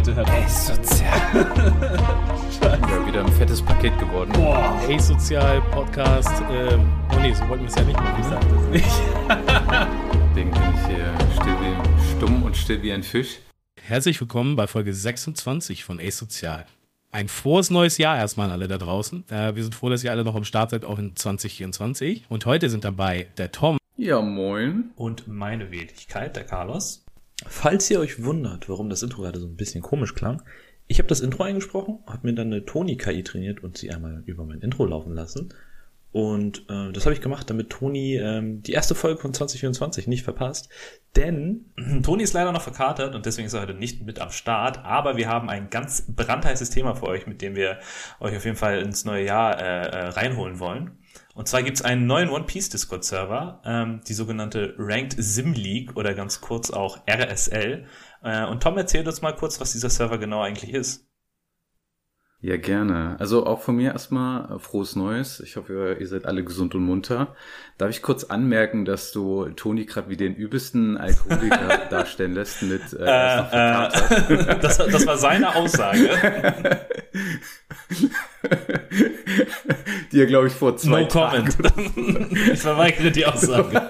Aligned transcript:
bitte 0.00 0.14
hört 0.14 0.30
auf. 0.30 0.48
Sozial. 0.48 1.20
ja, 2.62 3.06
wieder 3.06 3.20
ein 3.20 3.32
fettes 3.32 3.60
Paket 3.60 3.98
geworden. 3.98 4.32
Boah, 4.32 4.80
hey 4.86 4.98
Sozial 4.98 5.60
Podcast. 5.70 6.42
Ähm, 6.50 6.90
oh 7.14 7.20
nee, 7.20 7.34
so 7.34 7.46
wollten 7.48 7.64
wir 7.64 7.68
es 7.68 7.74
ja 7.74 7.82
nicht 7.82 8.00
machen. 8.00 8.18
Ich 8.18 8.26
sag 8.26 8.40
das 8.40 8.62
nicht. 8.70 8.86
Deswegen 10.30 10.50
bin 10.52 10.62
ich 10.74 10.86
hier 10.86 11.14
still 11.38 11.56
wie, 11.60 12.16
stumm 12.16 12.42
und 12.42 12.56
still 12.56 12.82
wie 12.82 12.92
ein 12.92 13.02
Fisch. 13.02 13.40
Herzlich 13.82 14.18
willkommen 14.18 14.56
bei 14.56 14.66
Folge 14.66 14.94
26 14.94 15.84
von 15.84 16.00
Ace 16.00 16.16
Sozial. 16.16 16.64
Ein 17.12 17.28
frohes 17.28 17.68
neues 17.68 17.98
Jahr 17.98 18.16
erstmal 18.16 18.46
an 18.46 18.52
alle 18.52 18.68
da 18.68 18.78
draußen. 18.78 19.24
Äh, 19.28 19.54
wir 19.54 19.62
sind 19.62 19.74
froh, 19.74 19.90
dass 19.90 20.02
ihr 20.02 20.12
alle 20.12 20.24
noch 20.24 20.34
am 20.34 20.44
Start 20.44 20.70
seid, 20.70 20.86
auch 20.86 20.98
in 20.98 21.14
2024. 21.14 22.24
Und 22.30 22.46
heute 22.46 22.70
sind 22.70 22.84
dabei 22.84 23.26
der 23.36 23.52
Tom. 23.52 23.76
Ja, 23.98 24.22
moin. 24.22 24.92
Und 24.96 25.28
meine 25.28 25.70
Wenigkeit, 25.70 26.36
der 26.36 26.44
Carlos. 26.44 27.04
Falls 27.46 27.90
ihr 27.90 28.00
euch 28.00 28.22
wundert, 28.22 28.68
warum 28.68 28.90
das 28.90 29.02
Intro 29.02 29.22
gerade 29.22 29.40
so 29.40 29.46
ein 29.46 29.56
bisschen 29.56 29.82
komisch 29.82 30.14
klang, 30.14 30.42
ich 30.86 30.98
habe 30.98 31.08
das 31.08 31.20
Intro 31.20 31.44
eingesprochen, 31.44 32.00
habe 32.06 32.26
mir 32.26 32.34
dann 32.34 32.48
eine 32.48 32.64
Toni-KI 32.64 33.22
trainiert 33.22 33.62
und 33.62 33.78
sie 33.78 33.90
einmal 33.92 34.22
über 34.26 34.44
mein 34.44 34.60
Intro 34.60 34.84
laufen 34.84 35.14
lassen. 35.14 35.54
Und 36.12 36.64
äh, 36.68 36.90
das 36.92 37.06
habe 37.06 37.14
ich 37.14 37.20
gemacht, 37.20 37.48
damit 37.48 37.70
Toni 37.70 38.16
ähm, 38.16 38.62
die 38.62 38.72
erste 38.72 38.96
Folge 38.96 39.20
von 39.20 39.32
2024 39.32 40.08
nicht 40.08 40.24
verpasst. 40.24 40.68
Denn 41.14 41.66
Toni 42.02 42.24
ist 42.24 42.32
leider 42.32 42.50
noch 42.50 42.62
verkatert 42.62 43.14
und 43.14 43.26
deswegen 43.26 43.46
ist 43.46 43.54
er 43.54 43.62
heute 43.62 43.74
nicht 43.74 44.04
mit 44.04 44.18
am 44.18 44.30
Start. 44.30 44.84
Aber 44.84 45.16
wir 45.16 45.28
haben 45.28 45.48
ein 45.48 45.70
ganz 45.70 46.04
brandheißes 46.08 46.70
Thema 46.70 46.96
für 46.96 47.06
euch, 47.06 47.28
mit 47.28 47.42
dem 47.42 47.54
wir 47.54 47.78
euch 48.18 48.36
auf 48.36 48.44
jeden 48.44 48.56
Fall 48.56 48.80
ins 48.80 49.04
neue 49.04 49.24
Jahr 49.24 49.60
äh, 49.60 49.86
äh, 49.86 50.08
reinholen 50.08 50.58
wollen. 50.58 50.98
Und 51.34 51.48
zwar 51.48 51.62
gibt's 51.62 51.82
einen 51.82 52.06
neuen 52.06 52.28
One 52.28 52.44
Piece 52.44 52.68
Discord 52.68 53.04
Server, 53.04 53.62
ähm, 53.64 54.00
die 54.06 54.14
sogenannte 54.14 54.74
Ranked 54.78 55.14
Sim 55.16 55.52
League 55.52 55.96
oder 55.96 56.14
ganz 56.14 56.40
kurz 56.40 56.70
auch 56.70 56.98
RSL. 57.08 57.86
Äh, 58.22 58.46
und 58.46 58.62
Tom 58.62 58.76
erzählt 58.76 59.06
uns 59.06 59.22
mal 59.22 59.34
kurz, 59.34 59.60
was 59.60 59.72
dieser 59.72 59.90
Server 59.90 60.18
genau 60.18 60.42
eigentlich 60.42 60.74
ist. 60.74 61.06
Ja, 62.42 62.56
gerne. 62.56 63.16
Also 63.18 63.44
auch 63.44 63.60
von 63.60 63.76
mir 63.76 63.92
erstmal 63.92 64.58
frohes 64.60 64.96
Neues. 64.96 65.40
Ich 65.40 65.56
hoffe, 65.56 65.98
ihr 66.00 66.08
seid 66.08 66.24
alle 66.24 66.42
gesund 66.42 66.74
und 66.74 66.82
munter. 66.84 67.34
Darf 67.76 67.90
ich 67.90 68.00
kurz 68.00 68.24
anmerken, 68.24 68.86
dass 68.86 69.12
du 69.12 69.50
Toni 69.50 69.84
gerade 69.84 70.08
wie 70.08 70.16
den 70.16 70.34
übelsten 70.34 70.96
Alkoholiker 70.96 71.86
darstellen 71.90 72.32
lässt 72.32 72.62
mit 72.62 72.94
äh, 72.94 73.04
äh, 73.04 73.88
äh 73.88 74.58
das, 74.58 74.78
das 74.78 75.06
war 75.06 75.18
seine 75.18 75.54
Aussage. 75.54 76.08
Die 80.12 80.20
er, 80.20 80.26
glaube 80.26 80.48
ich, 80.48 80.52
vor 80.52 80.76
zwei 80.76 81.02
no 81.02 81.08
Tagen 81.08 81.48
comment. 81.48 82.32
ich 82.52 82.58
verweigere 82.58 83.10
die 83.10 83.26
Aussage. 83.26 83.80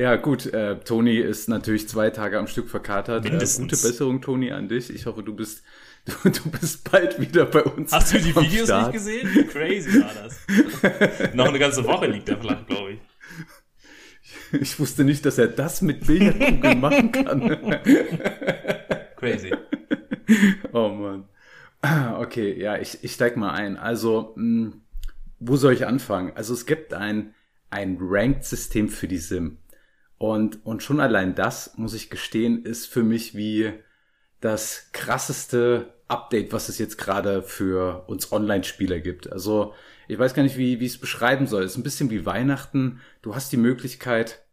Ja, 0.00 0.16
gut, 0.16 0.46
äh, 0.46 0.78
Toni 0.80 1.16
ist 1.16 1.48
natürlich 1.48 1.88
zwei 1.88 2.10
Tage 2.10 2.38
am 2.38 2.46
Stück 2.46 2.70
verkatert. 2.70 3.26
Äh, 3.26 3.32
gute 3.32 3.76
Besserung, 3.76 4.22
Toni, 4.22 4.50
an 4.50 4.66
dich. 4.68 4.88
Ich 4.88 5.06
hoffe, 5.06 5.22
du 5.22 5.34
bist, 5.34 5.62
du, 6.06 6.30
du 6.30 6.50
bist 6.50 6.90
bald 6.90 7.20
wieder 7.20 7.44
bei 7.46 7.62
uns. 7.62 7.92
Hast 7.92 8.14
du 8.14 8.18
die 8.18 8.34
Videos 8.34 8.64
Start. 8.64 8.94
nicht 8.94 9.04
gesehen? 9.04 9.48
Crazy 9.48 10.00
war 10.00 10.10
das. 10.14 11.34
Noch 11.34 11.48
eine 11.48 11.58
ganze 11.58 11.84
Woche 11.84 12.06
liegt 12.06 12.28
er 12.28 12.38
flach, 12.38 12.66
glaube 12.66 12.92
ich. 12.92 12.98
Ich 14.60 14.80
wusste 14.80 15.04
nicht, 15.04 15.26
dass 15.26 15.38
er 15.38 15.48
das 15.48 15.82
mit 15.82 16.06
Billardkugeln 16.06 16.80
machen 16.80 17.12
kann. 17.12 17.80
Crazy. 19.16 19.52
Oh 20.72 20.88
man. 20.88 21.28
Okay, 22.18 22.60
ja, 22.60 22.78
ich, 22.78 23.02
ich 23.02 23.12
steig 23.12 23.36
mal 23.36 23.52
ein. 23.52 23.76
Also, 23.76 24.34
mh, 24.36 24.72
hm, 24.72 24.82
wo 25.40 25.56
soll 25.56 25.72
ich 25.72 25.86
anfangen? 25.86 26.32
Also 26.36 26.52
es 26.52 26.66
gibt 26.66 26.92
ein, 26.92 27.34
ein 27.70 27.96
Ranked-System 28.00 28.88
für 28.88 29.08
die 29.08 29.18
Sim. 29.18 29.58
Und, 30.18 30.64
und 30.66 30.82
schon 30.82 31.00
allein 31.00 31.34
das, 31.34 31.78
muss 31.78 31.94
ich 31.94 32.10
gestehen, 32.10 32.64
ist 32.64 32.86
für 32.86 33.02
mich 33.02 33.34
wie 33.34 33.72
das 34.40 34.90
krasseste 34.92 35.94
Update, 36.08 36.52
was 36.52 36.68
es 36.68 36.78
jetzt 36.78 36.98
gerade 36.98 37.42
für 37.42 38.04
uns 38.06 38.30
Online-Spieler 38.30 39.00
gibt. 39.00 39.32
Also 39.32 39.72
ich 40.08 40.18
weiß 40.18 40.34
gar 40.34 40.42
nicht, 40.42 40.58
wie, 40.58 40.78
wie 40.80 40.86
ich 40.86 40.94
es 40.94 41.00
beschreiben 41.00 41.46
soll. 41.46 41.62
Es 41.62 41.72
ist 41.72 41.78
ein 41.78 41.84
bisschen 41.84 42.10
wie 42.10 42.26
Weihnachten. 42.26 43.00
Du 43.22 43.34
hast 43.34 43.50
die 43.52 43.56
Möglichkeit, 43.56 44.44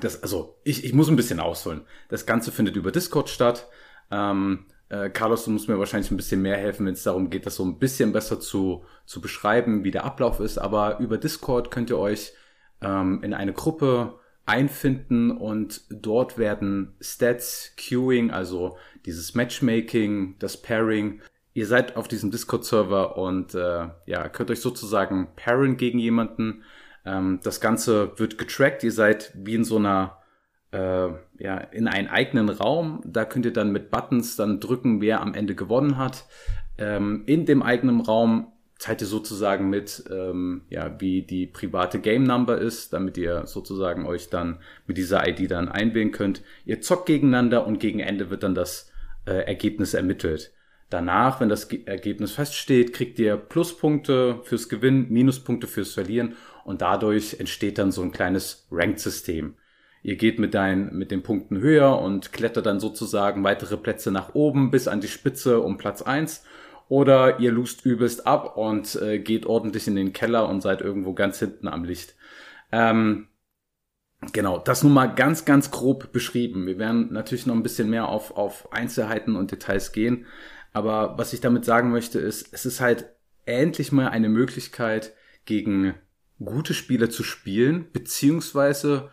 das, 0.00 0.22
also 0.22 0.60
ich, 0.62 0.84
ich 0.84 0.92
muss 0.92 1.08
ein 1.08 1.16
bisschen 1.16 1.40
ausholen. 1.40 1.82
Das 2.08 2.26
Ganze 2.26 2.52
findet 2.52 2.76
über 2.76 2.92
Discord 2.92 3.30
statt. 3.30 3.68
Ähm, 4.10 4.66
äh, 4.94 5.10
Carlos, 5.10 5.44
du 5.44 5.50
musst 5.50 5.68
mir 5.68 5.78
wahrscheinlich 5.78 6.10
ein 6.10 6.16
bisschen 6.16 6.42
mehr 6.42 6.56
helfen, 6.56 6.86
wenn 6.86 6.94
es 6.94 7.02
darum 7.02 7.30
geht, 7.30 7.46
das 7.46 7.56
so 7.56 7.64
ein 7.64 7.78
bisschen 7.78 8.12
besser 8.12 8.38
zu, 8.40 8.84
zu 9.06 9.20
beschreiben, 9.20 9.82
wie 9.82 9.90
der 9.90 10.04
Ablauf 10.04 10.40
ist. 10.40 10.58
Aber 10.58 10.98
über 11.00 11.18
Discord 11.18 11.70
könnt 11.70 11.90
ihr 11.90 11.98
euch 11.98 12.32
ähm, 12.80 13.22
in 13.22 13.34
eine 13.34 13.52
Gruppe 13.52 14.20
einfinden 14.46 15.30
und 15.30 15.82
dort 15.90 16.38
werden 16.38 16.94
Stats, 17.00 17.74
Queuing, 17.76 18.30
also 18.30 18.76
dieses 19.06 19.34
Matchmaking, 19.34 20.36
das 20.38 20.60
Pairing. 20.60 21.20
Ihr 21.54 21.66
seid 21.66 21.96
auf 21.96 22.08
diesem 22.08 22.30
Discord-Server 22.30 23.16
und 23.16 23.54
äh, 23.54 23.88
ja, 24.06 24.28
könnt 24.28 24.50
euch 24.50 24.60
sozusagen 24.60 25.28
pairen 25.34 25.76
gegen 25.76 25.98
jemanden. 25.98 26.62
Ähm, 27.04 27.40
das 27.42 27.60
Ganze 27.60 28.12
wird 28.18 28.38
getrackt. 28.38 28.84
Ihr 28.84 28.92
seid 28.92 29.32
wie 29.34 29.54
in 29.54 29.64
so 29.64 29.76
einer 29.76 30.18
äh, 30.74 31.08
ja, 31.38 31.58
in 31.58 31.86
einen 31.86 32.08
eigenen 32.08 32.48
Raum. 32.48 33.00
Da 33.06 33.24
könnt 33.24 33.46
ihr 33.46 33.52
dann 33.52 33.70
mit 33.70 33.90
Buttons 33.90 34.36
dann 34.36 34.58
drücken, 34.58 35.00
wer 35.00 35.20
am 35.20 35.34
Ende 35.34 35.54
gewonnen 35.54 35.96
hat. 35.96 36.24
Ähm, 36.78 37.22
in 37.26 37.46
dem 37.46 37.62
eigenen 37.62 38.00
Raum 38.00 38.48
teilt 38.80 39.00
ihr 39.00 39.06
sozusagen 39.06 39.70
mit, 39.70 40.04
ähm, 40.10 40.62
ja, 40.68 41.00
wie 41.00 41.22
die 41.22 41.46
private 41.46 42.00
Game 42.00 42.24
Number 42.24 42.58
ist, 42.58 42.92
damit 42.92 43.16
ihr 43.16 43.46
sozusagen 43.46 44.04
euch 44.04 44.30
dann 44.30 44.58
mit 44.86 44.98
dieser 44.98 45.26
ID 45.28 45.48
dann 45.50 45.68
einwählen 45.68 46.10
könnt. 46.10 46.42
Ihr 46.64 46.80
zockt 46.80 47.06
gegeneinander 47.06 47.66
und 47.66 47.78
gegen 47.78 48.00
Ende 48.00 48.30
wird 48.30 48.42
dann 48.42 48.56
das 48.56 48.90
äh, 49.26 49.46
Ergebnis 49.46 49.94
ermittelt. 49.94 50.52
Danach, 50.90 51.40
wenn 51.40 51.48
das 51.48 51.68
Ge 51.68 51.82
Ergebnis 51.86 52.32
feststeht, 52.32 52.92
kriegt 52.92 53.18
ihr 53.20 53.36
Pluspunkte 53.36 54.40
fürs 54.42 54.68
Gewinnen, 54.68 55.08
Minuspunkte 55.08 55.66
fürs 55.68 55.94
Verlieren 55.94 56.36
und 56.64 56.82
dadurch 56.82 57.38
entsteht 57.38 57.78
dann 57.78 57.92
so 57.92 58.02
ein 58.02 58.12
kleines 58.12 58.66
Ranked-System. 58.70 59.54
Ihr 60.04 60.16
geht 60.16 60.38
mit, 60.38 60.52
dein, 60.52 60.94
mit 60.94 61.10
den 61.10 61.22
Punkten 61.22 61.58
höher 61.60 61.98
und 61.98 62.30
klettert 62.30 62.66
dann 62.66 62.78
sozusagen 62.78 63.42
weitere 63.42 63.78
Plätze 63.78 64.10
nach 64.10 64.34
oben 64.34 64.70
bis 64.70 64.86
an 64.86 65.00
die 65.00 65.08
Spitze 65.08 65.60
um 65.60 65.78
Platz 65.78 66.02
eins 66.02 66.44
oder 66.90 67.40
ihr 67.40 67.50
lust 67.50 67.86
übelst 67.86 68.26
ab 68.26 68.58
und 68.58 68.96
äh, 68.96 69.18
geht 69.18 69.46
ordentlich 69.46 69.88
in 69.88 69.96
den 69.96 70.12
Keller 70.12 70.46
und 70.46 70.60
seid 70.60 70.82
irgendwo 70.82 71.14
ganz 71.14 71.38
hinten 71.38 71.68
am 71.68 71.84
Licht. 71.84 72.16
Ähm, 72.70 73.28
genau, 74.34 74.58
das 74.58 74.82
nun 74.82 74.92
mal 74.92 75.06
ganz, 75.06 75.46
ganz 75.46 75.70
grob 75.70 76.12
beschrieben. 76.12 76.66
Wir 76.66 76.78
werden 76.78 77.10
natürlich 77.10 77.46
noch 77.46 77.54
ein 77.54 77.62
bisschen 77.62 77.88
mehr 77.88 78.06
auf, 78.10 78.36
auf 78.36 78.74
Einzelheiten 78.74 79.36
und 79.36 79.52
Details 79.52 79.92
gehen. 79.92 80.26
Aber 80.74 81.16
was 81.16 81.32
ich 81.32 81.40
damit 81.40 81.64
sagen 81.64 81.90
möchte, 81.90 82.18
ist, 82.18 82.52
es 82.52 82.66
ist 82.66 82.82
halt 82.82 83.06
endlich 83.46 83.90
mal 83.90 84.08
eine 84.08 84.28
Möglichkeit, 84.28 85.14
gegen 85.46 85.94
gute 86.44 86.74
Spieler 86.74 87.08
zu 87.08 87.22
spielen, 87.22 87.86
beziehungsweise 87.90 89.10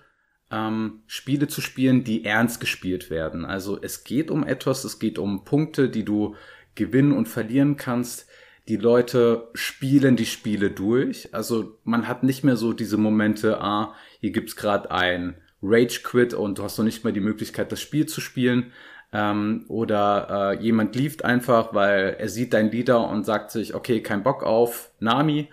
ähm, 0.51 1.01
Spiele 1.07 1.47
zu 1.47 1.61
spielen, 1.61 2.03
die 2.03 2.25
ernst 2.25 2.59
gespielt 2.59 3.09
werden. 3.09 3.45
Also 3.45 3.81
es 3.81 4.03
geht 4.03 4.29
um 4.29 4.45
etwas, 4.45 4.83
es 4.83 4.99
geht 4.99 5.17
um 5.17 5.45
Punkte, 5.45 5.89
die 5.89 6.03
du 6.03 6.35
gewinnen 6.75 7.13
und 7.13 7.27
verlieren 7.27 7.77
kannst. 7.77 8.27
Die 8.67 8.77
Leute 8.77 9.49
spielen 9.53 10.15
die 10.15 10.25
Spiele 10.25 10.69
durch. 10.69 11.33
Also 11.33 11.77
man 11.83 12.07
hat 12.07 12.23
nicht 12.23 12.43
mehr 12.43 12.57
so 12.57 12.73
diese 12.73 12.97
Momente, 12.97 13.61
ah, 13.61 13.95
hier 14.19 14.31
gibt's 14.31 14.55
gerade 14.55 14.91
ein 14.91 15.35
Rage 15.63 16.01
Quit 16.03 16.33
und 16.33 16.57
du 16.57 16.63
hast 16.63 16.77
noch 16.77 16.85
nicht 16.85 17.03
mal 17.03 17.13
die 17.13 17.19
Möglichkeit, 17.19 17.71
das 17.71 17.81
Spiel 17.81 18.05
zu 18.05 18.21
spielen. 18.21 18.71
Ähm, 19.13 19.65
oder 19.67 20.55
äh, 20.59 20.63
jemand 20.63 20.95
lieft 20.95 21.25
einfach, 21.25 21.73
weil 21.73 22.15
er 22.17 22.29
sieht 22.29 22.53
dein 22.53 22.71
Leader 22.71 23.09
und 23.09 23.25
sagt 23.25 23.51
sich, 23.51 23.73
okay, 23.73 24.01
kein 24.01 24.23
Bock 24.23 24.43
auf 24.43 24.91
Nami 24.99 25.49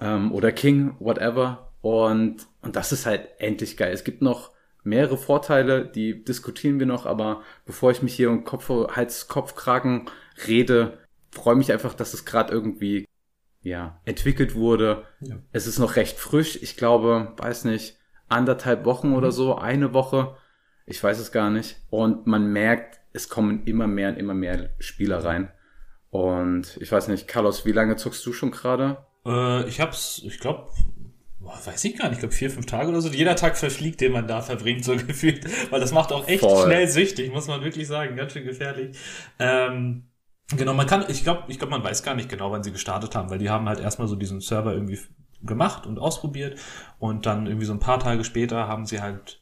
ähm, 0.00 0.32
oder 0.32 0.52
King, 0.52 0.96
whatever. 0.98 1.69
Und, 1.82 2.46
und 2.62 2.76
das 2.76 2.92
ist 2.92 3.06
halt 3.06 3.28
endlich 3.38 3.76
geil. 3.76 3.92
Es 3.92 4.04
gibt 4.04 4.22
noch 4.22 4.52
mehrere 4.82 5.16
Vorteile, 5.16 5.86
die 5.86 6.24
diskutieren 6.24 6.78
wir 6.78 6.86
noch, 6.86 7.06
aber 7.06 7.42
bevor 7.66 7.90
ich 7.90 8.02
mich 8.02 8.14
hier 8.14 8.30
um 8.30 8.44
Kopf, 8.44 8.68
Hals, 8.68 9.28
Kopf, 9.28 9.54
Kragen 9.54 10.06
rede, 10.46 10.98
freue 11.30 11.56
mich 11.56 11.72
einfach, 11.72 11.94
dass 11.94 12.14
es 12.14 12.24
gerade 12.24 12.52
irgendwie 12.52 13.06
ja 13.62 14.00
entwickelt 14.04 14.54
wurde. 14.54 15.04
Ja. 15.20 15.36
Es 15.52 15.66
ist 15.66 15.78
noch 15.78 15.96
recht 15.96 16.18
frisch. 16.18 16.58
Ich 16.62 16.76
glaube, 16.76 17.32
weiß 17.36 17.64
nicht, 17.64 17.98
anderthalb 18.28 18.84
Wochen 18.84 19.12
oder 19.12 19.28
mhm. 19.28 19.32
so, 19.32 19.56
eine 19.56 19.92
Woche. 19.92 20.36
Ich 20.86 21.02
weiß 21.02 21.18
es 21.18 21.32
gar 21.32 21.50
nicht. 21.50 21.76
Und 21.90 22.26
man 22.26 22.52
merkt, 22.52 23.00
es 23.12 23.28
kommen 23.28 23.64
immer 23.64 23.86
mehr 23.86 24.10
und 24.10 24.16
immer 24.16 24.34
mehr 24.34 24.70
Spieler 24.78 25.24
rein. 25.24 25.50
Und 26.10 26.76
ich 26.80 26.90
weiß 26.90 27.08
nicht, 27.08 27.28
Carlos, 27.28 27.64
wie 27.66 27.72
lange 27.72 27.96
zockst 27.96 28.24
du 28.26 28.32
schon 28.32 28.50
gerade? 28.50 29.04
Äh, 29.24 29.68
ich 29.68 29.80
hab's, 29.80 30.22
ich 30.24 30.40
glaube, 30.40 30.68
weiß 31.40 31.84
ich 31.84 31.96
gar 31.96 32.08
nicht, 32.08 32.16
ich 32.16 32.20
glaube 32.20 32.34
vier, 32.34 32.50
fünf 32.50 32.66
Tage 32.66 32.88
oder 32.88 33.00
so. 33.00 33.08
Jeder 33.08 33.36
Tag 33.36 33.56
verfliegt, 33.56 34.00
den 34.00 34.12
man 34.12 34.28
da 34.28 34.42
verbringt, 34.42 34.84
so 34.84 34.96
gefühlt. 34.96 35.46
Weil 35.70 35.80
das 35.80 35.92
macht 35.92 36.12
auch 36.12 36.28
echt 36.28 36.40
Voll. 36.40 36.66
schnell 36.66 36.88
süchtig, 36.88 37.32
muss 37.32 37.48
man 37.48 37.62
wirklich 37.62 37.86
sagen. 37.86 38.16
Ganz 38.16 38.32
schön 38.32 38.44
gefährlich. 38.44 38.96
Ähm, 39.38 40.06
Genau, 40.56 40.74
man 40.74 40.86
kann, 40.86 41.04
ich 41.08 41.22
glaube, 41.22 41.44
ich 41.46 41.58
glaube, 41.58 41.70
man 41.70 41.84
weiß 41.84 42.02
gar 42.02 42.14
nicht 42.14 42.28
genau, 42.28 42.50
wann 42.50 42.64
sie 42.64 42.72
gestartet 42.72 43.14
haben, 43.14 43.30
weil 43.30 43.38
die 43.38 43.50
haben 43.50 43.68
halt 43.68 43.78
erstmal 43.78 44.08
so 44.08 44.16
diesen 44.16 44.40
Server 44.40 44.72
irgendwie 44.72 44.98
gemacht 45.42 45.86
und 45.86 45.98
ausprobiert 45.98 46.58
und 46.98 47.24
dann 47.24 47.46
irgendwie 47.46 47.66
so 47.66 47.72
ein 47.72 47.78
paar 47.78 48.00
Tage 48.00 48.24
später 48.24 48.66
haben 48.66 48.84
sie 48.84 49.00
halt 49.00 49.39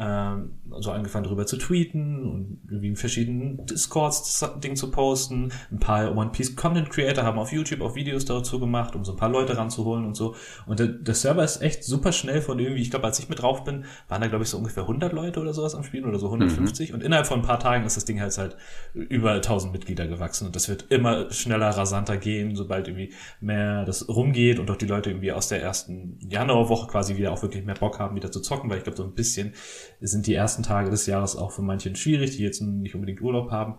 ähm, 0.00 0.52
so 0.78 0.92
angefangen 0.92 1.24
darüber 1.24 1.44
zu 1.44 1.58
tweeten 1.58 2.24
und 2.24 2.60
irgendwie 2.68 2.88
in 2.88 2.96
verschiedenen 2.96 3.66
Discords 3.66 4.42
Ding 4.64 4.74
zu 4.74 4.90
posten. 4.90 5.52
Ein 5.70 5.78
paar 5.78 6.16
One 6.16 6.30
Piece 6.30 6.56
Content 6.56 6.88
Creator 6.88 7.22
haben 7.22 7.38
auf 7.38 7.52
YouTube 7.52 7.82
auch 7.82 7.94
Videos 7.94 8.24
dazu 8.24 8.58
gemacht, 8.58 8.96
um 8.96 9.04
so 9.04 9.12
ein 9.12 9.18
paar 9.18 9.28
Leute 9.28 9.58
ranzuholen 9.58 10.06
und 10.06 10.16
so. 10.16 10.34
Und 10.66 10.80
der, 10.80 10.86
der 10.86 11.14
Server 11.14 11.44
ist 11.44 11.60
echt 11.60 11.84
super 11.84 12.12
schnell 12.12 12.40
von 12.40 12.58
irgendwie, 12.58 12.80
ich 12.80 12.90
glaube, 12.90 13.06
als 13.06 13.18
ich 13.18 13.28
mit 13.28 13.42
drauf 13.42 13.64
bin, 13.64 13.84
waren 14.08 14.22
da 14.22 14.28
glaube 14.28 14.44
ich 14.44 14.50
so 14.50 14.56
ungefähr 14.56 14.84
100 14.84 15.12
Leute 15.12 15.38
oder 15.38 15.52
sowas 15.52 15.74
am 15.74 15.84
Spielen 15.84 16.06
oder 16.06 16.18
so 16.18 16.26
150. 16.26 16.88
Mhm. 16.88 16.94
Und 16.94 17.02
innerhalb 17.02 17.26
von 17.26 17.40
ein 17.40 17.46
paar 17.46 17.60
Tagen 17.60 17.84
ist 17.84 17.96
das 17.96 18.06
Ding 18.06 18.20
halt 18.20 18.30
halt 18.38 18.56
über 18.94 19.32
1000 19.32 19.72
Mitglieder 19.72 20.06
gewachsen 20.06 20.46
und 20.46 20.56
das 20.56 20.68
wird 20.68 20.86
immer 20.88 21.30
schneller, 21.30 21.68
rasanter 21.68 22.16
gehen, 22.16 22.56
sobald 22.56 22.88
irgendwie 22.88 23.12
mehr 23.40 23.84
das 23.84 24.08
rumgeht 24.08 24.58
und 24.58 24.70
auch 24.70 24.76
die 24.76 24.86
Leute 24.86 25.10
irgendwie 25.10 25.32
aus 25.32 25.48
der 25.48 25.60
ersten 25.60 26.18
Januarwoche 26.20 26.86
quasi 26.86 27.16
wieder 27.16 27.32
auch 27.32 27.42
wirklich 27.42 27.64
mehr 27.64 27.74
Bock 27.74 27.98
haben, 27.98 28.16
wieder 28.16 28.30
zu 28.30 28.40
zocken, 28.40 28.70
weil 28.70 28.78
ich 28.78 28.84
glaube, 28.84 28.96
so 28.96 29.04
ein 29.04 29.14
bisschen 29.14 29.52
sind 30.08 30.26
die 30.26 30.34
ersten 30.34 30.62
Tage 30.62 30.90
des 30.90 31.06
Jahres 31.06 31.36
auch 31.36 31.52
für 31.52 31.62
manchen 31.62 31.94
schwierig, 31.96 32.36
die 32.36 32.42
jetzt 32.42 32.60
nicht 32.60 32.94
unbedingt 32.94 33.20
Urlaub 33.20 33.50
haben. 33.50 33.74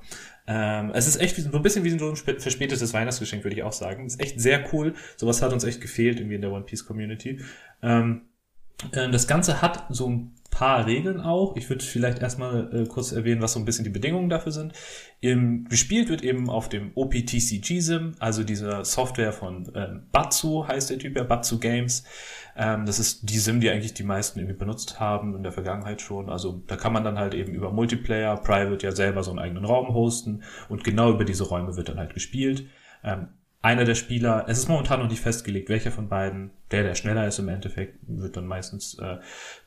Ähm, 0.47 0.91
es 0.93 1.07
ist 1.07 1.17
echt 1.17 1.35
so 1.35 1.51
ein 1.51 1.61
bisschen 1.61 1.83
wie 1.83 1.97
so 1.97 2.09
ein 2.09 2.15
verspätetes 2.15 2.93
Weihnachtsgeschenk, 2.93 3.43
würde 3.43 3.55
ich 3.55 3.63
auch 3.63 3.71
sagen. 3.71 4.05
Es 4.05 4.13
ist 4.13 4.21
echt 4.21 4.39
sehr 4.39 4.63
cool. 4.73 4.93
Sowas 5.17 5.41
hat 5.41 5.53
uns 5.53 5.63
echt 5.63 5.81
gefehlt 5.81 6.19
irgendwie 6.19 6.35
in 6.35 6.41
der 6.41 6.51
One 6.51 6.65
Piece 6.65 6.85
Community. 6.85 7.39
Ähm, 7.81 8.21
äh, 8.21 8.30
das 8.91 9.27
Ganze 9.27 9.61
hat 9.61 9.85
so 9.89 10.09
ein 10.09 10.35
paar 10.51 10.85
Regeln 10.85 11.21
auch. 11.21 11.55
Ich 11.55 11.69
würde 11.69 11.83
vielleicht 11.83 12.19
erstmal 12.19 12.69
äh, 12.75 12.85
kurz 12.85 13.13
erwähnen, 13.13 13.41
was 13.41 13.53
so 13.53 13.59
ein 13.59 13.65
bisschen 13.65 13.85
die 13.85 13.89
Bedingungen 13.89 14.29
dafür 14.29 14.51
sind. 14.51 14.73
Im, 15.21 15.65
gespielt 15.69 16.09
wird 16.09 16.23
eben 16.23 16.49
auf 16.49 16.69
dem 16.69 16.91
OPTC 16.93 17.61
GSIM, 17.61 18.15
also 18.19 18.43
dieser 18.43 18.83
Software 18.85 19.31
von 19.31 19.71
ähm, 19.73 20.03
Batsu 20.11 20.67
heißt 20.67 20.89
der 20.89 20.99
Typ 20.99 21.15
ja, 21.15 21.23
Batsu 21.23 21.57
Games. 21.57 22.03
Ähm, 22.55 22.85
das 22.85 22.99
ist 22.99 23.29
die 23.29 23.39
SIM, 23.39 23.61
die 23.61 23.69
eigentlich 23.69 23.93
die 23.93 24.03
meisten 24.03 24.39
irgendwie 24.39 24.57
benutzt 24.57 24.99
haben 24.99 25.35
in 25.35 25.43
der 25.43 25.53
Vergangenheit 25.53 26.01
schon. 26.01 26.29
Also 26.29 26.61
da 26.67 26.75
kann 26.75 26.93
man 26.93 27.03
dann 27.03 27.17
halt 27.17 27.33
eben 27.33 27.53
über 27.53 27.71
Multiplayer, 27.71 28.35
Private 28.35 28.85
ja 28.85 28.91
selber 28.91 29.23
so 29.23 29.31
einen 29.31 29.39
eigenen 29.39 29.65
Raum 29.65 29.93
hosten 29.93 30.43
und 30.67 30.83
genau 30.83 31.11
über 31.11 31.23
diese 31.23 31.45
Räume 31.45 31.77
wird 31.77 31.89
dann 31.89 31.97
halt 31.97 32.13
gespielt. 32.13 32.67
Ähm, 33.03 33.29
einer 33.63 33.85
der 33.85 33.93
Spieler, 33.93 34.45
es 34.47 34.57
ist 34.57 34.69
momentan 34.69 34.99
noch 34.99 35.07
nicht 35.07 35.21
festgelegt, 35.21 35.69
welcher 35.69 35.91
von 35.91 36.09
beiden, 36.09 36.49
der, 36.71 36.81
der 36.81 36.95
schneller 36.95 37.27
ist 37.27 37.37
im 37.37 37.47
Endeffekt, 37.47 37.99
wird 38.07 38.35
dann 38.35 38.47
meistens 38.47 38.97
äh, 38.97 39.17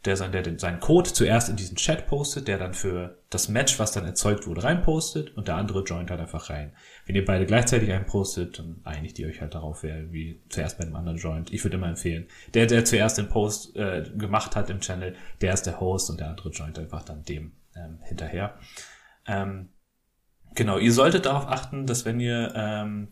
der 0.05 0.17
sein, 0.17 0.33
der 0.33 0.43
den, 0.43 0.59
seinen 0.59 0.81
Code 0.81 1.13
zuerst 1.13 1.49
in 1.49 1.55
diesen 1.55 1.77
Chat 1.77 2.09
postet, 2.09 2.49
der 2.49 2.59
dann 2.59 2.75
für 2.75 3.19
das 3.31 3.49
Match, 3.49 3.79
was 3.79 3.93
dann 3.93 4.05
erzeugt 4.05 4.49
wurde, 4.49 4.65
reinpostet 4.65 5.37
und 5.37 5.47
der 5.47 5.55
andere 5.55 5.85
joint 5.85 6.11
halt 6.11 6.21
einfach 6.21 6.51
rein. 6.51 6.73
Wenn 7.07 7.15
ihr 7.15 7.25
beide 7.25 7.47
gleichzeitig 7.47 7.93
einen 7.93 8.07
postet, 8.07 8.59
dann 8.59 8.81
einigt 8.83 9.17
ihr 9.21 9.29
euch 9.29 9.41
halt 9.41 9.55
darauf, 9.55 9.85
wer 9.85 10.13
wie 10.13 10.41
zuerst 10.49 10.79
bei 10.79 10.85
dem 10.85 10.97
anderen 10.97 11.19
joint. 11.19 11.53
Ich 11.53 11.63
würde 11.63 11.77
immer 11.77 11.89
empfehlen, 11.89 12.27
der, 12.53 12.67
der 12.67 12.85
zuerst 12.85 13.19
den 13.19 13.29
Post 13.29 13.77
äh, 13.77 14.03
gemacht 14.17 14.57
hat 14.57 14.71
im 14.71 14.81
Channel, 14.81 15.15
der 15.41 15.55
ist 15.55 15.67
der 15.67 15.79
Host 15.79 16.11
und 16.11 16.19
der 16.19 16.31
andere 16.31 16.49
joint 16.49 16.81
einfach 16.81 17.05
dann 17.05 17.23
dem 17.23 17.53
ähm, 17.77 17.99
hinterher. 18.03 18.59
Ähm, 19.29 19.69
genau, 20.57 20.79
ihr 20.79 20.93
solltet 20.93 21.27
darauf 21.27 21.47
achten, 21.47 21.87
dass 21.87 22.05
wenn 22.05 22.19
ihr 22.19 22.53
ähm, 22.57 23.09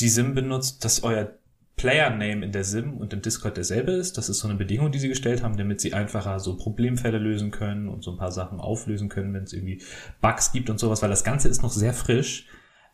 die 0.00 0.08
SIM 0.08 0.34
benutzt, 0.34 0.84
dass 0.84 1.02
euer 1.02 1.32
Player-Name 1.76 2.44
in 2.44 2.52
der 2.52 2.64
SIM 2.64 2.96
und 2.98 3.12
im 3.12 3.22
Discord 3.22 3.56
derselbe 3.56 3.92
ist. 3.92 4.18
Das 4.18 4.28
ist 4.28 4.38
so 4.38 4.48
eine 4.48 4.56
Bedingung, 4.56 4.92
die 4.92 4.98
sie 4.98 5.08
gestellt 5.08 5.42
haben, 5.42 5.56
damit 5.56 5.80
sie 5.80 5.94
einfacher 5.94 6.38
so 6.38 6.56
Problemfälle 6.56 7.18
lösen 7.18 7.50
können 7.50 7.88
und 7.88 8.04
so 8.04 8.12
ein 8.12 8.18
paar 8.18 8.32
Sachen 8.32 8.60
auflösen 8.60 9.08
können, 9.08 9.32
wenn 9.34 9.44
es 9.44 9.52
irgendwie 9.52 9.82
Bugs 10.20 10.52
gibt 10.52 10.70
und 10.70 10.78
sowas, 10.78 11.02
weil 11.02 11.10
das 11.10 11.24
Ganze 11.24 11.48
ist 11.48 11.62
noch 11.62 11.72
sehr 11.72 11.92
frisch. 11.92 12.46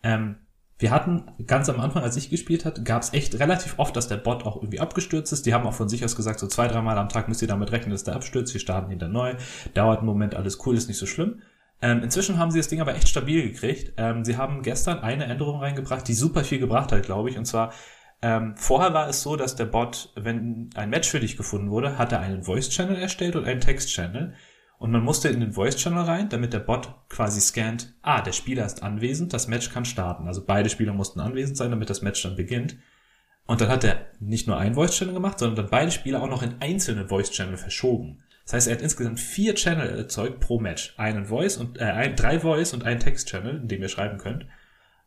Ähm, 0.02 0.36
wir 0.78 0.92
hatten 0.92 1.24
ganz 1.46 1.68
am 1.68 1.80
Anfang, 1.80 2.04
als 2.04 2.16
ich 2.16 2.30
gespielt 2.30 2.64
hatte, 2.64 2.84
gab 2.84 3.02
es 3.02 3.12
echt 3.12 3.40
relativ 3.40 3.78
oft, 3.78 3.96
dass 3.96 4.06
der 4.06 4.16
Bot 4.16 4.44
auch 4.46 4.56
irgendwie 4.56 4.78
abgestürzt 4.78 5.32
ist. 5.32 5.44
Die 5.44 5.52
haben 5.52 5.66
auch 5.66 5.74
von 5.74 5.88
sich 5.88 6.04
aus 6.04 6.14
gesagt, 6.14 6.38
so 6.38 6.46
zwei, 6.46 6.68
dreimal 6.68 6.96
am 6.98 7.08
Tag 7.08 7.26
müsst 7.28 7.42
ihr 7.42 7.48
damit 7.48 7.72
rechnen, 7.72 7.90
dass 7.90 8.04
der 8.04 8.14
abstürzt. 8.14 8.54
Wir 8.54 8.60
starten 8.60 8.92
ihn 8.92 9.00
dann 9.00 9.10
neu. 9.10 9.34
Dauert 9.74 9.98
einen 9.98 10.06
Moment, 10.06 10.36
alles 10.36 10.64
cool, 10.64 10.76
ist 10.76 10.86
nicht 10.86 10.98
so 10.98 11.06
schlimm. 11.06 11.42
Ähm, 11.80 12.02
inzwischen 12.02 12.38
haben 12.38 12.50
sie 12.50 12.58
das 12.58 12.68
Ding 12.68 12.80
aber 12.80 12.94
echt 12.94 13.08
stabil 13.08 13.42
gekriegt. 13.42 13.92
Ähm, 13.96 14.24
sie 14.24 14.36
haben 14.36 14.62
gestern 14.62 14.98
eine 14.98 15.26
Änderung 15.26 15.60
reingebracht, 15.60 16.06
die 16.08 16.14
super 16.14 16.44
viel 16.44 16.58
gebracht 16.58 16.90
hat, 16.90 17.04
glaube 17.04 17.30
ich. 17.30 17.38
Und 17.38 17.44
zwar, 17.44 17.72
ähm, 18.20 18.56
vorher 18.56 18.94
war 18.94 19.08
es 19.08 19.22
so, 19.22 19.36
dass 19.36 19.54
der 19.54 19.66
Bot, 19.66 20.12
wenn 20.16 20.70
ein 20.74 20.90
Match 20.90 21.08
für 21.08 21.20
dich 21.20 21.36
gefunden 21.36 21.70
wurde, 21.70 21.96
hat 21.98 22.12
er 22.12 22.20
einen 22.20 22.42
Voice-Channel 22.42 22.96
erstellt 22.96 23.36
und 23.36 23.46
einen 23.46 23.60
Text-Channel. 23.60 24.34
Und 24.78 24.90
man 24.90 25.02
musste 25.02 25.28
in 25.28 25.40
den 25.40 25.52
Voice-Channel 25.52 26.04
rein, 26.04 26.28
damit 26.28 26.52
der 26.52 26.60
Bot 26.60 26.88
quasi 27.08 27.40
scannt, 27.40 27.94
ah, 28.02 28.22
der 28.22 28.32
Spieler 28.32 28.64
ist 28.64 28.82
anwesend, 28.82 29.32
das 29.32 29.48
Match 29.48 29.72
kann 29.72 29.84
starten. 29.84 30.26
Also 30.26 30.44
beide 30.44 30.70
Spieler 30.70 30.92
mussten 30.92 31.20
anwesend 31.20 31.56
sein, 31.56 31.70
damit 31.70 31.90
das 31.90 32.02
Match 32.02 32.22
dann 32.22 32.36
beginnt. 32.36 32.76
Und 33.46 33.60
dann 33.60 33.68
hat 33.68 33.82
er 33.82 34.06
nicht 34.20 34.46
nur 34.46 34.58
einen 34.58 34.74
Voice-Channel 34.74 35.14
gemacht, 35.14 35.38
sondern 35.38 35.56
dann 35.56 35.70
beide 35.70 35.90
Spieler 35.90 36.22
auch 36.22 36.28
noch 36.28 36.42
in 36.42 36.60
einzelne 36.60 37.08
Voice-Channel 37.08 37.56
verschoben. 37.56 38.22
Das 38.48 38.54
heißt, 38.54 38.68
er 38.68 38.76
hat 38.76 38.82
insgesamt 38.82 39.20
vier 39.20 39.54
Channel 39.54 39.90
erzeugt 39.98 40.40
pro 40.40 40.58
Match. 40.58 40.94
Einen 40.96 41.26
Voice 41.26 41.58
und 41.58 41.78
äh, 41.78 41.84
ein, 41.84 42.16
drei 42.16 42.40
Voice 42.40 42.72
und 42.72 42.82
einen 42.82 42.98
Text-Channel, 42.98 43.56
in 43.60 43.68
dem 43.68 43.82
ihr 43.82 43.90
schreiben 43.90 44.16
könnt. 44.16 44.46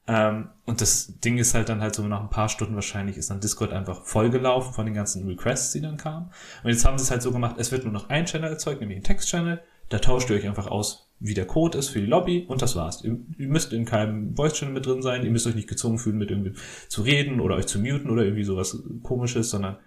Ähm, 0.07 0.49
und 0.65 0.79
das 0.79 1.19
Ding 1.21 1.39
ist 1.39 1.55
halt 1.55 1.67
dann 1.67 1.81
halt 1.81 1.95
so 1.95 2.03
nach 2.03 2.21
ein 2.21 2.29
paar 2.29 2.49
Stunden 2.49 2.75
wahrscheinlich 2.75 3.17
ist 3.17 3.31
dann 3.31 3.39
Discord 3.39 3.73
einfach 3.73 4.05
vollgelaufen 4.05 4.73
von 4.73 4.85
den 4.85 4.93
ganzen 4.93 5.27
Requests, 5.27 5.71
die 5.71 5.81
dann 5.81 5.97
kamen. 5.97 6.29
Und 6.63 6.69
jetzt 6.69 6.85
haben 6.85 6.99
sie 6.99 7.03
es 7.03 7.09
halt 7.09 7.23
so 7.23 7.31
gemacht, 7.31 7.55
es 7.57 7.71
wird 7.71 7.83
nur 7.83 7.93
noch 7.93 8.09
ein 8.09 8.25
Channel 8.25 8.47
erzeugt, 8.47 8.79
nämlich 8.79 8.99
ein 8.99 9.03
Text-Channel. 9.03 9.59
Da 9.89 9.97
tauscht 9.97 10.29
ihr 10.29 10.35
euch 10.35 10.45
einfach 10.47 10.67
aus, 10.67 11.11
wie 11.19 11.33
der 11.33 11.47
Code 11.47 11.79
ist 11.79 11.89
für 11.89 11.99
die 11.99 12.05
Lobby 12.05 12.45
und 12.47 12.61
das 12.61 12.75
war's. 12.75 13.03
Ihr, 13.03 13.17
ihr 13.39 13.47
müsst 13.47 13.73
in 13.73 13.85
keinem 13.85 14.35
Voice-Channel 14.35 14.75
mit 14.75 14.85
drin 14.85 15.01
sein, 15.01 15.25
ihr 15.25 15.31
müsst 15.31 15.47
euch 15.47 15.55
nicht 15.55 15.67
gezwungen 15.67 15.97
fühlen, 15.97 16.19
mit 16.19 16.29
irgendwie 16.29 16.53
zu 16.89 17.01
reden 17.01 17.39
oder 17.39 17.55
euch 17.55 17.65
zu 17.65 17.79
muten 17.79 18.11
oder 18.11 18.23
irgendwie 18.23 18.43
sowas 18.43 18.83
komisches, 19.01 19.49
sondern 19.49 19.77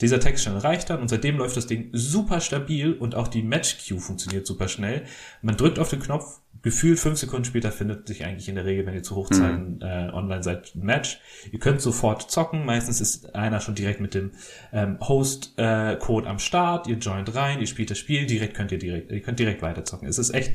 dieser 0.00 0.20
Textchannel 0.20 0.60
reicht 0.60 0.90
dann 0.90 1.00
und 1.00 1.08
seitdem 1.08 1.38
läuft 1.38 1.56
das 1.56 1.66
Ding 1.66 1.90
super 1.92 2.40
stabil 2.40 2.92
und 2.92 3.14
auch 3.14 3.28
die 3.28 3.42
Match-Queue 3.42 4.00
funktioniert 4.00 4.46
super 4.46 4.68
schnell. 4.68 5.04
Man 5.42 5.56
drückt 5.56 5.78
auf 5.78 5.90
den 5.90 6.00
Knopf, 6.00 6.40
gefühlt 6.62 6.98
fünf 6.98 7.18
Sekunden 7.18 7.44
später 7.44 7.72
findet 7.72 8.08
sich 8.08 8.24
eigentlich 8.24 8.48
in 8.48 8.54
der 8.54 8.64
Regel, 8.64 8.86
wenn 8.86 8.94
ihr 8.94 9.02
zu 9.02 9.16
Hochzeiten 9.16 9.76
mhm. 9.76 9.82
äh, 9.82 10.10
online 10.12 10.42
seid, 10.42 10.74
ein 10.74 10.84
Match. 10.84 11.20
Ihr 11.52 11.58
könnt 11.58 11.80
sofort 11.80 12.30
zocken. 12.30 12.64
Meistens 12.64 13.00
ist 13.00 13.34
einer 13.34 13.60
schon 13.60 13.74
direkt 13.74 14.00
mit 14.00 14.14
dem 14.14 14.32
ähm, 14.72 14.98
Host-Code 15.00 16.26
äh, 16.26 16.30
am 16.30 16.38
Start. 16.38 16.86
Ihr 16.86 16.96
joint 16.96 17.34
rein, 17.34 17.60
ihr 17.60 17.66
spielt 17.66 17.90
das 17.90 17.98
Spiel, 17.98 18.26
direkt 18.26 18.54
könnt 18.54 18.72
ihr 18.72 18.78
direkt, 18.78 19.10
ihr 19.10 19.20
könnt 19.20 19.38
direkt 19.38 19.62
weiter 19.62 19.84
zocken. 19.84 20.08
Es 20.08 20.18
ist 20.18 20.30
echt 20.30 20.52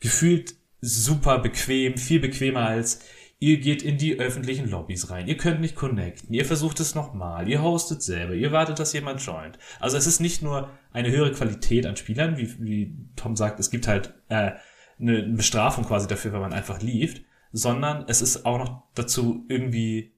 gefühlt 0.00 0.54
super 0.80 1.38
bequem, 1.38 1.96
viel 1.96 2.20
bequemer 2.20 2.66
als 2.66 3.00
Ihr 3.38 3.58
geht 3.58 3.82
in 3.82 3.98
die 3.98 4.18
öffentlichen 4.18 4.68
Lobbys 4.68 5.10
rein. 5.10 5.28
Ihr 5.28 5.36
könnt 5.36 5.60
nicht 5.60 5.76
connecten. 5.76 6.32
Ihr 6.32 6.46
versucht 6.46 6.80
es 6.80 6.94
nochmal. 6.94 7.48
Ihr 7.48 7.62
hostet 7.62 8.02
selber. 8.02 8.32
Ihr 8.32 8.50
wartet, 8.50 8.78
dass 8.78 8.94
jemand 8.94 9.20
joint. 9.20 9.58
Also 9.78 9.98
es 9.98 10.06
ist 10.06 10.20
nicht 10.20 10.42
nur 10.42 10.70
eine 10.90 11.10
höhere 11.10 11.32
Qualität 11.32 11.84
an 11.84 11.96
Spielern, 11.96 12.38
wie, 12.38 12.48
wie 12.58 12.96
Tom 13.14 13.36
sagt, 13.36 13.60
es 13.60 13.70
gibt 13.70 13.88
halt 13.88 14.14
äh, 14.28 14.52
eine 14.98 15.22
Bestrafung 15.24 15.84
quasi 15.84 16.06
dafür, 16.08 16.32
wenn 16.32 16.40
man 16.40 16.54
einfach 16.54 16.80
lieft, 16.80 17.22
sondern 17.52 18.06
es 18.08 18.22
ist 18.22 18.46
auch 18.46 18.58
noch 18.58 18.84
dazu 18.94 19.44
irgendwie 19.48 20.14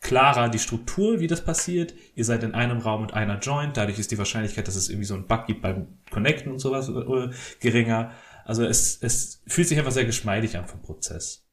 klarer 0.00 0.48
die 0.48 0.58
Struktur, 0.58 1.20
wie 1.20 1.26
das 1.26 1.44
passiert. 1.44 1.94
Ihr 2.14 2.24
seid 2.24 2.42
in 2.42 2.54
einem 2.54 2.78
Raum 2.78 3.02
mit 3.02 3.12
einer 3.12 3.38
Joint. 3.38 3.76
Dadurch 3.76 3.98
ist 3.98 4.10
die 4.10 4.18
Wahrscheinlichkeit, 4.18 4.66
dass 4.66 4.76
es 4.76 4.88
irgendwie 4.88 5.06
so 5.06 5.14
einen 5.14 5.26
Bug 5.26 5.46
gibt 5.46 5.60
beim 5.60 5.98
Connecten 6.10 6.50
und 6.50 6.58
sowas 6.58 6.88
äh, 6.88 7.28
geringer. 7.60 8.12
Also 8.46 8.64
es, 8.64 8.96
es 9.02 9.42
fühlt 9.46 9.68
sich 9.68 9.78
einfach 9.78 9.92
sehr 9.92 10.06
geschmeidig 10.06 10.56
an 10.56 10.66
vom 10.66 10.80
Prozess. 10.80 11.46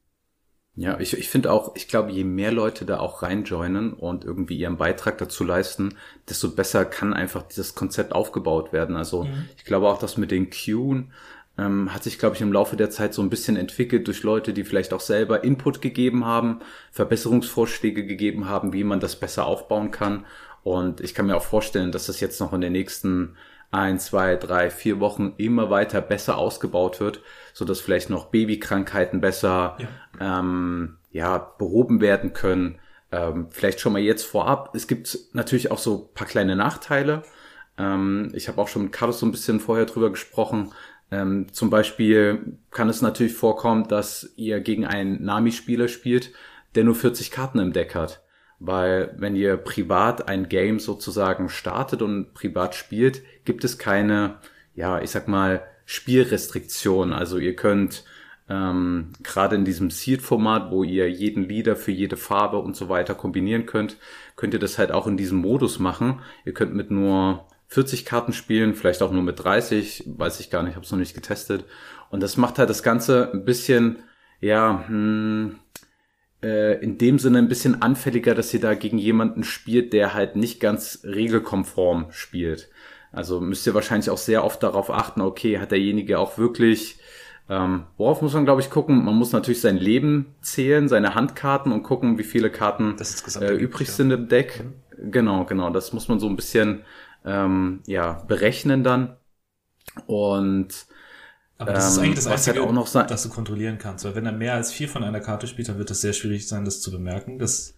Ja, 0.80 0.98
ich, 0.98 1.12
ich 1.12 1.28
finde 1.28 1.52
auch, 1.52 1.76
ich 1.76 1.88
glaube, 1.88 2.10
je 2.10 2.24
mehr 2.24 2.50
Leute 2.50 2.86
da 2.86 3.00
auch 3.00 3.22
reinjoinen 3.22 3.92
und 3.92 4.24
irgendwie 4.24 4.56
ihren 4.56 4.78
Beitrag 4.78 5.18
dazu 5.18 5.44
leisten, 5.44 5.94
desto 6.26 6.50
besser 6.50 6.86
kann 6.86 7.12
einfach 7.12 7.42
dieses 7.42 7.74
Konzept 7.74 8.14
aufgebaut 8.14 8.72
werden. 8.72 8.96
Also 8.96 9.24
mhm. 9.24 9.44
ich 9.58 9.66
glaube 9.66 9.88
auch, 9.88 9.98
dass 9.98 10.16
mit 10.16 10.30
den 10.30 10.48
Queuen 10.48 11.12
ähm, 11.58 11.92
hat 11.92 12.02
sich, 12.02 12.18
glaube 12.18 12.36
ich, 12.36 12.40
im 12.40 12.50
Laufe 12.50 12.76
der 12.76 12.88
Zeit 12.88 13.12
so 13.12 13.20
ein 13.20 13.28
bisschen 13.28 13.58
entwickelt 13.58 14.06
durch 14.06 14.22
Leute, 14.22 14.54
die 14.54 14.64
vielleicht 14.64 14.94
auch 14.94 15.00
selber 15.00 15.44
Input 15.44 15.82
gegeben 15.82 16.24
haben, 16.24 16.60
Verbesserungsvorschläge 16.92 18.06
gegeben 18.06 18.48
haben, 18.48 18.72
wie 18.72 18.84
man 18.84 19.00
das 19.00 19.16
besser 19.16 19.44
aufbauen 19.44 19.90
kann. 19.90 20.24
Und 20.62 21.02
ich 21.02 21.14
kann 21.14 21.26
mir 21.26 21.36
auch 21.36 21.42
vorstellen, 21.42 21.92
dass 21.92 22.06
das 22.06 22.20
jetzt 22.20 22.40
noch 22.40 22.54
in 22.54 22.62
den 22.62 22.72
nächsten 22.72 23.36
ein, 23.70 23.98
zwei, 23.98 24.36
drei, 24.36 24.70
vier 24.70 24.98
Wochen 24.98 25.34
immer 25.36 25.68
weiter 25.68 26.00
besser 26.00 26.38
ausgebaut 26.38 27.00
wird, 27.00 27.20
so 27.52 27.64
dass 27.64 27.80
vielleicht 27.80 28.10
noch 28.10 28.26
Babykrankheiten 28.26 29.20
besser 29.20 29.76
ja. 29.78 30.38
Ähm, 30.38 30.98
ja 31.10 31.38
behoben 31.58 32.00
werden 32.00 32.32
können. 32.32 32.78
Ähm, 33.12 33.48
vielleicht 33.50 33.80
schon 33.80 33.92
mal 33.92 34.00
jetzt 34.00 34.24
vorab. 34.24 34.74
Es 34.74 34.86
gibt 34.86 35.18
natürlich 35.32 35.70
auch 35.70 35.78
so 35.78 36.10
paar 36.14 36.26
kleine 36.26 36.56
Nachteile. 36.56 37.22
Ähm, 37.78 38.30
ich 38.34 38.48
habe 38.48 38.60
auch 38.60 38.68
schon 38.68 38.84
mit 38.84 38.92
Carlos 38.92 39.18
so 39.20 39.26
ein 39.26 39.32
bisschen 39.32 39.60
vorher 39.60 39.86
drüber 39.86 40.10
gesprochen. 40.10 40.72
Ähm, 41.10 41.52
zum 41.52 41.70
Beispiel 41.70 42.58
kann 42.70 42.88
es 42.88 43.02
natürlich 43.02 43.34
vorkommen, 43.34 43.88
dass 43.88 44.32
ihr 44.36 44.60
gegen 44.60 44.86
einen 44.86 45.24
Nami-Spieler 45.24 45.88
spielt, 45.88 46.32
der 46.74 46.84
nur 46.84 46.94
40 46.94 47.30
Karten 47.30 47.58
im 47.58 47.72
Deck 47.72 47.94
hat. 47.94 48.22
Weil 48.60 49.14
wenn 49.16 49.34
ihr 49.34 49.56
privat 49.56 50.28
ein 50.28 50.48
Game 50.48 50.78
sozusagen 50.78 51.48
startet 51.48 52.02
und 52.02 52.34
privat 52.34 52.74
spielt, 52.74 53.22
gibt 53.44 53.64
es 53.64 53.78
keine, 53.78 54.38
ja, 54.74 55.00
ich 55.00 55.10
sag 55.10 55.26
mal, 55.26 55.62
Spielrestriktion. 55.90 57.12
Also 57.12 57.38
ihr 57.38 57.56
könnt 57.56 58.04
ähm, 58.48 59.08
gerade 59.24 59.56
in 59.56 59.64
diesem 59.64 59.90
Seed-Format, 59.90 60.70
wo 60.70 60.84
ihr 60.84 61.10
jeden 61.10 61.48
Leader 61.48 61.74
für 61.74 61.90
jede 61.90 62.16
Farbe 62.16 62.58
und 62.58 62.76
so 62.76 62.88
weiter 62.88 63.16
kombinieren 63.16 63.66
könnt, 63.66 63.96
könnt 64.36 64.54
ihr 64.54 64.60
das 64.60 64.78
halt 64.78 64.92
auch 64.92 65.08
in 65.08 65.16
diesem 65.16 65.38
Modus 65.38 65.80
machen. 65.80 66.20
Ihr 66.44 66.54
könnt 66.54 66.76
mit 66.76 66.92
nur 66.92 67.44
40 67.66 68.04
Karten 68.04 68.32
spielen, 68.32 68.76
vielleicht 68.76 69.02
auch 69.02 69.10
nur 69.10 69.24
mit 69.24 69.42
30, 69.42 70.04
weiß 70.06 70.38
ich 70.38 70.48
gar 70.48 70.62
nicht, 70.62 70.76
habe 70.76 70.86
es 70.86 70.92
noch 70.92 70.98
nicht 70.98 71.14
getestet. 71.14 71.64
Und 72.08 72.22
das 72.22 72.36
macht 72.36 72.60
halt 72.60 72.70
das 72.70 72.84
Ganze 72.84 73.32
ein 73.32 73.44
bisschen, 73.44 73.98
ja, 74.40 74.84
hm, 74.86 75.56
äh, 76.40 76.80
in 76.84 76.98
dem 76.98 77.18
Sinne 77.18 77.38
ein 77.38 77.48
bisschen 77.48 77.82
anfälliger, 77.82 78.36
dass 78.36 78.54
ihr 78.54 78.60
da 78.60 78.74
gegen 78.74 78.98
jemanden 78.98 79.42
spielt, 79.42 79.92
der 79.92 80.14
halt 80.14 80.36
nicht 80.36 80.60
ganz 80.60 81.00
regelkonform 81.02 82.12
spielt. 82.12 82.70
Also 83.12 83.40
müsst 83.40 83.66
ihr 83.66 83.74
wahrscheinlich 83.74 84.10
auch 84.10 84.18
sehr 84.18 84.44
oft 84.44 84.62
darauf 84.62 84.90
achten, 84.90 85.20
okay, 85.20 85.58
hat 85.58 85.72
derjenige 85.72 86.18
auch 86.18 86.38
wirklich, 86.38 86.98
ähm, 87.48 87.84
worauf 87.96 88.22
muss 88.22 88.34
man, 88.34 88.44
glaube 88.44 88.60
ich, 88.60 88.70
gucken? 88.70 89.04
Man 89.04 89.16
muss 89.16 89.32
natürlich 89.32 89.60
sein 89.60 89.76
Leben 89.76 90.34
zählen, 90.40 90.88
seine 90.88 91.14
Handkarten 91.14 91.72
und 91.72 91.82
gucken, 91.82 92.18
wie 92.18 92.24
viele 92.24 92.50
Karten 92.50 92.96
äh, 93.40 93.54
übrig 93.54 93.88
ja. 93.88 93.94
sind 93.94 94.10
im 94.12 94.28
Deck. 94.28 94.62
Mhm. 94.62 95.10
Genau, 95.10 95.44
genau. 95.44 95.70
Das 95.70 95.92
muss 95.92 96.08
man 96.08 96.20
so 96.20 96.28
ein 96.28 96.36
bisschen 96.36 96.82
ähm, 97.24 97.80
ja, 97.86 98.22
berechnen 98.28 98.84
dann. 98.84 99.16
Und 100.06 100.86
aber 101.58 101.72
das 101.74 101.92
ist 101.92 101.98
eigentlich 101.98 102.14
das 102.14 102.26
halt 102.26 102.36
Einzige, 102.36 102.74
halt 102.74 102.88
sein, 102.88 103.06
das 103.08 103.22
du 103.22 103.28
kontrollieren 103.28 103.78
kannst. 103.78 104.04
Weil 104.04 104.14
wenn 104.14 104.24
er 104.24 104.32
mehr 104.32 104.54
als 104.54 104.72
vier 104.72 104.88
von 104.88 105.04
einer 105.04 105.20
Karte 105.20 105.46
spielt, 105.46 105.68
dann 105.68 105.78
wird 105.78 105.90
es 105.90 106.00
sehr 106.00 106.12
schwierig 106.12 106.48
sein, 106.48 106.64
das 106.64 106.80
zu 106.80 106.90
bemerken. 106.90 107.38
Das 107.38 107.74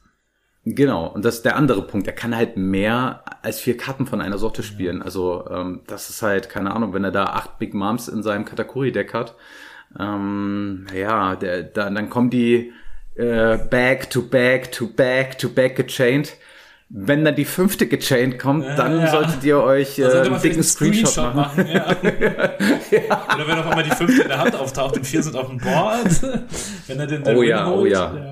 genau, 0.64 1.07
und 1.07 1.25
das 1.25 1.37
ist 1.37 1.45
der 1.45 1.57
andere 1.57 1.83
Punkt. 1.83 2.07
Er 2.07 2.12
kann 2.12 2.37
halt 2.37 2.57
mehr 2.57 3.23
als 3.42 3.61
vier 3.61 3.76
Karten 3.76 4.07
von 4.07 4.21
einer 4.21 4.38
Sorte 4.38 4.62
spielen. 4.62 4.99
Ja. 4.99 5.04
Also 5.04 5.45
ähm, 5.50 5.81
das 5.87 6.11
ist 6.11 6.23
halt, 6.23 6.49
keine 6.49 6.75
Ahnung, 6.75 6.95
wenn 6.95 7.04
er 7.04 7.12
da 7.12 7.25
acht 7.25 7.59
Big 7.59 7.75
Moms 7.75 8.09
in 8.09 8.23
seinem 8.23 8.45
Katakuri-Deck 8.45 9.14
hat, 9.14 9.35
ähm, 9.99 10.87
ja, 10.95 11.37
der, 11.37 11.62
da, 11.62 11.90
dann 11.90 12.09
kommen 12.09 12.31
die 12.31 12.73
äh, 13.16 13.59
back 13.59 14.11
to 14.11 14.23
back 14.23 14.73
to 14.73 14.87
back 14.87 15.38
to 15.38 15.49
back 15.49 15.76
gechained 15.76 16.37
wenn 16.95 17.25
dann 17.25 17.35
die 17.35 17.47
fünfte 17.47 17.87
gechained 17.87 18.38
kommt, 18.38 18.66
ja, 18.66 18.76
dann 18.76 19.00
ja. 19.00 19.11
solltet 19.11 19.42
ihr 19.45 19.62
euch 19.62 19.99
äh, 19.99 20.04
einen 20.04 20.40
dicken 20.42 20.62
Screenshot, 20.62 21.09
Screenshot 21.09 21.35
machen. 21.35 21.64
machen 21.64 21.73
ja. 21.73 21.97
ja. 22.90 23.25
Oder 23.35 23.49
wenn 23.49 23.59
auf 23.59 23.66
einmal 23.66 23.85
die 23.85 23.90
fünfte 23.90 24.23
in 24.23 24.28
der 24.28 24.38
Hand 24.38 24.54
auftaucht 24.54 24.99
und 24.99 25.07
vier 25.07 25.23
sind 25.23 25.35
auf 25.35 25.49
dem 25.49 25.57
Board, 25.57 26.23
wenn 26.87 27.00
er 27.00 27.07
den 27.07 27.25
dann 27.25 27.37
Oh 27.37 27.42
ja, 27.42 27.66
holt, 27.66 27.81
oh 27.81 27.87
ja. 27.87 28.32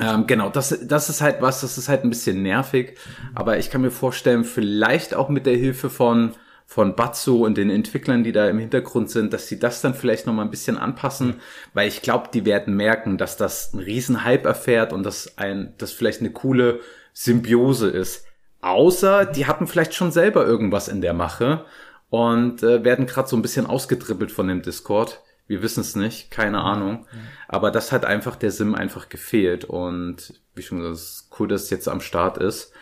Ähm, 0.00 0.26
genau, 0.26 0.48
das, 0.48 0.78
das 0.86 1.08
ist 1.08 1.20
halt 1.20 1.42
was, 1.42 1.60
das 1.60 1.76
ist 1.76 1.88
halt 1.88 2.04
ein 2.04 2.10
bisschen 2.10 2.42
nervig, 2.42 2.96
aber 3.34 3.58
ich 3.58 3.70
kann 3.70 3.80
mir 3.80 3.90
vorstellen, 3.90 4.44
vielleicht 4.44 5.14
auch 5.14 5.28
mit 5.28 5.46
der 5.46 5.56
Hilfe 5.56 5.90
von 5.90 6.34
von 6.66 6.96
Batsu 6.96 7.44
und 7.44 7.58
den 7.58 7.70
Entwicklern, 7.70 8.24
die 8.24 8.32
da 8.32 8.48
im 8.48 8.58
Hintergrund 8.58 9.10
sind, 9.10 9.32
dass 9.32 9.48
sie 9.48 9.58
das 9.58 9.82
dann 9.82 9.94
vielleicht 9.94 10.26
noch 10.26 10.32
mal 10.32 10.42
ein 10.42 10.50
bisschen 10.50 10.78
anpassen, 10.78 11.40
weil 11.74 11.88
ich 11.88 12.02
glaube, 12.02 12.30
die 12.32 12.46
werden 12.46 12.74
merken, 12.74 13.18
dass 13.18 13.36
das 13.36 13.74
ein 13.74 13.80
riesen 13.80 14.24
Hype 14.24 14.46
erfährt 14.46 14.92
und 14.92 15.02
dass 15.02 15.36
ein, 15.38 15.74
das 15.78 15.92
vielleicht 15.92 16.20
eine 16.20 16.30
coole 16.30 16.80
Symbiose 17.12 17.88
ist. 17.90 18.26
Außer 18.60 19.26
die 19.26 19.46
hatten 19.46 19.66
vielleicht 19.66 19.94
schon 19.94 20.10
selber 20.10 20.46
irgendwas 20.46 20.88
in 20.88 21.02
der 21.02 21.12
Mache 21.12 21.66
und 22.08 22.62
äh, 22.62 22.82
werden 22.82 23.06
gerade 23.06 23.28
so 23.28 23.36
ein 23.36 23.42
bisschen 23.42 23.66
ausgedribbelt 23.66 24.32
von 24.32 24.48
dem 24.48 24.62
Discord. 24.62 25.20
Wir 25.46 25.62
wissen 25.62 25.80
es 25.80 25.94
nicht, 25.94 26.30
keine 26.30 26.60
Ahnung. 26.60 27.06
Aber 27.48 27.70
das 27.70 27.92
hat 27.92 28.04
einfach 28.04 28.36
der 28.36 28.50
Sim 28.50 28.74
einfach 28.74 29.08
gefehlt 29.08 29.64
und 29.64 30.40
wie 30.54 30.62
schon 30.62 30.78
gesagt, 30.78 30.94
es 30.94 31.02
ist 31.02 31.30
cool, 31.38 31.48
dass 31.48 31.64
es 31.64 31.70
jetzt 31.70 31.88
am 31.88 32.00
Start 32.00 32.38
ist. 32.38 32.72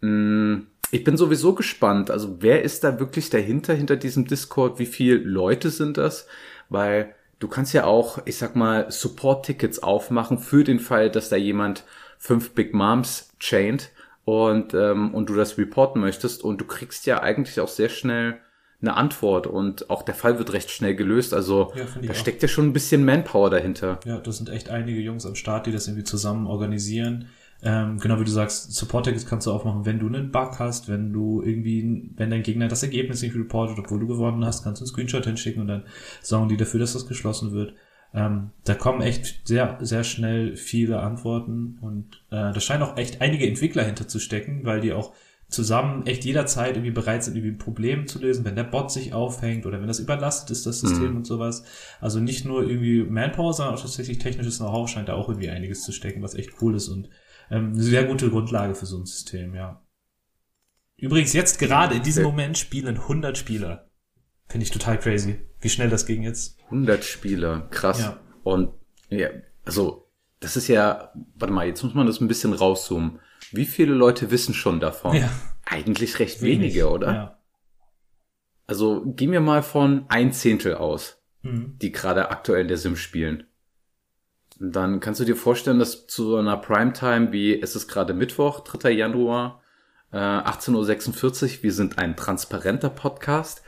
Mm 0.00 0.66
ich 0.90 1.04
bin 1.04 1.16
sowieso 1.16 1.54
gespannt. 1.54 2.10
Also 2.10 2.36
wer 2.40 2.62
ist 2.62 2.84
da 2.84 3.00
wirklich 3.00 3.30
dahinter, 3.30 3.74
hinter 3.74 3.96
diesem 3.96 4.26
Discord? 4.26 4.78
Wie 4.78 4.86
viele 4.86 5.16
Leute 5.16 5.70
sind 5.70 5.96
das? 5.96 6.26
Weil 6.68 7.14
du 7.38 7.48
kannst 7.48 7.74
ja 7.74 7.84
auch, 7.84 8.20
ich 8.24 8.36
sag 8.36 8.56
mal, 8.56 8.90
Support-Tickets 8.90 9.80
aufmachen 9.80 10.38
für 10.38 10.64
den 10.64 10.78
Fall, 10.78 11.10
dass 11.10 11.28
da 11.28 11.36
jemand 11.36 11.84
fünf 12.18 12.54
Big 12.54 12.72
Moms 12.72 13.30
chaint 13.40 13.90
und, 14.24 14.74
ähm, 14.74 15.14
und 15.14 15.28
du 15.28 15.34
das 15.34 15.58
reporten 15.58 16.00
möchtest. 16.00 16.42
Und 16.42 16.60
du 16.60 16.64
kriegst 16.64 17.06
ja 17.06 17.20
eigentlich 17.22 17.60
auch 17.60 17.68
sehr 17.68 17.88
schnell 17.88 18.40
eine 18.80 18.94
Antwort 18.94 19.46
und 19.46 19.90
auch 19.90 20.02
der 20.02 20.14
Fall 20.14 20.38
wird 20.38 20.52
recht 20.52 20.70
schnell 20.70 20.94
gelöst. 20.94 21.32
Also 21.32 21.72
ja, 21.74 21.84
da 22.06 22.14
steckt 22.14 22.42
ja 22.42 22.48
schon 22.48 22.66
ein 22.66 22.72
bisschen 22.72 23.04
Manpower 23.04 23.50
dahinter. 23.50 24.00
Ja, 24.04 24.18
das 24.18 24.36
sind 24.36 24.50
echt 24.50 24.68
einige 24.68 25.00
Jungs 25.00 25.24
am 25.24 25.34
Start, 25.34 25.66
die 25.66 25.72
das 25.72 25.86
irgendwie 25.86 26.04
zusammen 26.04 26.46
organisieren. 26.46 27.28
Ähm, 27.62 27.98
genau 27.98 28.20
wie 28.20 28.24
du 28.24 28.30
sagst, 28.30 28.74
Support-Tickets 28.74 29.26
kannst 29.26 29.46
du 29.46 29.52
aufmachen, 29.52 29.86
wenn 29.86 29.98
du 29.98 30.06
einen 30.06 30.30
Bug 30.30 30.58
hast, 30.58 30.88
wenn 30.88 31.12
du 31.12 31.42
irgendwie, 31.42 32.10
wenn 32.16 32.30
dein 32.30 32.42
Gegner 32.42 32.68
das 32.68 32.82
Ergebnis 32.82 33.22
nicht 33.22 33.34
reportet, 33.34 33.78
obwohl 33.78 33.98
du 33.98 34.06
gewonnen 34.06 34.44
hast, 34.44 34.62
kannst 34.62 34.80
du 34.80 34.84
einen 34.84 34.92
Screenshot 34.92 35.24
hinschicken 35.24 35.62
und 35.62 35.68
dann 35.68 35.84
sorgen 36.20 36.48
die 36.48 36.58
dafür, 36.58 36.80
dass 36.80 36.92
das 36.92 37.06
geschlossen 37.06 37.52
wird. 37.52 37.72
Ähm, 38.12 38.50
da 38.64 38.74
kommen 38.74 39.00
echt 39.00 39.48
sehr, 39.48 39.78
sehr 39.80 40.04
schnell 40.04 40.56
viele 40.56 41.00
Antworten 41.00 41.78
und 41.80 42.22
äh, 42.30 42.52
da 42.52 42.60
scheinen 42.60 42.82
auch 42.82 42.96
echt 42.98 43.20
einige 43.20 43.46
Entwickler 43.46 43.84
hinterzustecken, 43.84 44.64
weil 44.64 44.80
die 44.80 44.92
auch 44.92 45.12
zusammen 45.48 46.06
echt 46.06 46.24
jederzeit 46.24 46.76
irgendwie 46.76 46.90
bereit 46.90 47.22
sind, 47.22 47.36
irgendwie 47.36 47.54
ein 47.54 47.58
Problem 47.58 48.06
zu 48.06 48.18
lösen, 48.18 48.44
wenn 48.44 48.56
der 48.56 48.64
Bot 48.64 48.90
sich 48.90 49.12
aufhängt 49.12 49.64
oder 49.64 49.80
wenn 49.80 49.86
das 49.86 50.00
überlastet 50.00 50.50
ist, 50.50 50.66
das 50.66 50.80
System 50.80 51.10
mhm. 51.10 51.16
und 51.18 51.26
sowas. 51.26 51.64
Also 52.00 52.18
nicht 52.18 52.44
nur 52.44 52.68
irgendwie 52.68 53.04
Manpower, 53.04 53.52
sondern 53.52 53.74
auch 53.74 53.80
tatsächlich 53.80 54.18
technisches 54.18 54.58
Know-how 54.58 54.88
scheint 54.88 55.08
da 55.08 55.14
auch 55.14 55.28
irgendwie 55.28 55.50
einiges 55.50 55.82
zu 55.82 55.92
stecken, 55.92 56.22
was 56.22 56.34
echt 56.34 56.50
cool 56.60 56.74
ist 56.74 56.88
und 56.88 57.08
ähm, 57.50 57.72
eine 57.72 57.82
sehr 57.82 58.04
gute 58.04 58.28
Grundlage 58.28 58.74
für 58.74 58.86
so 58.86 58.98
ein 58.98 59.06
System, 59.06 59.54
ja. 59.54 59.82
Übrigens, 60.96 61.32
jetzt 61.32 61.58
gerade 61.58 61.94
in 61.94 62.02
diesem 62.02 62.24
Moment 62.24 62.58
spielen 62.58 62.96
100 62.96 63.36
Spieler. 63.36 63.90
Finde 64.48 64.64
ich 64.64 64.70
total 64.70 64.98
crazy, 64.98 65.40
wie 65.60 65.68
schnell 65.68 65.90
das 65.90 66.06
ging 66.06 66.22
jetzt. 66.22 66.58
100 66.64 67.04
Spieler, 67.04 67.68
krass. 67.70 68.00
Ja. 68.00 68.20
Und 68.42 68.72
ja, 69.10 69.28
also 69.64 70.08
das 70.40 70.56
ist 70.56 70.68
ja, 70.68 71.12
warte 71.34 71.52
mal, 71.52 71.66
jetzt 71.66 71.82
muss 71.82 71.94
man 71.94 72.06
das 72.06 72.20
ein 72.20 72.28
bisschen 72.28 72.52
rauszoomen. 72.52 73.20
Wie 73.52 73.66
viele 73.66 73.94
Leute 73.94 74.30
wissen 74.30 74.54
schon 74.54 74.80
davon? 74.80 75.16
Ja. 75.16 75.30
Eigentlich 75.64 76.18
recht 76.18 76.42
Wenig. 76.42 76.74
wenige, 76.74 76.90
oder? 76.90 77.12
Ja. 77.12 77.38
Also 78.66 79.02
gehen 79.04 79.32
wir 79.32 79.40
mal 79.40 79.62
von 79.62 80.06
ein 80.08 80.32
Zehntel 80.32 80.74
aus, 80.74 81.22
mhm. 81.42 81.76
die 81.80 81.92
gerade 81.92 82.30
aktuell 82.30 82.62
in 82.62 82.68
der 82.68 82.76
Sim 82.76 82.96
spielen. 82.96 83.44
Dann 84.58 85.00
kannst 85.00 85.20
du 85.20 85.24
dir 85.24 85.36
vorstellen, 85.36 85.78
dass 85.78 86.06
zu 86.06 86.30
so 86.30 86.36
einer 86.36 86.56
Primetime 86.56 87.32
wie 87.32 87.60
es 87.60 87.76
ist 87.76 87.88
gerade 87.88 88.14
Mittwoch, 88.14 88.60
3. 88.60 88.90
Januar, 88.90 89.62
äh, 90.12 90.16
18.46 90.16 91.58
Uhr, 91.58 91.62
wir 91.62 91.72
sind 91.72 91.98
ein 91.98 92.16
transparenter 92.16 92.90
Podcast. 92.90 93.62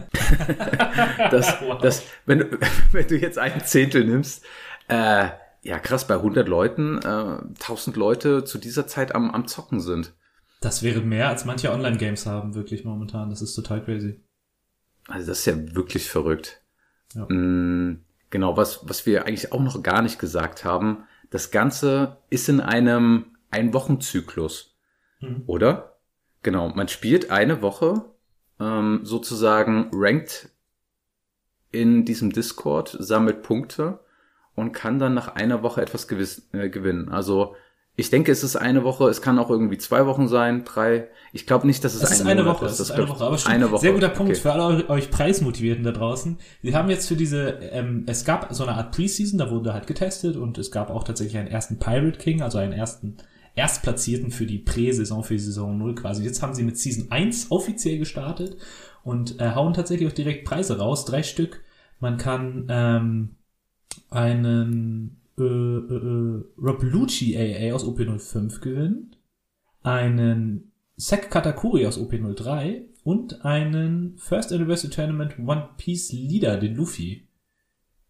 das, 1.30 1.60
wow. 1.60 1.80
das, 1.80 2.04
wenn, 2.26 2.58
wenn 2.92 3.06
du 3.06 3.16
jetzt 3.16 3.38
ein 3.38 3.62
Zehntel 3.64 4.04
nimmst, 4.04 4.44
äh, 4.88 5.28
ja 5.68 5.78
krass, 5.78 6.06
bei 6.06 6.14
100 6.14 6.48
Leuten, 6.48 6.98
äh, 6.98 7.38
1000 7.60 7.96
Leute 7.96 8.44
zu 8.44 8.58
dieser 8.58 8.86
Zeit 8.86 9.14
am, 9.14 9.30
am 9.30 9.46
Zocken 9.46 9.80
sind. 9.80 10.14
Das 10.60 10.82
wäre 10.82 11.00
mehr, 11.00 11.28
als 11.28 11.44
manche 11.44 11.70
Online-Games 11.70 12.26
haben, 12.26 12.54
wirklich 12.54 12.84
momentan. 12.84 13.30
Das 13.30 13.42
ist 13.42 13.54
total 13.54 13.84
crazy. 13.84 14.20
Also 15.06 15.26
das 15.26 15.40
ist 15.40 15.46
ja 15.46 15.74
wirklich 15.74 16.10
verrückt. 16.10 16.62
Ja. 17.14 17.26
Mm, 17.26 18.04
Genau, 18.30 18.56
was, 18.56 18.86
was 18.88 19.06
wir 19.06 19.26
eigentlich 19.26 19.52
auch 19.52 19.62
noch 19.62 19.82
gar 19.82 20.02
nicht 20.02 20.18
gesagt 20.18 20.64
haben, 20.64 21.04
das 21.30 21.50
Ganze 21.50 22.18
ist 22.30 22.48
in 22.48 22.60
einem 22.60 23.36
Ein-Wochen-Zyklus, 23.50 24.76
mhm. 25.20 25.44
oder? 25.46 25.98
Genau, 26.42 26.68
man 26.68 26.88
spielt 26.88 27.30
eine 27.30 27.62
Woche 27.62 28.04
ähm, 28.60 29.00
sozusagen 29.02 29.90
ranked 29.92 30.50
in 31.70 32.04
diesem 32.04 32.32
Discord, 32.32 32.96
sammelt 32.98 33.42
Punkte 33.42 34.00
und 34.58 34.72
kann 34.72 34.98
dann 34.98 35.14
nach 35.14 35.34
einer 35.36 35.62
Woche 35.62 35.80
etwas 35.80 36.08
gewiss, 36.08 36.48
äh, 36.52 36.68
gewinnen. 36.68 37.08
Also 37.08 37.54
ich 37.94 38.10
denke, 38.10 38.30
es 38.30 38.44
ist 38.44 38.56
eine 38.56 38.84
Woche, 38.84 39.08
es 39.08 39.22
kann 39.22 39.38
auch 39.38 39.50
irgendwie 39.50 39.78
zwei 39.78 40.06
Wochen 40.06 40.28
sein, 40.28 40.64
drei. 40.64 41.08
Ich 41.32 41.46
glaube 41.46 41.66
nicht, 41.66 41.82
dass 41.84 41.94
es, 41.94 42.02
es 42.02 42.10
ist 42.12 42.26
eine, 42.26 42.44
Woche 42.46 42.66
ist. 42.66 42.78
Das 42.78 42.90
ist 42.90 42.90
eine 42.92 43.08
Woche, 43.08 43.24
aber 43.24 43.38
schon 43.38 43.52
eine 43.52 43.70
Woche. 43.70 43.80
Sehr 43.80 43.92
guter 43.92 44.08
Punkt 44.08 44.32
okay. 44.32 44.40
für 44.40 44.52
alle 44.52 44.88
euch 44.88 45.10
Preismotivierten 45.10 45.82
da 45.82 45.92
draußen. 45.92 46.38
Wir 46.62 46.74
haben 46.74 46.90
jetzt 46.90 47.08
für 47.08 47.16
diese, 47.16 47.58
ähm, 47.72 48.04
es 48.06 48.24
gab 48.24 48.52
so 48.54 48.64
eine 48.64 48.76
Art 48.76 48.94
Preseason, 48.94 49.38
da 49.38 49.50
wurde 49.50 49.74
halt 49.74 49.86
getestet 49.86 50.36
und 50.36 50.58
es 50.58 50.70
gab 50.70 50.90
auch 50.90 51.02
tatsächlich 51.02 51.38
einen 51.38 51.48
ersten 51.48 51.78
Pirate 51.78 52.18
King, 52.18 52.42
also 52.42 52.58
einen 52.58 52.72
ersten 52.72 53.16
Erstplatzierten 53.56 54.30
für 54.30 54.46
die 54.46 54.58
Prä-Saison, 54.58 55.24
für 55.24 55.34
die 55.34 55.40
Saison 55.40 55.76
0 55.76 55.96
quasi. 55.96 56.22
Jetzt 56.22 56.40
haben 56.40 56.54
sie 56.54 56.62
mit 56.62 56.78
Season 56.78 57.10
1 57.10 57.50
offiziell 57.50 57.98
gestartet 57.98 58.56
und 59.02 59.40
äh, 59.40 59.54
hauen 59.56 59.74
tatsächlich 59.74 60.08
auch 60.08 60.14
direkt 60.14 60.44
Preise 60.44 60.78
raus, 60.78 61.04
drei 61.04 61.24
Stück. 61.24 61.62
Man 61.98 62.16
kann 62.16 62.66
ähm, 62.68 63.30
einen 64.10 65.20
äh, 65.38 65.42
äh, 65.42 65.44
äh, 65.44 66.44
Rob 66.58 66.82
Lucci 66.82 67.36
AA 67.36 67.74
aus 67.74 67.84
OP05 67.84 68.60
gewinnen, 68.60 69.16
einen 69.82 70.72
Sek 70.96 71.30
Katakuri 71.30 71.86
aus 71.86 71.98
OP03 71.98 72.82
und 73.04 73.44
einen 73.44 74.18
First 74.18 74.52
Anniversary 74.52 74.90
Tournament 74.90 75.38
One 75.38 75.68
Piece 75.76 76.12
Leader, 76.12 76.56
den 76.56 76.74
Luffy. 76.74 77.28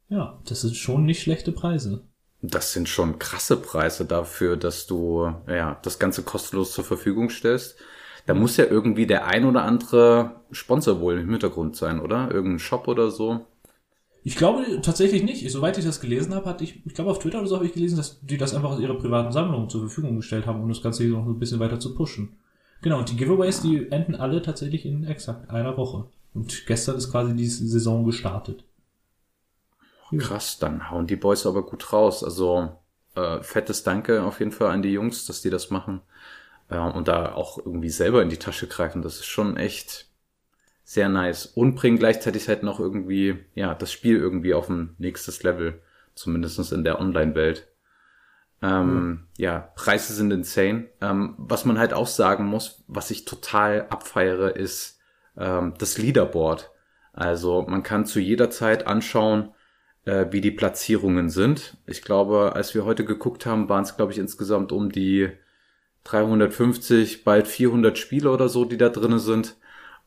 Ja, 0.09 0.41
das 0.47 0.63
sind 0.63 0.75
schon 0.75 1.05
nicht 1.05 1.21
schlechte 1.21 1.53
Preise. 1.53 2.05
Das 2.41 2.73
sind 2.73 2.89
schon 2.89 3.19
krasse 3.19 3.57
Preise 3.57 4.07
dafür, 4.07 4.57
dass 4.57 4.87
du 4.87 5.31
ja 5.47 5.79
das 5.83 5.99
Ganze 5.99 6.23
kostenlos 6.23 6.73
zur 6.73 6.85
Verfügung 6.85 7.31
stellst. 7.31 7.77
Da 8.27 8.35
muss 8.35 8.57
ja 8.57 8.65
irgendwie 8.65 9.07
der 9.07 9.27
ein 9.27 9.45
oder 9.45 9.65
andere 9.65 10.43
Sponsor 10.51 11.01
wohl 11.01 11.19
im 11.19 11.31
Hintergrund 11.31 11.77
sein, 11.77 12.01
oder? 12.01 12.31
Irgendein 12.31 12.59
Shop 12.59 12.87
oder 12.89 13.11
so. 13.11 13.47
Ich 14.25 14.37
glaube 14.37 14.81
tatsächlich 14.83 15.23
nicht. 15.23 15.51
Soweit 15.51 15.79
ich 15.79 15.85
das 15.85 16.01
gelesen 16.01 16.35
habe, 16.35 16.47
hatte 16.47 16.65
ich, 16.65 16.85
ich 16.85 16.95
glaube 16.95 17.11
auf 17.11 17.19
Twitter 17.19 17.39
oder 17.39 17.49
so 17.49 17.57
habe 17.57 17.67
ich 17.67 17.73
gelesen, 17.73 17.97
dass 17.97 18.21
die 18.21 18.37
das 18.37 18.55
einfach 18.55 18.71
aus 18.71 18.81
ihrer 18.81 18.99
privaten 18.99 19.33
Sammlung 19.33 19.69
zur 19.69 19.83
Verfügung 19.83 20.17
gestellt 20.17 20.47
haben, 20.47 20.63
um 20.63 20.69
das 20.69 20.83
Ganze 20.83 21.05
hier 21.05 21.13
noch 21.13 21.27
ein 21.27 21.39
bisschen 21.39 21.61
weiter 21.61 21.81
zu 21.81 21.95
pushen. 21.95 22.37
Genau, 22.83 22.99
und 22.99 23.11
die 23.11 23.17
Giveaways, 23.17 23.63
die 23.63 23.91
enden 23.91 24.15
alle 24.15 24.43
tatsächlich 24.43 24.87
in 24.87 25.05
exakt 25.05 25.51
einer 25.51 25.77
Woche. 25.77 26.07
Und 26.35 26.67
gestern 26.67 26.97
ist 26.97 27.11
quasi 27.11 27.35
die 27.35 27.47
Saison 27.47 28.05
gestartet. 28.05 28.65
Krass, 30.17 30.59
dann 30.59 30.91
hauen 30.91 31.07
die 31.07 31.17
Boys 31.17 31.45
aber 31.47 31.65
gut 31.65 31.93
raus. 31.93 32.25
Also 32.25 32.77
äh, 33.15 33.43
fettes 33.43 33.83
Danke 33.83 34.23
auf 34.23 34.39
jeden 34.39 34.53
Fall 34.53 34.71
an 34.71 34.83
die 34.83 34.93
Jungs, 34.93 35.27
dass 35.27 35.43
die 35.43 35.51
das 35.51 35.71
machen. 35.71 36.01
Äh, 36.69 36.79
und 36.79 37.09
da 37.09 37.33
auch 37.33 37.59
irgendwie 37.59 37.91
selber 37.91 38.23
in 38.23 38.31
die 38.31 38.39
Tasche 38.39 38.69
greifen. 38.69 39.03
Das 39.03 39.17
ist 39.17 39.27
schon 39.27 39.57
echt 39.57 40.08
sehr 40.89 41.11
nice. 41.11 41.45
Und 41.45 41.75
bringen 41.75 41.99
gleichzeitig 41.99 42.49
halt 42.49 42.63
noch 42.63 42.81
irgendwie, 42.81 43.45
ja, 43.55 43.75
das 43.75 43.93
Spiel 43.93 44.17
irgendwie 44.17 44.55
auf 44.55 44.71
ein 44.71 44.95
nächstes 44.97 45.43
Level. 45.43 45.83
Zumindestens 46.15 46.73
in 46.73 46.83
der 46.83 46.99
Online-Welt. 46.99 47.69
Ähm, 48.63 48.87
mhm. 48.87 49.27
Ja, 49.37 49.71
Preise 49.75 50.15
sind 50.15 50.33
insane. 50.33 50.89
Ähm, 51.03 51.35
was 51.37 51.67
man 51.67 51.79
halt 51.79 51.93
auch 51.93 52.07
sagen 52.07 52.47
muss, 52.47 52.85
was 52.87 53.11
ich 53.11 53.27
total 53.27 53.87
abfeiere, 53.91 54.57
ist 54.57 54.99
ähm, 55.37 55.75
das 55.77 55.99
Leaderboard. 55.99 56.71
Also 57.13 57.67
man 57.69 57.83
kann 57.83 58.07
zu 58.07 58.19
jeder 58.19 58.49
Zeit 58.49 58.87
anschauen, 58.87 59.51
äh, 60.07 60.25
wie 60.31 60.41
die 60.41 60.53
Platzierungen 60.53 61.29
sind. 61.29 61.77
Ich 61.85 62.01
glaube, 62.01 62.55
als 62.55 62.75
wir 62.75 62.87
heute 62.87 63.05
geguckt 63.05 63.45
haben, 63.45 63.69
waren 63.69 63.85
es, 63.85 63.99
glaube 63.99 64.13
ich, 64.13 64.19
insgesamt 64.19 64.73
um 64.73 64.91
die 64.91 65.29
350, 66.05 67.25
bald 67.25 67.47
400 67.47 67.99
Spiele 67.99 68.31
oder 68.31 68.49
so, 68.49 68.65
die 68.65 68.79
da 68.79 68.89
drinnen 68.89 69.19
sind. 69.19 69.59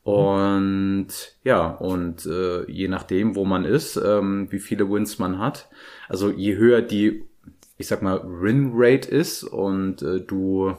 Und 0.04 1.08
ja, 1.44 1.68
und 1.68 2.26
äh, 2.26 2.70
je 2.72 2.88
nachdem, 2.88 3.36
wo 3.36 3.46
man 3.46 3.66
ist, 3.66 3.98
ähm, 3.98 4.52
wie 4.52 4.60
viele 4.60 4.90
Wins 4.90 5.20
man 5.20 5.38
hat, 5.38 5.70
also 6.10 6.32
je 6.32 6.56
höher 6.56 6.82
die 6.82 7.24
ich 7.82 7.88
sag 7.88 8.02
mal, 8.02 8.22
Win-Rate 8.24 9.10
ist 9.10 9.44
und 9.44 10.02
äh, 10.02 10.22
du, 10.22 10.76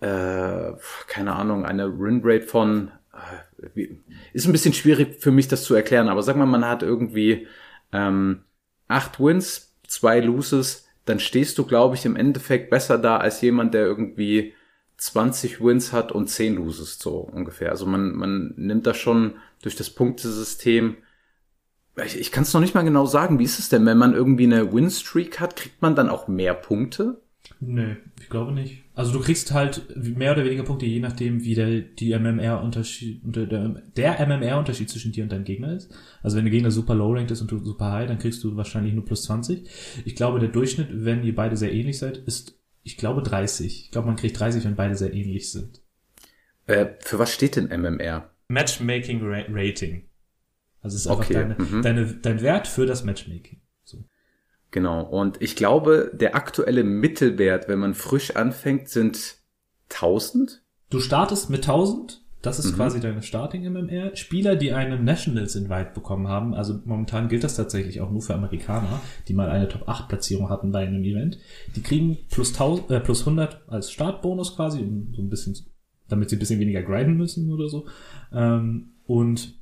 äh, 0.00 0.72
keine 1.08 1.34
Ahnung, 1.34 1.66
eine 1.66 1.98
Win-Rate 1.98 2.46
von, 2.46 2.92
äh, 3.74 3.88
ist 4.32 4.46
ein 4.46 4.52
bisschen 4.52 4.72
schwierig 4.72 5.20
für 5.20 5.32
mich 5.32 5.48
das 5.48 5.64
zu 5.64 5.74
erklären, 5.74 6.08
aber 6.08 6.22
sag 6.22 6.36
mal, 6.36 6.46
man 6.46 6.66
hat 6.66 6.82
irgendwie 6.82 7.48
ähm, 7.92 8.44
acht 8.88 9.20
Wins, 9.20 9.76
zwei 9.86 10.20
Loses, 10.20 10.88
dann 11.04 11.18
stehst 11.18 11.58
du, 11.58 11.66
glaube 11.66 11.96
ich, 11.96 12.06
im 12.06 12.16
Endeffekt 12.16 12.70
besser 12.70 12.96
da 12.98 13.16
als 13.16 13.40
jemand, 13.40 13.74
der 13.74 13.84
irgendwie 13.84 14.54
20 14.96 15.60
Wins 15.60 15.92
hat 15.92 16.12
und 16.12 16.28
10 16.28 16.56
Loses, 16.56 16.98
so 16.98 17.18
ungefähr. 17.18 17.70
Also 17.70 17.86
man, 17.86 18.12
man 18.12 18.54
nimmt 18.56 18.86
da 18.86 18.94
schon 18.94 19.34
durch 19.62 19.76
das 19.76 19.90
Punktesystem 19.90 20.96
ich, 22.04 22.18
ich 22.18 22.32
kann 22.32 22.44
es 22.44 22.54
noch 22.54 22.60
nicht 22.60 22.74
mal 22.74 22.82
genau 22.82 23.06
sagen. 23.06 23.38
Wie 23.38 23.44
ist 23.44 23.58
es 23.58 23.68
denn, 23.68 23.84
wenn 23.84 23.98
man 23.98 24.14
irgendwie 24.14 24.44
eine 24.44 24.72
Winstreak 24.72 25.40
hat, 25.40 25.56
kriegt 25.56 25.82
man 25.82 25.94
dann 25.94 26.08
auch 26.08 26.28
mehr 26.28 26.54
Punkte? 26.54 27.20
Nee, 27.60 27.96
ich 28.20 28.28
glaube 28.28 28.52
nicht. 28.52 28.82
Also 28.94 29.12
du 29.12 29.20
kriegst 29.20 29.52
halt 29.52 29.84
mehr 29.96 30.32
oder 30.32 30.44
weniger 30.44 30.62
Punkte, 30.62 30.86
je 30.86 31.00
nachdem, 31.00 31.42
wie 31.44 31.54
der, 31.54 31.80
die 31.80 32.16
MMR-Unterschied, 32.16 33.20
der, 33.24 33.82
der 33.96 34.26
MMR-Unterschied 34.26 34.88
zwischen 34.88 35.12
dir 35.12 35.24
und 35.24 35.32
deinem 35.32 35.44
Gegner 35.44 35.74
ist. 35.74 35.92
Also 36.22 36.36
wenn 36.36 36.44
der 36.44 36.52
Gegner 36.52 36.70
super 36.70 36.94
low-ranked 36.94 37.30
ist 37.30 37.40
und 37.40 37.50
du 37.50 37.58
super 37.58 37.92
high, 37.92 38.08
dann 38.08 38.18
kriegst 38.18 38.42
du 38.44 38.56
wahrscheinlich 38.56 38.94
nur 38.94 39.04
plus 39.04 39.24
20. 39.24 39.68
Ich 40.04 40.14
glaube, 40.14 40.40
der 40.40 40.48
Durchschnitt, 40.48 40.88
wenn 40.92 41.24
ihr 41.24 41.34
beide 41.34 41.56
sehr 41.56 41.72
ähnlich 41.72 41.98
seid, 41.98 42.18
ist, 42.18 42.58
ich 42.82 42.96
glaube, 42.96 43.22
30. 43.22 43.84
Ich 43.84 43.90
glaube, 43.90 44.08
man 44.08 44.16
kriegt 44.16 44.38
30, 44.38 44.64
wenn 44.64 44.76
beide 44.76 44.96
sehr 44.96 45.12
ähnlich 45.12 45.50
sind. 45.50 45.80
Äh, 46.66 46.86
für 47.00 47.18
was 47.18 47.32
steht 47.32 47.56
denn 47.56 47.68
MMR? 47.68 48.30
Matchmaking 48.48 49.20
Rating. 49.22 50.08
Also 50.80 50.96
es 50.96 51.02
ist 51.02 51.10
okay. 51.10 51.36
einfach 51.36 51.56
deine, 51.56 51.70
mhm. 51.70 51.82
deine, 51.82 52.06
dein 52.06 52.42
Wert 52.42 52.66
für 52.66 52.86
das 52.86 53.04
Matchmaking. 53.04 53.60
So. 53.84 54.04
Genau. 54.70 55.02
Und 55.02 55.40
ich 55.40 55.56
glaube, 55.56 56.10
der 56.12 56.34
aktuelle 56.34 56.84
Mittelwert, 56.84 57.68
wenn 57.68 57.78
man 57.78 57.94
frisch 57.94 58.34
anfängt, 58.36 58.88
sind 58.88 59.36
1000. 59.90 60.62
Du 60.90 61.00
startest 61.00 61.50
mit 61.50 61.60
1000. 61.60 62.21
Das 62.42 62.58
ist 62.58 62.72
mhm. 62.72 62.76
quasi 62.76 63.00
deine 63.00 63.22
Starting 63.22 63.62
MMR. 63.72 64.16
Spieler, 64.16 64.56
die 64.56 64.72
einen 64.72 65.04
Nationals 65.04 65.54
Invite 65.54 65.92
bekommen 65.94 66.26
haben, 66.26 66.54
also 66.54 66.80
momentan 66.84 67.28
gilt 67.28 67.44
das 67.44 67.56
tatsächlich 67.56 68.00
auch 68.00 68.10
nur 68.10 68.20
für 68.20 68.34
Amerikaner, 68.34 69.00
die 69.28 69.32
mal 69.32 69.48
eine 69.48 69.68
Top 69.68 69.88
8 69.88 70.08
Platzierung 70.08 70.50
hatten 70.50 70.72
bei 70.72 70.86
einem 70.86 71.04
Event, 71.04 71.38
die 71.76 71.82
kriegen 71.82 72.18
plus 72.30 72.52
1000, 72.52 72.90
äh, 72.90 73.00
plus 73.00 73.20
100 73.20 73.62
als 73.68 73.92
Startbonus 73.92 74.56
quasi, 74.56 74.80
um 74.80 75.14
so 75.14 75.22
ein 75.22 75.30
bisschen, 75.30 75.56
damit 76.08 76.30
sie 76.30 76.36
ein 76.36 76.40
bisschen 76.40 76.60
weniger 76.60 76.82
grinden 76.82 77.16
müssen 77.16 77.50
oder 77.52 77.68
so. 77.68 77.86
Ähm, 78.32 78.90
und 79.06 79.54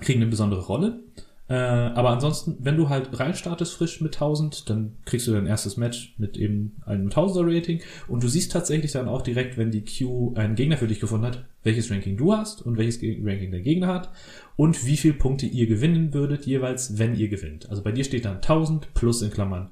kriegen 0.00 0.22
eine 0.22 0.30
besondere 0.30 0.64
Rolle. 0.64 1.02
Äh, 1.46 1.54
aber 1.54 2.10
ansonsten, 2.10 2.56
wenn 2.60 2.78
du 2.78 2.88
halt 2.88 3.18
reinstartest 3.18 3.74
frisch 3.74 4.00
mit 4.00 4.14
1000, 4.14 4.70
dann 4.70 4.96
kriegst 5.04 5.26
du 5.26 5.32
dein 5.32 5.46
erstes 5.46 5.76
Match 5.76 6.14
mit 6.16 6.38
eben 6.38 6.76
einem 6.86 7.08
1000er 7.08 7.44
Rating 7.44 7.82
und 8.08 8.22
du 8.22 8.28
siehst 8.28 8.50
tatsächlich 8.50 8.92
dann 8.92 9.08
auch 9.08 9.20
direkt, 9.20 9.58
wenn 9.58 9.70
die 9.70 9.84
Q 9.84 10.34
einen 10.36 10.54
Gegner 10.54 10.78
für 10.78 10.88
dich 10.88 11.00
gefunden 11.00 11.26
hat, 11.26 11.44
welches 11.62 11.90
Ranking 11.90 12.16
du 12.16 12.32
hast 12.32 12.62
und 12.62 12.78
welches 12.78 13.02
Ranking 13.02 13.50
der 13.50 13.60
Gegner 13.60 13.88
hat 13.88 14.10
und 14.56 14.86
wie 14.86 14.96
viele 14.96 15.14
Punkte 15.14 15.44
ihr 15.44 15.66
gewinnen 15.66 16.14
würdet 16.14 16.46
jeweils, 16.46 16.98
wenn 16.98 17.14
ihr 17.14 17.28
gewinnt. 17.28 17.68
Also 17.68 17.82
bei 17.82 17.92
dir 17.92 18.04
steht 18.04 18.24
dann 18.24 18.36
1000 18.36 18.94
plus 18.94 19.20
in 19.20 19.30
Klammern 19.30 19.70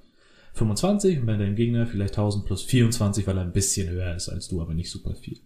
25 0.53 1.21
und 1.21 1.27
bei 1.27 1.39
deinem 1.39 1.57
Gegner 1.57 1.87
vielleicht 1.87 2.19
1000 2.19 2.45
plus 2.45 2.63
24, 2.65 3.27
weil 3.27 3.39
er 3.39 3.45
ein 3.45 3.53
bisschen 3.53 3.89
höher 3.89 4.15
ist 4.15 4.29
als 4.29 4.49
du, 4.49 4.61
aber 4.61 4.75
nicht 4.75 4.91
super 4.91 5.15
viel. 5.15 5.41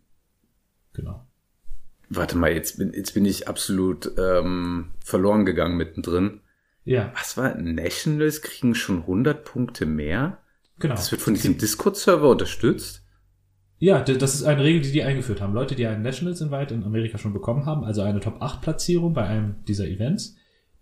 Genau. 0.92 1.24
Warte 2.09 2.37
mal, 2.37 2.53
jetzt 2.53 2.79
bin, 2.79 2.92
jetzt 2.92 3.14
bin 3.14 3.25
ich 3.25 3.49
absolut 3.49 4.12
ähm, 4.19 4.92
verloren 5.05 5.45
gegangen 5.45 5.77
mittendrin. 5.77 6.40
Ja. 6.85 7.12
Was 7.16 7.37
war? 7.37 7.57
Nationals 7.57 8.42
kriegen 8.42 8.75
schon 8.75 9.01
100 9.01 9.45
Punkte 9.45 9.87
mehr? 9.87 10.38
Genau. 10.79 10.95
Das 10.95 11.11
wird 11.11 11.21
von 11.21 11.35
diesem 11.35 11.59
Discord-Server 11.59 12.29
unterstützt? 12.29 13.03
Ja, 13.79 14.01
das 14.01 14.35
ist 14.35 14.45
eine 14.45 14.62
Regel, 14.62 14.83
die 14.83 14.92
die 14.92 15.03
eingeführt 15.03 15.40
haben. 15.40 15.53
Leute, 15.53 15.75
die 15.75 15.87
einen 15.87 16.03
Nationals 16.03 16.40
Invite 16.40 16.73
in 16.73 16.85
Amerika 16.85 17.19
schon 17.19 17.35
bekommen 17.35 17.66
haben, 17.66 17.85
also 17.85 18.03
eine 18.03 18.21
Top-8-Platzierung 18.21 19.12
bei 19.12 19.27
einem 19.27 19.64
dieser 19.64 19.87
Events, 19.87 20.37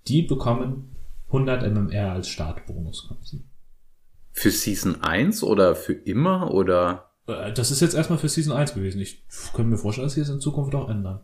die 0.06 0.22
bekommen 0.22 0.94
100 1.28 1.62
MMR 1.72 2.12
als 2.12 2.28
Startbonus. 2.28 3.10
Für 4.30 4.50
Season 4.50 5.02
1 5.02 5.42
oder 5.42 5.74
für 5.74 5.94
immer 5.94 6.52
oder? 6.52 7.13
Äh, 7.26 7.52
das 7.52 7.70
ist 7.70 7.80
jetzt 7.80 7.94
erstmal 7.94 8.18
für 8.18 8.28
Season 8.28 8.52
1 8.54 8.74
gewesen. 8.74 9.00
Ich 9.00 9.24
könnte 9.52 9.70
mir 9.70 9.78
vorstellen, 9.78 10.06
dass 10.06 10.14
sie 10.14 10.20
es 10.20 10.28
in 10.28 10.40
Zukunft 10.40 10.74
auch 10.74 10.88
ändern. 10.88 11.20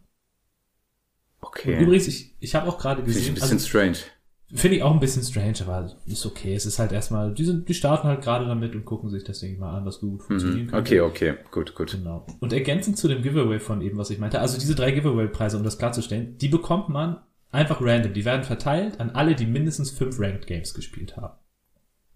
Okay. 1.41 1.77
Und 1.77 1.83
übrigens, 1.83 2.07
ich, 2.07 2.35
ich 2.41 2.55
habe 2.55 2.69
auch 2.69 2.79
gerade 2.79 3.03
gesehen. 3.03 3.23
Finde 3.23 3.39
ich 3.39 3.45
ein 3.45 3.57
bisschen 3.57 3.87
also, 3.87 3.99
strange. 3.99 4.11
Finde 4.53 4.77
ich 4.79 4.83
auch 4.83 4.93
ein 4.93 4.99
bisschen 4.99 5.23
strange, 5.23 5.59
aber 5.61 5.93
ist 6.07 6.27
okay. 6.27 6.55
Es 6.55 6.67
ist 6.67 6.81
halt 6.81 6.91
erstmal, 6.91 7.33
die 7.33 7.45
sind, 7.45 7.69
die 7.69 7.75
starten 7.75 8.09
halt 8.09 8.23
gerade 8.23 8.47
damit 8.47 8.75
und 8.75 8.85
gucken 8.85 9.09
sich 9.09 9.23
das, 9.23 9.43
ich 9.43 9.59
mal, 9.59 9.77
an, 9.77 9.87
was 9.87 10.01
gut 10.01 10.23
funktionieren 10.25 10.67
mhm. 10.67 10.71
kann. 10.71 10.81
Okay, 10.81 11.01
okay, 11.01 11.35
gut, 11.53 11.75
gut. 11.77 11.93
Genau. 11.93 12.27
Und 12.41 12.53
ergänzend 12.53 12.99
zu 12.99 13.07
dem 13.07 13.23
Giveaway 13.23 13.61
von 13.61 13.81
eben, 13.81 13.97
was 13.97 14.11
ich 14.11 14.19
meinte, 14.19 14.41
also 14.41 14.59
diese 14.59 14.75
drei 14.75 14.91
Giveaway-Preise, 14.91 15.57
um 15.57 15.63
das 15.63 15.79
klarzustellen, 15.79 16.37
die 16.39 16.49
bekommt 16.49 16.89
man 16.89 17.21
einfach 17.53 17.81
random. 17.81 18.13
Die 18.13 18.25
werden 18.25 18.43
verteilt 18.43 18.99
an 18.99 19.11
alle, 19.11 19.37
die 19.37 19.47
mindestens 19.47 19.93
fünf 19.93 20.19
Ranked 20.19 20.49
Games 20.49 20.75
gespielt 20.75 21.17
haben. 21.17 21.37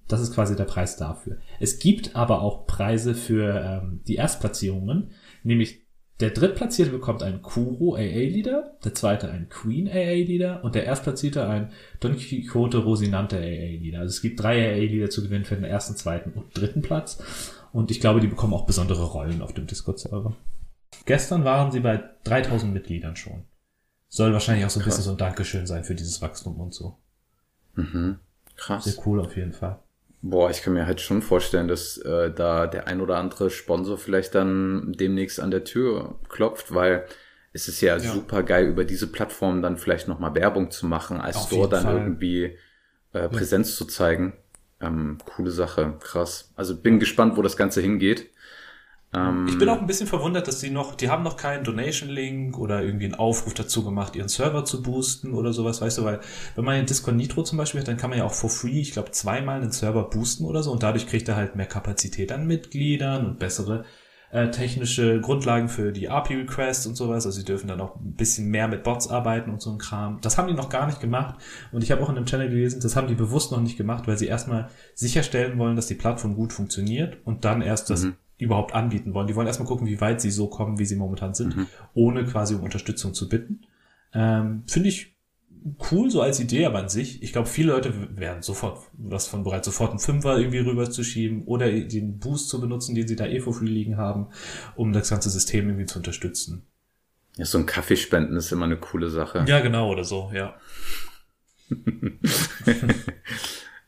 Das 0.08 0.20
ist 0.20 0.34
quasi 0.34 0.54
der 0.54 0.64
Preis 0.64 0.96
dafür. 0.96 1.38
Es 1.60 1.78
gibt 1.78 2.14
aber 2.14 2.42
auch 2.42 2.66
Preise 2.66 3.14
für 3.14 3.60
ähm, 3.60 4.00
die 4.06 4.16
Erstplatzierungen, 4.16 5.10
nämlich 5.42 5.84
der 6.20 6.30
Drittplatzierte 6.30 6.92
bekommt 6.92 7.24
einen 7.24 7.42
Kuro 7.42 7.96
AA-Leader, 7.96 8.76
der 8.84 8.94
zweite 8.94 9.30
einen 9.30 9.48
Queen 9.48 9.88
AA-Leader 9.88 10.62
und 10.62 10.76
der 10.76 10.84
Erstplatzierte 10.84 11.46
ein 11.48 11.72
Don 11.98 12.16
Quixote 12.16 12.78
Rosinante 12.78 13.36
AA-Leader. 13.36 14.00
Also 14.00 14.10
es 14.10 14.22
gibt 14.22 14.40
drei 14.40 14.62
AA-Leader 14.62 15.10
zu 15.10 15.22
gewinnen 15.24 15.44
für 15.44 15.56
den 15.56 15.64
ersten, 15.64 15.96
zweiten 15.96 16.30
und 16.30 16.56
dritten 16.56 16.82
Platz. 16.82 17.20
Und 17.72 17.90
ich 17.90 18.00
glaube, 18.00 18.20
die 18.20 18.28
bekommen 18.28 18.54
auch 18.54 18.66
besondere 18.66 19.04
Rollen 19.04 19.42
auf 19.42 19.52
dem 19.52 19.66
Discord-Server. 19.66 20.36
Gestern 21.04 21.44
waren 21.44 21.72
sie 21.72 21.80
bei 21.80 22.04
3000 22.22 22.72
Mitgliedern 22.72 23.16
schon. 23.16 23.44
Soll 24.08 24.32
wahrscheinlich 24.32 24.64
auch 24.64 24.70
so 24.70 24.78
ein 24.78 24.84
Krass. 24.84 24.94
bisschen 24.94 25.04
so 25.06 25.10
ein 25.10 25.18
Dankeschön 25.18 25.66
sein 25.66 25.82
für 25.82 25.96
dieses 25.96 26.22
Wachstum 26.22 26.60
und 26.60 26.72
so. 26.72 26.96
Mhm. 27.74 28.20
Krass. 28.54 28.84
Sehr 28.84 29.04
cool 29.04 29.20
auf 29.20 29.36
jeden 29.36 29.52
Fall. 29.52 29.80
Boah, 30.26 30.48
ich 30.48 30.62
kann 30.62 30.72
mir 30.72 30.86
halt 30.86 31.02
schon 31.02 31.20
vorstellen, 31.20 31.68
dass 31.68 31.98
äh, 31.98 32.32
da 32.32 32.66
der 32.66 32.86
ein 32.86 33.02
oder 33.02 33.18
andere 33.18 33.50
Sponsor 33.50 33.98
vielleicht 33.98 34.34
dann 34.34 34.94
demnächst 34.98 35.38
an 35.38 35.50
der 35.50 35.64
Tür 35.64 36.18
klopft, 36.30 36.72
weil 36.72 37.04
es 37.52 37.68
ist 37.68 37.82
ja, 37.82 37.98
ja. 37.98 38.10
super 38.10 38.42
geil, 38.42 38.66
über 38.66 38.86
diese 38.86 39.06
Plattform 39.06 39.60
dann 39.60 39.76
vielleicht 39.76 40.08
nochmal 40.08 40.34
Werbung 40.34 40.70
zu 40.70 40.86
machen, 40.86 41.20
als 41.20 41.36
Auf 41.36 41.48
Store 41.48 41.68
dann 41.68 41.82
Fall. 41.82 41.96
irgendwie 41.98 42.56
äh, 43.12 43.28
Präsenz 43.28 43.72
ja. 43.72 43.76
zu 43.76 43.84
zeigen. 43.84 44.32
Ähm, 44.80 45.18
coole 45.26 45.50
Sache, 45.50 45.98
krass. 46.00 46.54
Also 46.56 46.74
bin 46.74 46.98
gespannt, 46.98 47.36
wo 47.36 47.42
das 47.42 47.58
Ganze 47.58 47.82
hingeht. 47.82 48.30
Ähm, 49.14 49.46
ich 49.48 49.58
bin 49.58 49.68
auch 49.68 49.80
ein 49.80 49.86
bisschen 49.86 50.06
verwundert, 50.06 50.48
dass 50.48 50.60
sie 50.60 50.70
noch, 50.70 50.94
die 50.94 51.08
haben 51.08 51.22
noch 51.22 51.36
keinen 51.36 51.64
Donation-Link 51.64 52.58
oder 52.58 52.82
irgendwie 52.82 53.06
einen 53.06 53.14
Aufruf 53.14 53.54
dazu 53.54 53.84
gemacht, 53.84 54.16
ihren 54.16 54.28
Server 54.28 54.64
zu 54.64 54.82
boosten 54.82 55.34
oder 55.34 55.52
sowas, 55.52 55.80
weißt 55.80 55.98
du, 55.98 56.04
weil 56.04 56.20
wenn 56.56 56.64
man 56.64 56.76
in 56.76 56.86
Discord 56.86 57.16
Nitro 57.16 57.42
zum 57.42 57.58
Beispiel 57.58 57.80
hat, 57.80 57.88
dann 57.88 57.96
kann 57.96 58.10
man 58.10 58.18
ja 58.18 58.24
auch 58.24 58.34
for 58.34 58.50
free, 58.50 58.80
ich 58.80 58.92
glaube, 58.92 59.12
zweimal 59.12 59.60
einen 59.60 59.72
Server 59.72 60.04
boosten 60.04 60.44
oder 60.44 60.62
so 60.62 60.72
und 60.72 60.82
dadurch 60.82 61.06
kriegt 61.06 61.28
er 61.28 61.36
halt 61.36 61.56
mehr 61.56 61.66
Kapazität 61.66 62.32
an 62.32 62.46
Mitgliedern 62.46 63.26
und 63.26 63.38
bessere 63.38 63.84
äh, 64.32 64.50
technische 64.50 65.20
Grundlagen 65.20 65.68
für 65.68 65.92
die 65.92 66.08
API-Requests 66.08 66.88
und 66.88 66.96
sowas. 66.96 67.24
Also 67.24 67.38
sie 67.38 67.44
dürfen 67.44 67.68
dann 67.68 67.80
auch 67.80 67.94
ein 67.94 68.14
bisschen 68.14 68.48
mehr 68.48 68.66
mit 68.66 68.82
Bots 68.82 69.06
arbeiten 69.06 69.50
und 69.50 69.62
so 69.62 69.70
ein 69.70 69.78
Kram. 69.78 70.18
Das 70.22 70.36
haben 70.36 70.48
die 70.48 70.54
noch 70.54 70.70
gar 70.70 70.86
nicht 70.86 71.00
gemacht. 71.00 71.36
Und 71.70 71.84
ich 71.84 71.92
habe 71.92 72.02
auch 72.02 72.08
in 72.08 72.16
dem 72.16 72.26
Channel 72.26 72.48
gelesen, 72.48 72.80
das 72.82 72.96
haben 72.96 73.06
die 73.06 73.14
bewusst 73.14 73.52
noch 73.52 73.60
nicht 73.60 73.76
gemacht, 73.76 74.08
weil 74.08 74.18
sie 74.18 74.26
erstmal 74.26 74.70
sicherstellen 74.96 75.56
wollen, 75.56 75.76
dass 75.76 75.86
die 75.86 75.94
Plattform 75.94 76.34
gut 76.34 76.52
funktioniert 76.52 77.18
und 77.24 77.44
dann 77.44 77.62
erst 77.62 77.90
das 77.90 78.02
mhm 78.02 78.16
überhaupt 78.44 78.74
anbieten 78.74 79.14
wollen. 79.14 79.26
Die 79.26 79.34
wollen 79.34 79.46
erstmal 79.46 79.68
gucken, 79.68 79.86
wie 79.86 80.00
weit 80.00 80.20
sie 80.20 80.30
so 80.30 80.48
kommen, 80.48 80.78
wie 80.78 80.84
sie 80.84 80.96
momentan 80.96 81.34
sind, 81.34 81.56
mhm. 81.56 81.66
ohne 81.94 82.24
quasi 82.24 82.54
um 82.54 82.62
Unterstützung 82.62 83.14
zu 83.14 83.28
bitten. 83.28 83.62
Ähm, 84.12 84.62
Finde 84.66 84.88
ich 84.88 85.14
cool 85.90 86.10
so 86.10 86.20
als 86.20 86.40
Idee, 86.40 86.66
aber 86.66 86.78
an 86.78 86.88
sich, 86.88 87.22
ich 87.22 87.32
glaube, 87.32 87.48
viele 87.48 87.72
Leute 87.72 87.92
werden 88.16 88.42
sofort 88.42 88.82
was 88.92 89.26
von 89.26 89.44
bereit, 89.44 89.64
sofort 89.64 89.90
einen 89.90 89.98
Fünfer 89.98 90.36
irgendwie 90.36 90.58
rüberzuschieben 90.58 91.44
oder 91.44 91.70
den 91.70 92.18
Boost 92.18 92.50
zu 92.50 92.60
benutzen, 92.60 92.94
den 92.94 93.08
sie 93.08 93.16
da 93.16 93.26
eh 93.26 93.40
for 93.40 93.54
free 93.54 93.66
liegen 93.66 93.96
haben, 93.96 94.28
um 94.76 94.92
das 94.92 95.08
ganze 95.08 95.30
System 95.30 95.68
irgendwie 95.68 95.86
zu 95.86 95.98
unterstützen. 95.98 96.66
Ja, 97.36 97.46
so 97.46 97.58
ein 97.58 97.66
Kaffeespenden 97.66 98.36
ist 98.36 98.52
immer 98.52 98.66
eine 98.66 98.76
coole 98.76 99.10
Sache. 99.10 99.44
Ja, 99.48 99.60
genau, 99.60 99.90
oder 99.90 100.04
so, 100.04 100.30
ja. 100.32 100.54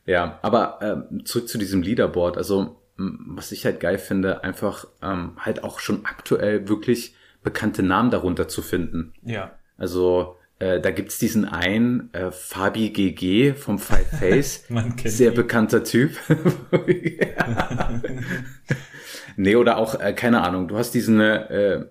ja, 0.05 0.39
aber 0.41 0.81
äh, 0.81 1.23
zurück 1.23 1.47
zu 1.47 1.57
diesem 1.57 1.81
Leaderboard. 1.81 2.37
Also, 2.37 2.81
was 2.97 3.51
ich 3.51 3.65
halt 3.65 3.79
geil 3.79 3.97
finde, 3.97 4.43
einfach 4.43 4.87
ähm, 5.01 5.33
halt 5.37 5.63
auch 5.63 5.79
schon 5.79 6.05
aktuell 6.05 6.67
wirklich 6.67 7.15
bekannte 7.43 7.83
Namen 7.83 8.11
darunter 8.11 8.47
zu 8.47 8.61
finden. 8.61 9.13
Ja. 9.23 9.51
Also, 9.77 10.35
äh, 10.59 10.81
da 10.81 10.89
gibt's 10.89 11.19
diesen 11.19 11.45
einen, 11.45 12.11
äh, 12.13 12.31
Fabi 12.31 12.89
GG 12.89 13.53
vom 13.53 13.77
Five 13.77 14.09
Face. 14.19 14.65
Man 14.69 14.95
kennt 14.95 15.13
Sehr 15.13 15.31
ihn. 15.31 15.35
bekannter 15.35 15.83
Typ. 15.83 16.17
nee, 19.37 19.55
oder 19.55 19.77
auch, 19.77 19.99
äh, 19.99 20.13
keine 20.13 20.41
Ahnung, 20.41 20.67
du 20.67 20.77
hast 20.77 20.91
diesen 20.91 21.19
äh, 21.19 21.85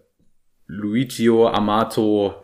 Luigio 0.66 1.48
Amato 1.48 2.34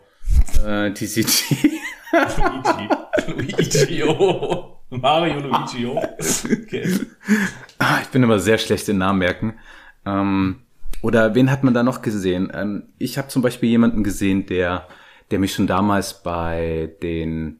äh, 0.65 0.91
TCG. 0.91 1.69
Luigi. 2.13 2.89
Luigio. 3.57 4.72
Mario 5.01 5.39
Luigio. 5.39 5.97
Okay. 5.97 6.99
Ah, 7.79 7.99
ich 8.01 8.07
bin 8.09 8.23
immer 8.23 8.39
sehr 8.39 8.57
schlecht 8.57 8.87
in 8.89 8.97
Namen 8.97 9.19
merken. 9.19 9.53
Ähm, 10.05 10.61
oder 11.01 11.35
wen 11.35 11.51
hat 11.51 11.63
man 11.63 11.73
da 11.73 11.83
noch 11.83 12.01
gesehen? 12.01 12.51
Ähm, 12.53 12.93
ich 12.97 13.17
habe 13.17 13.27
zum 13.27 13.41
Beispiel 13.41 13.69
jemanden 13.69 14.03
gesehen, 14.03 14.45
der 14.45 14.87
der 15.33 15.39
mich 15.39 15.53
schon 15.55 15.65
damals 15.65 16.21
bei 16.21 16.95
den 17.01 17.59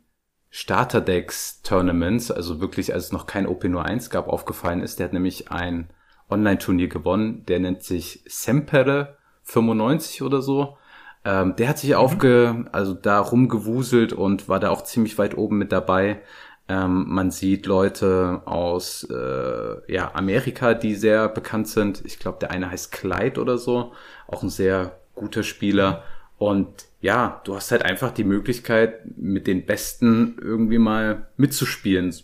Starterdecks-Tournaments, 0.52 2.30
also 2.30 2.62
wirklich 2.62 2.94
als 2.94 3.06
es 3.06 3.12
noch 3.12 3.26
kein 3.26 3.48
OP01 3.48 4.12
gab, 4.12 4.28
aufgefallen 4.28 4.82
ist. 4.82 5.00
Der 5.00 5.06
hat 5.06 5.14
nämlich 5.14 5.52
ein 5.52 5.90
Online-Turnier 6.30 6.88
gewonnen, 6.88 7.44
der 7.48 7.60
nennt 7.60 7.82
sich 7.82 8.24
Sempere 8.28 9.18
95 9.44 10.22
oder 10.22 10.44
so. 10.44 10.78
Ähm, 11.26 11.56
der 11.56 11.70
hat 11.70 11.80
sich 11.80 11.92
mhm. 11.92 11.96
aufge, 11.96 12.66
also 12.72 12.94
da 12.94 13.20
rumgewuselt 13.20 14.14
und 14.14 14.48
war 14.48 14.60
da 14.60 14.70
auch 14.70 14.84
ziemlich 14.84 15.18
weit 15.18 15.36
oben 15.36 15.58
mit 15.58 15.72
dabei. 15.72 16.22
Ähm, 16.70 17.06
man 17.10 17.32
sieht 17.32 17.66
Leute 17.66 18.42
aus 18.46 19.04
äh, 19.10 19.92
ja, 19.94 20.16
Amerika, 20.16 20.74
die 20.74 20.96
sehr 20.96 21.28
bekannt 21.28 21.68
sind. 21.68 22.04
Ich 22.06 22.20
glaube, 22.20 22.38
der 22.40 22.52
eine 22.52 22.72
heißt 22.72 22.92
Clyde 22.92 23.42
oder 23.42 23.58
so, 23.58 23.94
auch 24.28 24.44
ein 24.44 24.50
sehr 24.50 25.00
guter 25.14 25.44
Spieler. 25.44 26.04
Und 26.38 26.86
ja, 27.02 27.42
du 27.44 27.56
hast 27.56 27.72
halt 27.72 27.84
einfach 27.84 28.12
die 28.12 28.24
Möglichkeit, 28.24 29.02
mit 29.18 29.46
den 29.48 29.66
Besten 29.66 30.38
irgendwie 30.42 30.78
mal 30.78 31.28
mitzuspielen, 31.38 32.16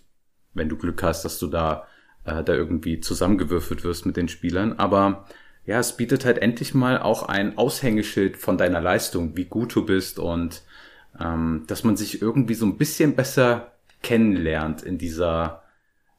wenn 0.54 0.70
du 0.70 0.78
Glück 0.78 1.04
hast, 1.04 1.26
dass 1.26 1.38
du 1.40 1.48
da, 1.48 1.86
äh, 2.24 2.44
da 2.44 2.54
irgendwie 2.54 3.02
zusammengewürfelt 3.02 3.84
wirst 3.84 4.06
mit 4.06 4.16
den 4.18 4.30
Spielern. 4.30 4.74
Aber 4.80 5.26
ja, 5.66 5.80
es 5.80 5.98
bietet 5.98 6.26
halt 6.26 6.38
endlich 6.40 6.74
mal 6.74 7.00
auch 7.00 7.24
ein 7.24 7.58
Aushängeschild 7.58 8.38
von 8.38 8.58
deiner 8.58 8.82
Leistung, 8.82 9.36
wie 9.36 9.46
gut 9.46 9.76
du 9.76 9.86
bist 9.86 10.18
und 10.18 10.64
ähm, 11.20 11.66
dass 11.68 11.84
man 11.84 11.98
sich 11.98 12.22
irgendwie 12.22 12.54
so 12.54 12.66
ein 12.66 12.78
bisschen 12.78 13.16
besser 13.16 13.74
kennenlernt 14.02 14.82
in 14.82 14.98
dieser, 14.98 15.64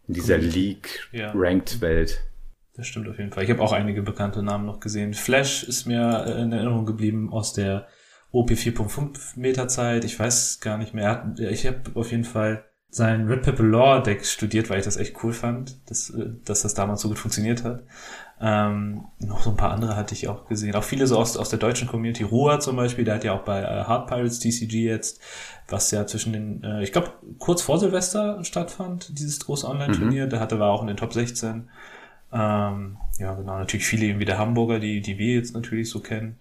in 0.07 0.15
dieser 0.15 0.39
League-Ranked-Welt. 0.39 2.11
Ja. 2.11 2.31
Das 2.77 2.87
stimmt 2.87 3.09
auf 3.09 3.19
jeden 3.19 3.33
Fall. 3.33 3.45
Ich 3.45 3.51
habe 3.51 3.63
auch 3.63 3.73
einige 3.73 4.03
bekannte 4.03 4.43
Namen 4.43 4.65
noch 4.67 4.81
gesehen. 4.81 5.13
Flash 5.13 5.65
ist 5.65 5.87
mir 5.87 6.25
in 6.39 6.53
Erinnerung 6.53 6.87
geblieben 6.87 7.33
aus 7.33 7.53
der 7.53 7.89
OP 8.33 8.51
4.5 8.51 9.39
Meter 9.39 9.69
Zeit. 9.69 10.05
Ich 10.05 10.19
weiß 10.19 10.61
gar 10.61 10.79
nicht 10.79 10.95
mehr. 10.95 11.35
Ich 11.39 11.67
habe 11.67 11.81
auf 11.95 12.11
jeden 12.11 12.25
Fall 12.25 12.65
sein 12.91 13.29
Red 13.29 13.43
Pepper 13.43 13.63
Lore 13.63 14.03
Deck 14.03 14.25
studiert, 14.27 14.69
weil 14.69 14.81
ich 14.81 14.85
das 14.85 14.97
echt 14.97 15.23
cool 15.23 15.33
fand, 15.33 15.77
dass, 15.89 16.11
äh, 16.11 16.31
dass 16.45 16.63
das 16.63 16.75
damals 16.75 17.01
so 17.01 17.09
gut 17.09 17.19
funktioniert 17.19 17.65
hat. 17.65 17.83
Ähm, 18.43 19.05
noch 19.19 19.43
so 19.43 19.51
ein 19.51 19.57
paar 19.57 19.71
andere 19.71 19.97
hatte 19.97 20.15
ich 20.15 20.27
auch 20.29 20.47
gesehen. 20.47 20.75
Auch 20.75 20.83
viele 20.83 21.07
so 21.07 21.19
aus, 21.19 21.37
aus 21.37 21.51
der 21.51 21.59
deutschen 21.59 21.87
Community. 21.87 22.25
Ruhr 22.25 22.59
zum 22.61 22.77
Beispiel, 22.77 23.05
der 23.05 23.17
hat 23.17 23.25
ja 23.25 23.35
auch 23.35 23.43
bei 23.43 23.61
äh, 23.61 23.85
Hard 23.85 24.09
Pirates 24.09 24.39
TCG 24.41 24.85
jetzt, 24.85 25.21
was 25.69 25.91
ja 25.91 26.07
zwischen 26.07 26.33
den, 26.33 26.65
äh, 26.65 26.83
ich 26.83 26.91
glaube, 26.91 27.13
kurz 27.39 27.63
vor 27.63 27.79
Silvester 27.79 28.43
stattfand, 28.45 29.19
dieses 29.19 29.41
große 29.41 29.69
Online-Turnier. 29.69 30.27
Mhm. 30.27 30.31
Der 30.31 30.41
hatte 30.41 30.59
war 30.59 30.71
auch 30.71 30.81
in 30.81 30.89
den 30.89 30.97
Top 30.97 31.13
16. 31.13 31.69
Ähm, 32.33 32.97
ja, 33.19 33.35
genau, 33.35 33.59
natürlich 33.59 33.87
viele 33.87 34.07
eben 34.07 34.21
wie 34.21 34.25
der 34.25 34.39
Hamburger, 34.39 34.79
die, 34.79 35.01
die 35.01 35.19
wir 35.19 35.35
jetzt 35.35 35.55
natürlich 35.55 35.91
so 35.91 36.01
kennen. 36.01 36.37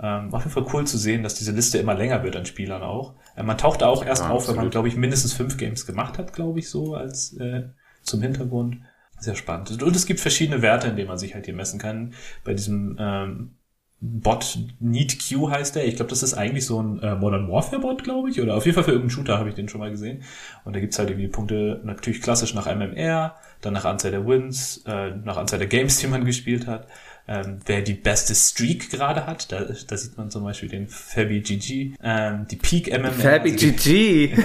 Ähm, 0.00 0.34
auf 0.34 0.42
jeden 0.42 0.52
Fall 0.52 0.66
cool 0.72 0.86
zu 0.86 0.98
sehen, 0.98 1.22
dass 1.22 1.34
diese 1.34 1.52
Liste 1.52 1.78
immer 1.78 1.94
länger 1.94 2.24
wird 2.24 2.34
an 2.34 2.46
Spielern 2.46 2.82
auch. 2.82 3.14
Äh, 3.36 3.44
man 3.44 3.58
taucht 3.58 3.82
da 3.82 3.86
auch 3.86 4.04
erst 4.04 4.22
ja, 4.22 4.30
auf, 4.30 4.38
absolut. 4.38 4.56
wenn 4.56 4.64
man, 4.64 4.70
glaube 4.70 4.88
ich, 4.88 4.96
mindestens 4.96 5.32
fünf 5.32 5.56
Games 5.56 5.86
gemacht 5.86 6.18
hat, 6.18 6.32
glaube 6.32 6.58
ich, 6.58 6.68
so 6.68 6.94
als 6.94 7.34
äh, 7.38 7.68
zum 8.02 8.20
Hintergrund. 8.20 8.78
Sehr 9.20 9.36
spannend. 9.36 9.82
Und 9.82 9.94
es 9.94 10.06
gibt 10.06 10.20
verschiedene 10.20 10.62
Werte, 10.62 10.88
in 10.88 10.96
denen 10.96 11.08
man 11.08 11.18
sich 11.18 11.34
halt 11.34 11.44
hier 11.44 11.54
messen 11.54 11.78
kann. 11.78 12.14
Bei 12.42 12.52
diesem 12.54 12.96
ähm, 12.98 13.56
Bot 14.00 14.58
Need 14.80 15.18
Q 15.28 15.48
heißt 15.48 15.76
der. 15.76 15.86
Ich 15.86 15.96
glaube, 15.96 16.10
das 16.10 16.24
ist 16.24 16.34
eigentlich 16.34 16.66
so 16.66 16.82
ein 16.82 16.98
äh, 16.98 17.14
Modern 17.14 17.48
Warfare 17.48 17.80
Bot, 17.80 18.02
glaube 18.02 18.28
ich. 18.28 18.40
Oder 18.40 18.56
auf 18.56 18.66
jeden 18.66 18.74
Fall 18.74 18.84
für 18.84 18.90
irgendeinen 18.90 19.10
Shooter 19.10 19.38
habe 19.38 19.48
ich 19.48 19.54
den 19.54 19.68
schon 19.68 19.80
mal 19.80 19.90
gesehen. 19.90 20.24
Und 20.64 20.74
da 20.74 20.80
gibt's 20.80 20.98
halt 20.98 21.08
irgendwie 21.08 21.28
Punkte 21.28 21.80
natürlich 21.84 22.20
klassisch 22.20 22.52
nach 22.52 22.66
MMR, 22.66 23.36
dann 23.60 23.72
nach 23.72 23.84
Anzahl 23.84 24.10
der 24.10 24.26
Wins, 24.26 24.82
äh, 24.86 25.14
nach 25.14 25.36
Anzahl 25.36 25.60
der 25.60 25.68
Games, 25.68 25.98
die 25.98 26.08
man 26.08 26.24
gespielt 26.26 26.66
hat 26.66 26.88
ähm, 27.26 27.60
wer 27.66 27.82
die 27.82 27.94
beste 27.94 28.34
Streak 28.34 28.90
gerade 28.90 29.26
hat. 29.26 29.50
Da, 29.50 29.64
da 29.64 29.96
sieht 29.96 30.16
man 30.16 30.30
zum 30.30 30.44
Beispiel 30.44 30.68
den 30.68 30.88
Fabi 30.88 31.40
GG, 31.40 31.94
ähm, 32.02 32.46
die 32.50 32.56
Peak 32.56 32.88
MMR. 32.88 33.12
Fabi 33.12 33.52
also 33.52 33.66
GG! 33.66 34.36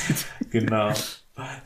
genau. 0.50 0.92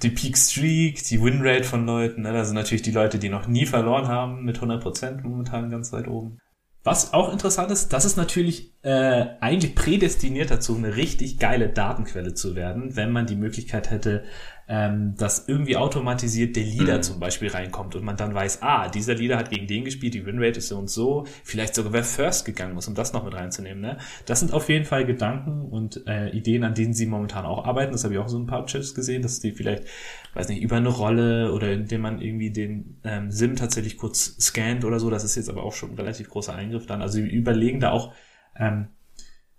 Die 0.03 0.11
Peak 0.11 0.39
Streak, 0.39 1.03
die 1.05 1.21
Winrate 1.21 1.65
von 1.65 1.85
Leuten, 1.85 2.23
ne? 2.23 2.33
das 2.33 2.49
sind 2.49 2.57
natürlich 2.57 2.83
die 2.83 2.93
Leute, 2.93 3.19
die 3.19 3.29
noch 3.29 3.49
nie 3.49 3.67
verloren 3.67 4.07
haben, 4.07 4.45
mit 4.45 4.59
100% 4.59 5.23
momentan 5.23 5.71
ganz 5.71 5.93
weit 5.93 6.07
oben. 6.07 6.39
Was 6.85 7.15
auch 7.15 7.33
interessant 7.33 7.71
ist, 7.71 7.95
das 7.95 8.05
ist 8.05 8.17
natürlich 8.17 8.75
äh, 8.83 9.25
eigentlich 9.41 9.75
prädestiniert 9.75 10.51
dazu, 10.51 10.77
eine 10.77 10.97
richtig 10.97 11.39
geile 11.39 11.71
Datenquelle 11.71 12.35
zu 12.35 12.55
werden, 12.55 12.95
wenn 12.95 13.11
man 13.11 13.25
die 13.25 13.37
Möglichkeit 13.37 13.91
hätte, 13.91 14.25
ähm, 14.67 15.15
dass 15.17 15.47
irgendwie 15.47 15.77
automatisiert 15.77 16.57
der 16.57 16.65
Leader 16.65 16.97
mhm. 16.97 17.03
zum 17.03 17.21
Beispiel 17.21 17.49
reinkommt 17.49 17.95
und 17.95 18.05
man 18.05 18.17
dann 18.17 18.35
weiß, 18.35 18.63
ah, 18.63 18.89
dieser 18.89 19.15
Leader 19.15 19.37
hat 19.37 19.51
gegen 19.51 19.67
den 19.67 19.85
gespielt, 19.85 20.15
die 20.15 20.25
Winrate 20.25 20.59
ist 20.59 20.69
so 20.69 20.79
und 20.79 20.89
so, 20.89 21.25
vielleicht 21.43 21.75
sogar 21.75 21.93
wer 21.93 22.05
First 22.05 22.45
gegangen 22.45 22.75
muss, 22.75 22.89
um 22.89 22.95
das 22.95 23.13
noch 23.13 23.25
mit 23.25 23.35
reinzunehmen. 23.35 23.81
Ne? 23.81 23.99
Das 24.27 24.41
sind 24.41 24.53
auf 24.53 24.69
jeden 24.69 24.87
Fall 24.87 25.05
Gedanken 25.05 25.63
und 25.63 26.07
äh, 26.07 26.31
Ideen, 26.31 26.65
an 26.65 26.75
denen 26.75 26.95
sie 26.95 27.07
momentan 27.07 27.45
auch 27.45 27.65
arbeiten. 27.67 27.93
Das 27.93 28.05
habe 28.05 28.15
ich 28.15 28.21
auch 28.21 28.29
so 28.29 28.39
ein 28.39 28.47
paar 28.47 28.65
Chats 28.67 28.95
gesehen, 28.95 29.23
dass 29.23 29.41
die 29.41 29.53
vielleicht, 29.53 29.85
weiß 30.33 30.49
nicht, 30.49 30.63
über 30.63 30.77
eine 30.77 30.89
Rolle 30.89 31.53
oder 31.53 31.73
indem 31.73 32.01
man 32.01 32.21
irgendwie 32.21 32.51
den 32.51 33.01
ähm, 33.05 33.31
Sim 33.31 33.57
tatsächlich 33.57 33.99
kurz 33.99 34.37
scannt 34.41 34.85
oder 34.85 34.99
so. 34.99 35.11
Das 35.11 35.25
ist 35.25 35.37
jetzt 35.37 35.51
aber 35.51 35.63
auch 35.63 35.75
schon 35.75 35.91
ein 35.91 35.97
relativ 35.97 36.31
großer 36.31 36.55
Eingriff 36.55 36.87
dann. 36.87 37.03
Also 37.03 37.19
sie 37.19 37.29
überlegen 37.29 37.81
da 37.81 37.91
auch 37.91 38.15
ähm, 38.57 38.89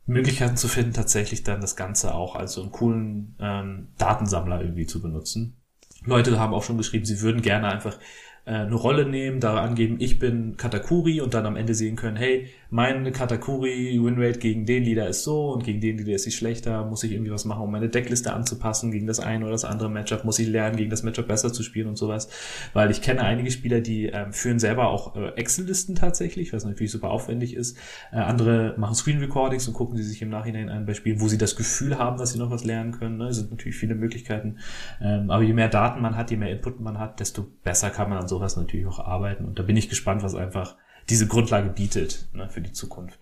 Möglichkeiten 0.06 0.58
zu 0.58 0.68
finden, 0.68 0.94
tatsächlich 0.94 1.44
dann 1.44 1.62
das 1.62 1.76
Ganze 1.76 2.14
auch 2.14 2.36
als 2.36 2.54
so 2.54 2.62
einen 2.62 2.72
coolen 2.72 3.36
ähm, 3.40 3.88
Datensammler 3.98 4.62
irgendwie 4.62 4.86
zu 4.86 5.02
benutzen. 5.02 5.58
Leute 6.06 6.40
haben 6.40 6.54
auch 6.54 6.64
schon 6.64 6.78
geschrieben, 6.78 7.06
sie 7.06 7.22
würden 7.22 7.42
gerne 7.42 7.70
einfach 7.70 7.98
äh, 8.46 8.52
eine 8.52 8.76
Rolle 8.76 9.06
nehmen, 9.06 9.40
da 9.40 9.58
angeben, 9.62 9.98
ich 10.00 10.20
bin 10.20 10.56
Katakuri 10.58 11.22
und 11.22 11.34
dann 11.34 11.46
am 11.46 11.56
Ende 11.56 11.74
sehen 11.74 11.96
können, 11.96 12.16
hey, 12.16 12.48
mein 12.70 13.12
Katakuri 13.14 14.00
Winrate 14.04 14.40
gegen 14.40 14.66
den 14.66 14.84
Leader 14.84 15.08
ist 15.08 15.24
so 15.24 15.52
und 15.52 15.64
gegen 15.64 15.82
den 15.82 15.98
Leader 15.98 16.14
ist 16.14 16.24
sie 16.24 16.32
schlechter, 16.32 16.86
muss 16.86 17.04
ich 17.04 17.12
irgendwie 17.12 17.32
was 17.32 17.46
machen, 17.46 17.64
um 17.64 17.72
meine 17.72 17.90
Deckliste 17.90 18.34
anzupassen 18.34 18.92
gegen 18.92 19.08
das 19.08 19.20
eine 19.20 19.46
oder 19.46 19.54
das 19.54 19.66
andere 19.66 19.90
Matchup, 19.90 20.26
muss 20.26 20.40
ich 20.40 20.48
lernen, 20.48 20.76
gegen 20.76 20.90
das 20.90 21.04
Matchup 21.04 21.28
besser 21.28 21.54
zu 21.54 21.64
spielen 21.64 21.88
und 21.88 21.98
sowas, 21.98 22.30
weil 22.74 22.92
ich 22.92 23.02
kenne 23.02 23.22
einige 23.22 23.50
Spieler, 23.50 23.82
die 23.82 24.08
ähm, 24.08 24.34
führen 24.34 24.60
selber 24.60 24.90
auch 24.90 25.16
äh, 25.16 25.30
Excel-Listen 25.36 25.96
tatsächlich, 25.96 26.54
was 26.54 26.66
natürlich 26.66 26.92
super 26.92 27.10
aufwendig 27.10 27.56
ist, 27.56 27.78
äh, 28.12 28.18
andere 28.18 28.76
machen 28.78 28.96
Screen-Recordings 28.96 29.68
und 29.68 29.74
gucken 29.74 29.96
sie 29.98 30.04
sich 30.04 30.22
im 30.22 30.30
Nachhinein 30.30 30.70
an 30.70 30.86
bei 30.86 30.94
Spielen, 30.94 31.22
wo 31.22 31.28
sie 31.28 31.38
das 31.38 31.56
Gefühl 31.56 31.98
haben, 31.98 32.18
dass 32.18 32.34
sie 32.34 32.40
noch 32.40 32.52
was 32.52 32.64
lernen 32.64 32.92
können, 32.92 33.18
ne? 33.18 33.28
es 33.28 33.38
sind 33.38 33.52
natürlich 33.52 33.78
viele 33.78 33.96
Möglichkeiten, 33.96 34.58
ähm, 35.02 35.32
aber 35.32 35.44
je 35.44 35.54
mehr 35.54 35.70
Daten 35.70 36.02
man 36.02 36.16
hat, 36.18 36.30
je 36.30 36.38
mehr 36.38 36.52
Input 36.52 36.80
man 36.80 37.00
hat, 37.00 37.20
desto 37.20 37.46
besser 37.64 37.90
kann 37.90 38.10
man 38.10 38.20
an 38.20 38.28
so 38.28 38.35
sowas 38.36 38.58
natürlich 38.58 38.86
auch 38.86 39.00
arbeiten. 39.00 39.46
Und 39.46 39.60
da 39.60 39.64
bin 39.64 39.78
ich 39.78 39.90
gespannt, 39.90 40.24
was 40.24 40.36
einfach 40.36 40.76
diese 41.10 41.28
Grundlage 41.28 41.70
bietet 41.70 42.28
ne, 42.34 42.50
für 42.50 42.62
die 42.62 42.74
Zukunft. 42.74 43.20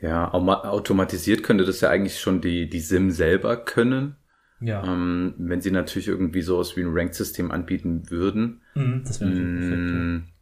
Ja, 0.00 0.32
automatisiert 0.32 1.42
könnte 1.42 1.64
das 1.64 1.80
ja 1.80 1.88
eigentlich 1.88 2.20
schon 2.20 2.40
die, 2.40 2.68
die 2.68 2.80
SIM 2.80 3.10
selber 3.10 3.56
können. 3.56 4.16
Ja. 4.60 4.84
Ähm, 4.84 5.34
wenn 5.38 5.60
sie 5.60 5.70
natürlich 5.70 6.08
irgendwie 6.08 6.42
sowas 6.42 6.76
wie 6.76 6.82
ein 6.82 6.92
Ranked-System 6.92 7.50
anbieten 7.50 8.10
würden. 8.10 8.60
Mhm, 8.74 9.02
das 9.04 9.20
wäre 9.20 9.30
natürlich 9.30 9.50
mm, 9.50 9.58
perfekt. 9.58 9.90
Ja. 9.90 10.32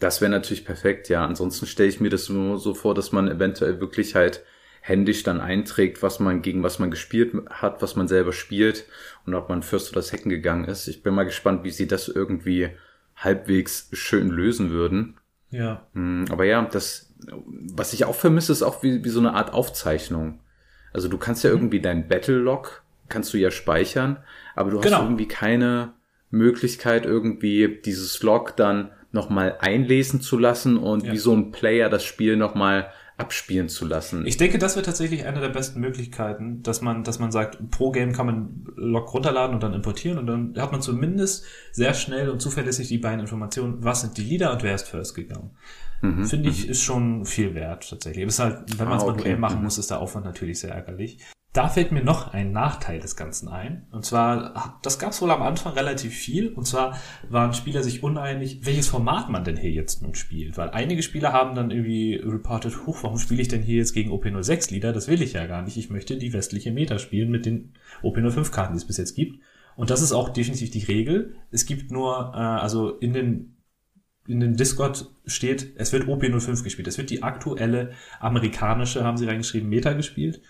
Das 0.00 0.20
wäre 0.20 0.30
natürlich 0.30 0.64
perfekt, 0.64 1.08
ja. 1.08 1.26
Ansonsten 1.26 1.66
stelle 1.66 1.88
ich 1.88 2.00
mir 2.00 2.10
das 2.10 2.28
nur 2.28 2.58
so 2.58 2.74
vor, 2.74 2.94
dass 2.94 3.12
man 3.12 3.28
eventuell 3.28 3.80
wirklich 3.80 4.14
halt 4.14 4.44
händisch 4.86 5.22
dann 5.22 5.40
einträgt, 5.40 6.02
was 6.02 6.20
man 6.20 6.42
gegen 6.42 6.62
was 6.62 6.78
man 6.78 6.90
gespielt 6.90 7.32
hat, 7.48 7.80
was 7.80 7.96
man 7.96 8.06
selber 8.06 8.34
spielt 8.34 8.84
und 9.24 9.34
ob 9.34 9.48
man 9.48 9.62
First 9.62 9.92
oder 9.92 10.02
Second 10.02 10.28
gegangen 10.28 10.64
ist. 10.66 10.88
Ich 10.88 11.02
bin 11.02 11.14
mal 11.14 11.24
gespannt, 11.24 11.64
wie 11.64 11.70
sie 11.70 11.86
das 11.86 12.06
irgendwie 12.08 12.68
halbwegs 13.16 13.88
schön 13.92 14.28
lösen 14.28 14.68
würden. 14.70 15.14
Ja. 15.50 15.86
Hm, 15.94 16.26
Aber 16.30 16.44
ja, 16.44 16.62
das, 16.70 17.14
was 17.74 17.94
ich 17.94 18.04
auch 18.04 18.14
vermisse, 18.14 18.52
ist 18.52 18.62
auch 18.62 18.82
wie, 18.82 19.02
wie 19.04 19.08
so 19.08 19.20
eine 19.20 19.32
Art 19.32 19.54
Aufzeichnung. 19.54 20.40
Also 20.92 21.08
du 21.08 21.16
kannst 21.16 21.44
ja 21.44 21.50
Mhm. 21.50 21.56
irgendwie 21.56 21.80
dein 21.80 22.06
Battle-Log, 22.06 22.82
kannst 23.08 23.32
du 23.32 23.38
ja 23.38 23.50
speichern, 23.50 24.18
aber 24.54 24.70
du 24.70 24.80
Genau. 24.80 24.96
hast 24.98 25.04
irgendwie 25.04 25.28
keine 25.28 25.94
Möglichkeit, 26.30 27.06
irgendwie 27.06 27.80
dieses 27.84 28.22
Log 28.22 28.54
dann 28.56 28.90
nochmal 29.12 29.56
einlesen 29.60 30.20
zu 30.20 30.36
lassen 30.38 30.76
und 30.76 31.04
Ja. 31.06 31.12
wie 31.12 31.18
so 31.18 31.32
ein 31.34 31.52
Player 31.52 31.88
das 31.88 32.04
Spiel 32.04 32.36
nochmal 32.36 32.90
abspielen 33.16 33.68
zu 33.68 33.86
lassen. 33.86 34.26
Ich 34.26 34.36
denke, 34.36 34.58
das 34.58 34.74
wird 34.76 34.86
tatsächlich 34.86 35.24
eine 35.24 35.40
der 35.40 35.48
besten 35.50 35.80
Möglichkeiten, 35.80 36.62
dass 36.62 36.80
man, 36.82 37.04
dass 37.04 37.18
man 37.20 37.30
sagt, 37.30 37.70
pro 37.70 37.90
Game 37.92 38.12
kann 38.12 38.26
man 38.26 38.66
Log 38.76 39.14
runterladen 39.14 39.54
und 39.54 39.62
dann 39.62 39.72
importieren 39.72 40.18
und 40.18 40.26
dann 40.26 40.54
hat 40.58 40.72
man 40.72 40.82
zumindest 40.82 41.44
sehr 41.72 41.94
schnell 41.94 42.28
und 42.28 42.40
zuverlässig 42.42 42.88
die 42.88 42.98
beiden 42.98 43.20
Informationen, 43.20 43.84
was 43.84 44.00
sind 44.00 44.16
die 44.18 44.22
Leader 44.24 44.52
und 44.52 44.62
wer 44.64 44.74
ist 44.74 44.88
first 44.88 45.14
gegangen. 45.14 45.50
Finde 46.26 46.50
ich, 46.50 46.68
ist 46.68 46.82
schon 46.82 47.24
viel 47.24 47.54
wert 47.54 47.88
tatsächlich. 47.88 48.26
Ist 48.26 48.38
halt, 48.38 48.78
wenn 48.78 48.88
man 48.88 48.98
es 48.98 49.04
Mhm, 49.04 49.08
Ah, 49.08 49.12
okay. 49.12 49.20
manuell 49.22 49.38
machen 49.38 49.56
Mhm. 49.58 49.62
muss, 49.64 49.78
ist 49.78 49.90
der 49.90 50.00
Aufwand 50.00 50.26
natürlich 50.26 50.60
sehr 50.60 50.74
ärgerlich. 50.74 51.18
Da 51.54 51.68
fällt 51.68 51.92
mir 51.92 52.02
noch 52.02 52.34
ein 52.34 52.50
Nachteil 52.50 52.98
des 52.98 53.14
Ganzen 53.14 53.46
ein. 53.46 53.86
Und 53.92 54.04
zwar, 54.04 54.80
das 54.82 54.98
gab 54.98 55.12
es 55.12 55.22
wohl 55.22 55.30
am 55.30 55.40
Anfang 55.40 55.74
relativ 55.74 56.12
viel. 56.12 56.48
Und 56.48 56.66
zwar 56.66 56.98
waren 57.28 57.54
Spieler 57.54 57.84
sich 57.84 58.02
uneinig, 58.02 58.66
welches 58.66 58.88
Format 58.88 59.30
man 59.30 59.44
denn 59.44 59.56
hier 59.56 59.70
jetzt 59.70 60.02
nun 60.02 60.16
spielt. 60.16 60.58
Weil 60.58 60.70
einige 60.70 61.04
Spieler 61.04 61.32
haben 61.32 61.54
dann 61.54 61.70
irgendwie 61.70 62.16
reported, 62.16 62.86
huch, 62.88 63.04
warum 63.04 63.18
spiele 63.18 63.40
ich 63.40 63.46
denn 63.46 63.62
hier 63.62 63.76
jetzt 63.76 63.92
gegen 63.92 64.10
OP06-Lieder? 64.10 64.92
Das 64.92 65.06
will 65.06 65.22
ich 65.22 65.34
ja 65.34 65.46
gar 65.46 65.62
nicht. 65.62 65.76
Ich 65.76 65.90
möchte 65.90 66.16
die 66.16 66.32
westliche 66.32 66.72
Meta 66.72 66.98
spielen 66.98 67.30
mit 67.30 67.46
den 67.46 67.72
OP05-Karten, 68.02 68.72
die 68.72 68.78
es 68.78 68.86
bis 68.86 68.96
jetzt 68.96 69.14
gibt. 69.14 69.40
Und 69.76 69.90
das 69.90 70.02
ist 70.02 70.10
auch 70.10 70.30
definitiv 70.30 70.72
die 70.72 70.82
Regel. 70.82 71.36
Es 71.52 71.66
gibt 71.66 71.92
nur, 71.92 72.32
äh, 72.34 72.38
also 72.38 72.98
in 72.98 73.12
den 73.12 73.50
in 74.26 74.40
den 74.40 74.56
Discord 74.56 75.10
steht, 75.26 75.74
es 75.76 75.92
wird 75.92 76.08
OP05 76.08 76.64
gespielt. 76.64 76.88
Es 76.88 76.98
wird 76.98 77.10
die 77.10 77.22
aktuelle 77.22 77.92
amerikanische, 78.18 79.04
haben 79.04 79.18
sie 79.18 79.26
reingeschrieben, 79.26 79.68
Meta 79.68 79.92
gespielt. 79.92 80.40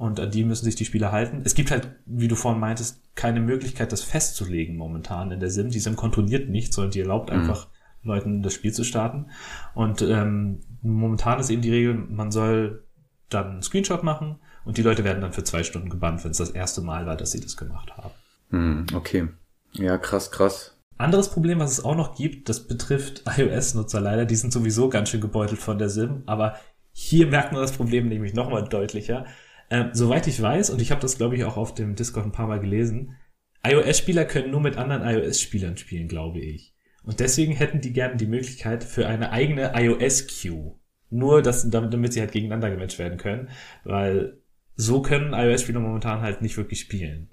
Und 0.00 0.18
an 0.18 0.30
die 0.30 0.44
müssen 0.44 0.64
sich 0.64 0.76
die 0.76 0.86
Spieler 0.86 1.12
halten. 1.12 1.42
Es 1.44 1.54
gibt 1.54 1.70
halt, 1.70 1.90
wie 2.06 2.26
du 2.26 2.34
vorhin 2.34 2.58
meintest, 2.58 3.02
keine 3.14 3.38
Möglichkeit, 3.38 3.92
das 3.92 4.02
festzulegen 4.02 4.78
momentan 4.78 5.30
in 5.30 5.40
der 5.40 5.50
Sim. 5.50 5.68
Die 5.68 5.78
Sim 5.78 5.94
kontrolliert 5.94 6.48
nicht, 6.48 6.72
sondern 6.72 6.92
die 6.92 7.00
erlaubt 7.00 7.30
einfach 7.30 7.68
Leuten 8.02 8.42
das 8.42 8.54
Spiel 8.54 8.72
zu 8.72 8.82
starten. 8.82 9.26
Und 9.74 10.00
ähm, 10.00 10.60
momentan 10.80 11.38
ist 11.38 11.50
eben 11.50 11.60
die 11.60 11.70
Regel, 11.70 11.92
man 11.92 12.30
soll 12.30 12.86
dann 13.28 13.50
einen 13.50 13.62
Screenshot 13.62 14.02
machen 14.02 14.36
und 14.64 14.78
die 14.78 14.82
Leute 14.82 15.04
werden 15.04 15.20
dann 15.20 15.34
für 15.34 15.44
zwei 15.44 15.64
Stunden 15.64 15.90
gebannt, 15.90 16.24
wenn 16.24 16.30
es 16.30 16.38
das 16.38 16.48
erste 16.48 16.80
Mal 16.80 17.04
war, 17.04 17.18
dass 17.18 17.32
sie 17.32 17.40
das 17.40 17.58
gemacht 17.58 17.94
haben. 17.94 18.14
Hm, 18.48 18.86
okay. 18.94 19.28
Ja, 19.72 19.98
krass, 19.98 20.30
krass. 20.30 20.80
Anderes 20.96 21.28
Problem, 21.28 21.58
was 21.58 21.72
es 21.72 21.84
auch 21.84 21.94
noch 21.94 22.14
gibt, 22.14 22.48
das 22.48 22.66
betrifft 22.66 23.24
iOS-Nutzer 23.36 24.00
leider. 24.00 24.24
Die 24.24 24.36
sind 24.36 24.50
sowieso 24.50 24.88
ganz 24.88 25.10
schön 25.10 25.20
gebeutelt 25.20 25.60
von 25.60 25.76
der 25.76 25.90
SIM, 25.90 26.22
aber 26.24 26.54
hier 26.92 27.26
merkt 27.26 27.52
man 27.52 27.60
das 27.60 27.72
Problem 27.72 28.08
nämlich 28.08 28.32
nochmal 28.32 28.64
deutlicher. 28.64 29.26
Ähm, 29.70 29.90
soweit 29.92 30.26
ich 30.26 30.42
weiß, 30.42 30.70
und 30.70 30.82
ich 30.82 30.90
habe 30.90 31.00
das, 31.00 31.16
glaube 31.16 31.36
ich, 31.36 31.44
auch 31.44 31.56
auf 31.56 31.74
dem 31.74 31.94
Discord 31.94 32.26
ein 32.26 32.32
paar 32.32 32.48
Mal 32.48 32.60
gelesen, 32.60 33.16
iOS-Spieler 33.64 34.24
können 34.24 34.50
nur 34.50 34.60
mit 34.60 34.76
anderen 34.76 35.02
iOS-Spielern 35.02 35.76
spielen, 35.76 36.08
glaube 36.08 36.40
ich. 36.40 36.74
Und 37.02 37.20
deswegen 37.20 37.52
hätten 37.52 37.80
die 37.80 37.92
gerne 37.92 38.16
die 38.16 38.26
Möglichkeit 38.26 38.84
für 38.84 39.06
eine 39.06 39.30
eigene 39.30 39.72
iOS-Queue. 39.74 40.76
Nur, 41.10 41.42
dass, 41.42 41.68
damit, 41.70 41.92
damit 41.92 42.12
sie 42.12 42.20
halt 42.20 42.32
gegeneinander 42.32 42.70
gematcht 42.70 42.98
werden 42.98 43.18
können, 43.18 43.48
weil 43.84 44.38
so 44.76 45.02
können 45.02 45.32
iOS-Spieler 45.34 45.80
momentan 45.80 46.20
halt 46.20 46.42
nicht 46.42 46.56
wirklich 46.56 46.80
spielen. 46.80 47.30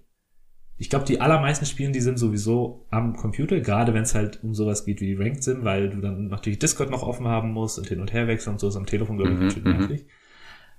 Ich 0.80 0.90
glaube, 0.90 1.06
die 1.06 1.22
allermeisten 1.22 1.66
spielen 1.66 1.94
die 1.94 2.02
Sim 2.02 2.18
sowieso 2.18 2.86
am 2.92 3.16
Computer, 3.16 3.60
gerade 3.62 3.94
wenn 3.94 4.04
es 4.04 4.14
halt 4.14 4.44
um 4.44 4.54
sowas 4.54 4.86
geht 4.86 5.02
wie 5.02 5.16
Ranked 5.16 5.44
Sim, 5.44 5.64
weil 5.64 5.90
du 5.90 6.02
dann 6.02 6.28
natürlich 6.28 6.60
Discord 6.60 6.92
noch 6.92 7.02
offen 7.02 7.28
haben 7.28 7.52
musst 7.52 7.80
und 7.80 7.88
hin 7.88 8.00
und 8.00 8.14
her 8.14 8.28
wechseln 8.28 8.54
und 8.54 8.60
so 8.60 8.68
ist 8.68 8.76
am 8.76 8.86
Telefon, 8.86 9.18
glaube 9.18 9.34
ich, 9.34 9.64
Mhm, 9.64 10.00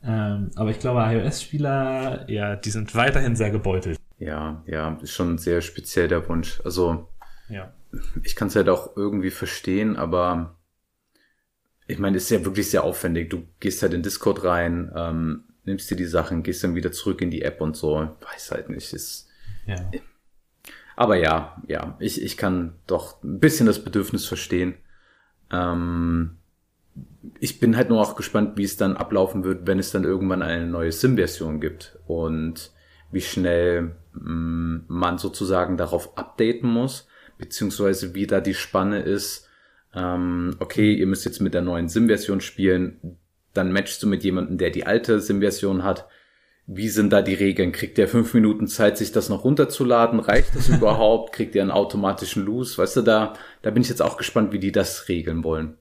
Ähm, 0.03 0.51
aber 0.55 0.71
ich 0.71 0.79
glaube, 0.79 1.01
iOS-Spieler, 1.03 2.29
ja, 2.31 2.57
die 2.57 2.71
sind 2.71 2.95
weiterhin 2.95 3.35
sehr 3.37 3.51
gebeutelt. 3.51 3.99
Ja, 4.19 4.63
ja, 4.67 4.99
ist 5.03 5.13
schon 5.13 5.39
sehr 5.39 5.61
speziell 5.61 6.09
der 6.09 6.29
Wunsch. 6.29 6.61
Also 6.65 7.09
Ja. 7.49 7.73
ich 8.23 8.37
kann 8.37 8.49
es 8.49 8.57
halt 8.57 8.69
auch 8.69 8.97
irgendwie 8.97 9.31
verstehen, 9.31 9.97
aber 9.97 10.57
ich 11.87 11.99
meine, 11.99 12.17
es 12.17 12.25
ist 12.25 12.31
ja 12.31 12.45
wirklich 12.45 12.71
sehr 12.71 12.85
aufwendig. 12.85 13.31
Du 13.31 13.47
gehst 13.61 13.83
halt 13.83 13.95
in 13.95 14.03
Discord 14.03 14.45
rein, 14.45 14.93
ähm, 14.95 15.45
nimmst 15.65 15.91
dir 15.91 15.97
die 15.97 16.05
Sachen, 16.05 16.43
gehst 16.43 16.63
dann 16.65 16.75
wieder 16.75 16.93
zurück 16.93 17.21
in 17.21 17.31
die 17.31 17.43
App 17.43 17.61
und 17.61 17.77
so. 17.77 17.95
Weiß 18.33 18.51
halt 18.53 18.69
nicht. 18.71 18.93
Ist, 18.93 19.29
Ja. 19.67 19.77
aber 20.97 21.17
ja, 21.17 21.63
ja, 21.67 21.97
ich, 21.99 22.23
ich 22.23 22.37
kann 22.37 22.75
doch 22.87 23.23
ein 23.23 23.41
bisschen 23.41 23.67
das 23.67 23.83
Bedürfnis 23.83 24.27
verstehen. 24.27 24.75
Ähm, 25.51 26.38
ich 27.41 27.61
bin 27.61 27.77
halt 27.77 27.89
nur 27.89 28.01
auch 28.01 28.17
gespannt, 28.17 28.57
wie 28.57 28.65
es 28.65 28.77
dann 28.77 28.97
ablaufen 28.97 29.45
wird, 29.45 29.67
wenn 29.67 29.79
es 29.79 29.91
dann 29.91 30.05
irgendwann 30.05 30.43
eine 30.43 30.67
neue 30.67 30.93
Sim-Version 30.93 31.61
gibt 31.61 31.99
und 32.07 32.73
wie 33.11 33.21
schnell 33.21 33.97
mh, 34.13 34.83
man 34.89 35.19
sozusagen 35.19 35.77
darauf 35.77 36.17
updaten 36.17 36.69
muss, 36.69 37.07
beziehungsweise 37.39 38.15
wie 38.15 38.27
da 38.27 38.41
die 38.41 38.55
Spanne 38.55 39.01
ist. 39.01 39.49
Ähm, 39.95 40.57
okay, 40.59 40.93
ihr 40.93 41.07
müsst 41.07 41.25
jetzt 41.25 41.41
mit 41.41 41.55
der 41.55 41.63
neuen 41.63 41.89
Sim-Version 41.89 42.41
spielen, 42.41 43.19
dann 43.55 43.73
matchst 43.73 44.03
du 44.03 44.07
mit 44.07 44.25
jemandem, 44.25 44.59
der 44.59 44.71
die 44.71 44.87
alte 44.87 45.21
Sim-Version 45.21 45.83
hat. 45.83 46.07
Wie 46.67 46.91
sind 46.91 47.13
da 47.15 47.23
die 47.23 47.35
Regeln? 47.35 47.73
Kriegt 47.73 47.97
der 47.97 48.09
fünf 48.09 48.35
Minuten 48.35 48.67
Zeit, 48.67 48.99
sich 48.99 49.11
das 49.11 49.31
noch 49.31 49.45
runterzuladen? 49.45 50.21
Reicht 50.21 50.55
das 50.55 50.69
überhaupt? 50.69 51.33
Kriegt 51.33 51.55
ihr 51.55 51.63
einen 51.63 51.71
automatischen 51.71 52.45
Lose? 52.45 52.77
Weißt 52.77 52.97
du, 52.97 53.03
da, 53.03 53.33
da 53.63 53.71
bin 53.71 53.83
ich 53.83 53.89
jetzt 53.89 54.03
auch 54.03 54.19
gespannt, 54.19 54.53
wie 54.53 54.59
die 54.59 54.73
das 54.73 55.09
regeln 55.09 55.45
wollen. 55.45 55.79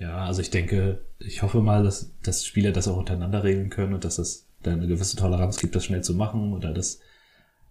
Ja, 0.00 0.24
also 0.24 0.40
ich 0.40 0.50
denke, 0.50 1.02
ich 1.18 1.42
hoffe 1.42 1.60
mal, 1.60 1.84
dass, 1.84 2.14
dass 2.22 2.46
Spieler 2.46 2.72
das 2.72 2.88
auch 2.88 2.96
untereinander 2.96 3.44
regeln 3.44 3.68
können 3.68 3.92
und 3.92 4.04
dass 4.04 4.18
es 4.18 4.48
da 4.62 4.72
eine 4.72 4.86
gewisse 4.86 5.16
Toleranz 5.16 5.58
gibt, 5.58 5.76
das 5.76 5.84
schnell 5.84 6.02
zu 6.02 6.14
machen 6.14 6.54
oder 6.54 6.72
dass 6.72 7.00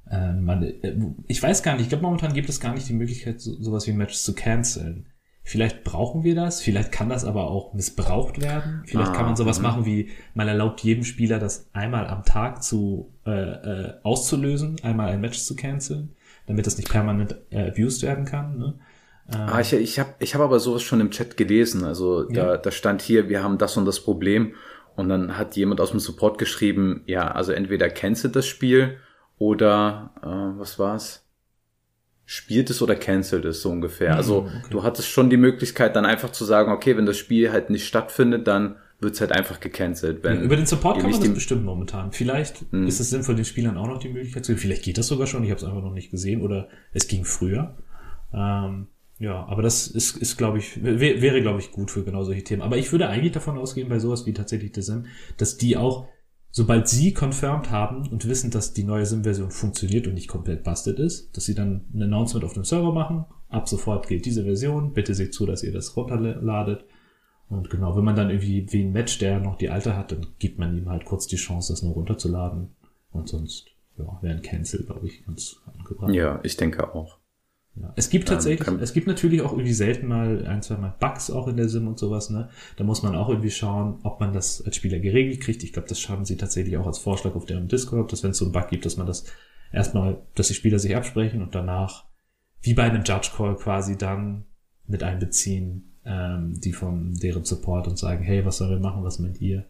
äh, 0.10 0.34
man, 0.34 0.62
äh, 0.63 0.96
ich 1.28 1.42
weiß 1.42 1.63
gar 1.63 1.74
nicht, 1.74 1.84
ich 1.84 1.89
glaube 1.89 2.04
momentan 2.04 2.34
gibt 2.34 2.48
es 2.48 2.60
gar 2.60 2.74
nicht 2.74 2.88
die 2.88 2.94
Möglichkeit, 2.94 3.42
so, 3.42 3.60
sowas 3.62 3.88
wie 3.88 3.94
Matches 3.94 4.24
zu 4.24 4.36
canceln. 4.36 5.08
Vielleicht 5.44 5.84
brauchen 5.84 6.24
wir 6.24 6.36
das, 6.36 6.62
vielleicht 6.62 6.92
kann 6.92 7.10
das 7.10 7.26
aber 7.26 7.50
auch 7.50 7.74
missbraucht 7.74 8.39
werden. 8.39 8.84
Vielleicht 8.86 9.12
Ah, 9.12 9.15
kann 9.15 9.26
man 9.26 9.36
sowas 9.36 9.58
mhm. 9.58 9.63
machen 9.63 9.86
wie, 9.86 10.10
man 10.36 10.48
erlaubt 10.48 10.82
jedem 10.82 11.04
Spieler 11.04 11.39
das 11.39 11.68
einmal 11.74 12.06
am 12.06 12.24
Tag 12.24 12.62
zu 12.62 13.12
äh, 13.26 13.32
äh, 13.32 13.94
auszulösen, 14.04 14.76
einmal 14.84 15.10
ein 15.10 15.22
Match 15.22 15.39
zu 15.39 15.56
canceln, 15.56 16.15
damit 16.46 16.68
das 16.68 16.78
nicht 16.78 16.89
permanent 16.89 17.36
äh, 17.50 17.70
abused 17.70 18.04
werden 18.04 18.26
kann. 18.26 18.60
Ne? 18.60 18.76
Ah, 19.32 19.60
ich 19.62 19.74
ich 19.74 20.00
habe 20.00 20.13
ich 20.20 20.34
hab 20.34 20.42
aber 20.42 20.60
sowas 20.60 20.82
schon 20.82 21.02
im 21.02 21.12
Chat 21.12 21.38
gelesen. 21.38 21.84
Also 21.84 22.24
da, 22.24 22.54
Ja. 22.54 22.58
da 22.58 22.72
stand 22.72 23.02
hier, 23.02 23.30
wir 23.30 23.44
haben 23.44 23.58
das 23.58 23.78
und 23.78 23.86
das 23.86 24.00
Problem. 24.00 24.54
Und 24.96 25.08
dann 25.10 25.38
hat 25.38 25.56
jemand 25.56 25.80
aus 25.82 25.92
dem 25.92 26.00
Support 26.00 26.38
geschrieben, 26.38 27.04
ja, 27.06 27.30
also 27.32 27.52
entweder 27.52 27.89
cancelt 27.89 28.36
das 28.36 28.48
Spiel 28.48 28.98
oder 29.38 30.12
äh, 30.22 30.60
was 30.60 30.78
war's? 30.80 31.26
Spielt 32.26 32.70
es 32.70 32.82
oder 32.82 32.96
cancelt 32.96 33.46
es 33.46 33.62
so 33.62 33.70
ungefähr. 33.72 34.15
Also 34.15 34.39
okay. 34.39 34.52
du 34.70 34.84
hattest 34.84 35.08
schon 35.10 35.30
die 35.30 35.38
Möglichkeit, 35.38 35.96
dann 35.96 36.06
einfach 36.06 36.32
zu 36.32 36.44
sagen, 36.46 36.72
okay, 36.72 36.98
wenn 36.98 37.06
das 37.06 37.18
Spiel 37.18 37.52
halt 37.52 37.70
nicht 37.70 37.88
stattfindet, 37.88 38.48
dann 38.48 38.76
wird's 39.00 39.22
halt 39.22 39.32
einfach 39.32 39.60
gecancelt. 39.60 40.24
Wenn 40.24 40.38
Ja, 40.38 40.42
über 40.44 40.56
den 40.58 40.65
Support 40.65 41.00
kann 41.00 41.10
man 41.10 41.20
das 41.20 41.34
bestimmt 41.34 41.63
momentan. 41.63 42.12
Vielleicht 42.12 42.65
Hm. 42.72 42.86
ist 42.86 43.00
es 43.00 43.10
sinnvoll, 43.10 43.36
den 43.36 43.46
Spielern 43.46 43.78
auch 43.78 43.88
noch 43.88 44.00
die 44.00 44.10
Möglichkeit 44.10 44.44
zu 44.46 44.52
geben. 44.52 44.62
Vielleicht 44.62 44.84
geht 44.84 44.98
das 44.98 45.08
sogar 45.08 45.26
schon, 45.26 45.44
ich 45.44 45.50
habe 45.52 45.60
es 45.60 45.63
einfach 45.65 45.82
noch 45.82 45.94
nicht 45.94 46.12
gesehen 46.12 46.42
oder 46.42 46.68
es 46.94 47.08
ging 47.08 47.24
früher. 47.26 47.78
Ähm, 48.34 48.88
ja, 49.20 49.46
aber 49.48 49.62
das 49.62 49.88
ist, 49.88 50.16
ist 50.18 50.38
glaube 50.38 50.60
ich, 50.60 50.82
wär, 50.82 51.22
wäre, 51.22 51.42
glaube 51.42 51.60
ich, 51.60 51.72
gut 51.72 51.92
für 51.92 52.06
genau 52.06 52.24
solche 52.24 52.44
Themen. 52.44 52.62
Aber 52.62 52.78
ich 52.78 52.92
würde 52.94 53.10
eigentlich 53.10 53.34
davon 53.34 53.58
ausgehen, 53.58 53.90
bei 53.90 54.00
sowas 54.00 54.26
wie 54.26 54.34
tatsächlich 54.34 54.72
der 54.72 54.84
Sim, 54.84 55.06
dass 55.36 55.58
die 55.58 55.76
auch, 55.76 56.08
sobald 56.52 56.88
sie 56.88 57.14
confirmed 57.14 57.70
haben 57.70 58.08
und 58.08 58.28
wissen, 58.30 58.50
dass 58.50 58.74
die 58.74 58.86
neue 58.86 59.06
Sim-Version 59.06 59.52
funktioniert 59.52 60.08
und 60.08 60.14
nicht 60.14 60.30
komplett 60.30 60.64
busted 60.64 61.00
ist, 61.00 61.36
dass 61.36 61.44
sie 61.44 61.54
dann 61.54 61.86
ein 61.94 62.04
Announcement 62.04 62.46
auf 62.46 62.54
dem 62.54 62.64
Server 62.64 62.94
machen. 62.94 63.26
Ab 63.50 63.68
sofort 63.68 64.08
gilt 64.08 64.26
diese 64.26 64.46
Version. 64.46 64.94
Bitte 64.94 65.14
seht 65.14 65.34
zu, 65.34 65.46
dass 65.46 65.64
ihr 65.64 65.74
das 65.74 65.98
runterladet. 65.98 66.86
Und 67.50 67.70
genau, 67.70 67.98
wenn 67.98 68.06
man 68.06 68.16
dann 68.16 68.30
irgendwie 68.30 68.72
wen 68.72 68.94
matcht, 68.94 69.22
der 69.22 69.42
noch 69.42 69.58
die 69.58 69.70
alte 69.70 69.98
hat, 69.98 70.14
dann 70.14 70.28
gibt 70.38 70.60
man 70.60 70.78
ihm 70.78 70.88
halt 70.88 71.04
kurz 71.04 71.28
die 71.28 71.36
Chance, 71.36 71.74
das 71.74 71.84
nur 71.84 71.94
runterzuladen. 71.94 72.70
Und 73.12 73.28
sonst, 73.28 73.66
ja, 73.98 74.18
wäre 74.22 74.36
ein 74.36 74.44
Cancel, 74.44 74.86
glaube 74.86 75.08
ich, 75.08 75.26
ganz 75.26 75.58
angebracht. 75.78 76.14
Ja, 76.14 76.40
ich 76.44 76.56
denke 76.56 76.94
auch. 76.94 77.18
Ja. 77.82 77.94
Es 77.96 78.10
gibt 78.10 78.28
tatsächlich, 78.28 78.65
kann- 78.65 78.80
es 78.80 78.94
gibt 78.94 79.08
natürlich 79.08 79.42
auch 79.42 79.52
irgendwie 79.54 79.74
selten 79.74 80.08
mal 80.08 80.46
ein, 80.46 80.62
zwei 80.62 80.76
Mal 80.78 80.94
Bugs 81.00 81.32
auch 81.32 81.48
in 81.48 81.56
der 81.58 81.70
Sim 81.70 81.88
und 81.88 81.98
sowas, 81.98 82.30
ne? 82.30 82.50
Da 82.78 82.84
muss 82.84 83.04
man 83.04 83.15
auch 83.15 83.30
irgendwie 83.30 83.52
schauen, 83.52 84.00
ob 84.04 84.20
man 84.20 84.34
das 84.34 84.62
als 84.65 84.76
Spieler 84.76 85.00
geregelt 85.00 85.39
kriegt. 85.42 85.63
Ich 85.63 85.72
glaube, 85.74 85.88
das 85.88 86.08
haben 86.10 86.26
sie 86.26 86.36
tatsächlich 86.38 86.78
auch 86.78 86.88
als 86.88 86.98
Vorschlag 86.98 87.36
auf 87.36 87.46
deren 87.46 87.68
Discord, 87.68 88.12
dass 88.12 88.24
wenn 88.24 88.32
es 88.32 88.38
so 88.38 88.46
einen 88.46 88.52
Bug 88.52 88.68
gibt, 88.70 88.86
dass 88.86 88.98
man 88.98 89.08
das 89.08 89.26
erstmal, 89.72 90.22
dass 90.36 90.48
die 90.50 90.54
Spieler 90.56 90.80
sich 90.80 90.96
absprechen 90.96 91.42
und 91.42 91.56
danach, 91.56 92.06
wie 92.62 92.74
bei 92.74 92.84
einem 92.84 93.04
Judge 93.04 93.30
Call 93.36 93.56
quasi 93.56 93.98
dann 93.98 94.44
mit 94.86 95.02
einbeziehen, 95.04 95.94
ähm, 96.06 96.60
die 96.60 96.74
von 96.74 97.13
deren 97.13 97.46
Support 97.46 97.88
und 97.88 97.98
sagen, 97.98 98.24
hey, 98.24 98.44
was 98.46 98.58
sollen 98.58 98.72
wir 98.72 98.80
machen, 98.80 99.04
was 99.04 99.20
meint 99.20 99.39
ihr? 99.39 99.65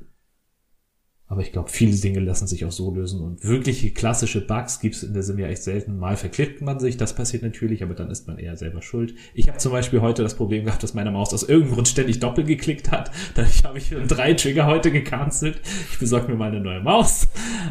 Aber 1.32 1.42
ich 1.42 1.52
glaube, 1.52 1.70
viele 1.70 1.96
Dinge 1.96 2.22
lassen 2.22 2.48
sich 2.48 2.66
auch 2.66 2.72
so 2.72 2.92
lösen. 2.92 3.22
Und 3.22 3.44
wirkliche 3.46 3.92
klassische 3.92 4.42
Bugs 4.42 4.80
gibt 4.80 4.96
es 4.96 5.04
in 5.04 5.14
der 5.14 5.22
Sim 5.22 5.38
ja 5.38 5.48
echt 5.48 5.62
selten. 5.62 6.00
Mal 6.00 6.18
verklickt 6.18 6.60
man 6.62 6.80
sich, 6.80 6.98
das 6.98 7.14
passiert 7.14 7.44
natürlich, 7.44 7.84
aber 7.84 7.94
dann 7.94 8.10
ist 8.10 8.28
man 8.28 8.40
eher 8.40 8.58
selber 8.58 8.82
schuld. 8.82 9.14
Ich 9.36 9.48
habe 9.48 9.60
zum 9.60 9.72
Beispiel 9.72 10.02
heute 10.02 10.24
das 10.24 10.36
Problem 10.36 10.66
gehabt, 10.66 10.82
dass 10.82 10.96
meine 10.96 11.12
Maus 11.12 11.32
aus 11.32 11.44
irgendeinem 11.44 11.76
Grund 11.76 11.88
ständig 11.88 12.20
doppelt 12.20 12.48
geklickt 12.48 12.90
hat. 12.90 13.12
Dadurch 13.36 13.64
habe 13.64 13.78
ich 13.78 13.94
drei 14.08 14.34
Trigger 14.34 14.66
heute 14.66 14.92
gecancelt. 14.92 15.62
Ich 15.92 16.00
besorge 16.00 16.32
mir 16.32 16.36
mal 16.36 16.50
eine 16.50 16.62
neue 16.62 16.82
Maus. 16.82 17.28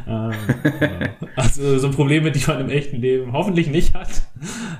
Ähm, 0.07 0.31
genau. 0.79 1.11
Also 1.35 1.79
so 1.81 1.91
Probleme, 1.91 2.31
die 2.31 2.45
man 2.47 2.61
im 2.61 2.71
echten 2.71 2.99
Leben 2.99 3.33
hoffentlich 3.33 3.67
nicht 3.69 3.93
hat. 3.93 4.23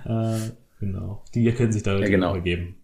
Äh, 0.05 0.53
genau. 0.79 1.25
Die 1.35 1.51
können 1.51 1.73
sich 1.73 1.83
da 1.83 1.99
ja, 1.99 2.07
genau. 2.07 2.31
übergeben 2.31 2.77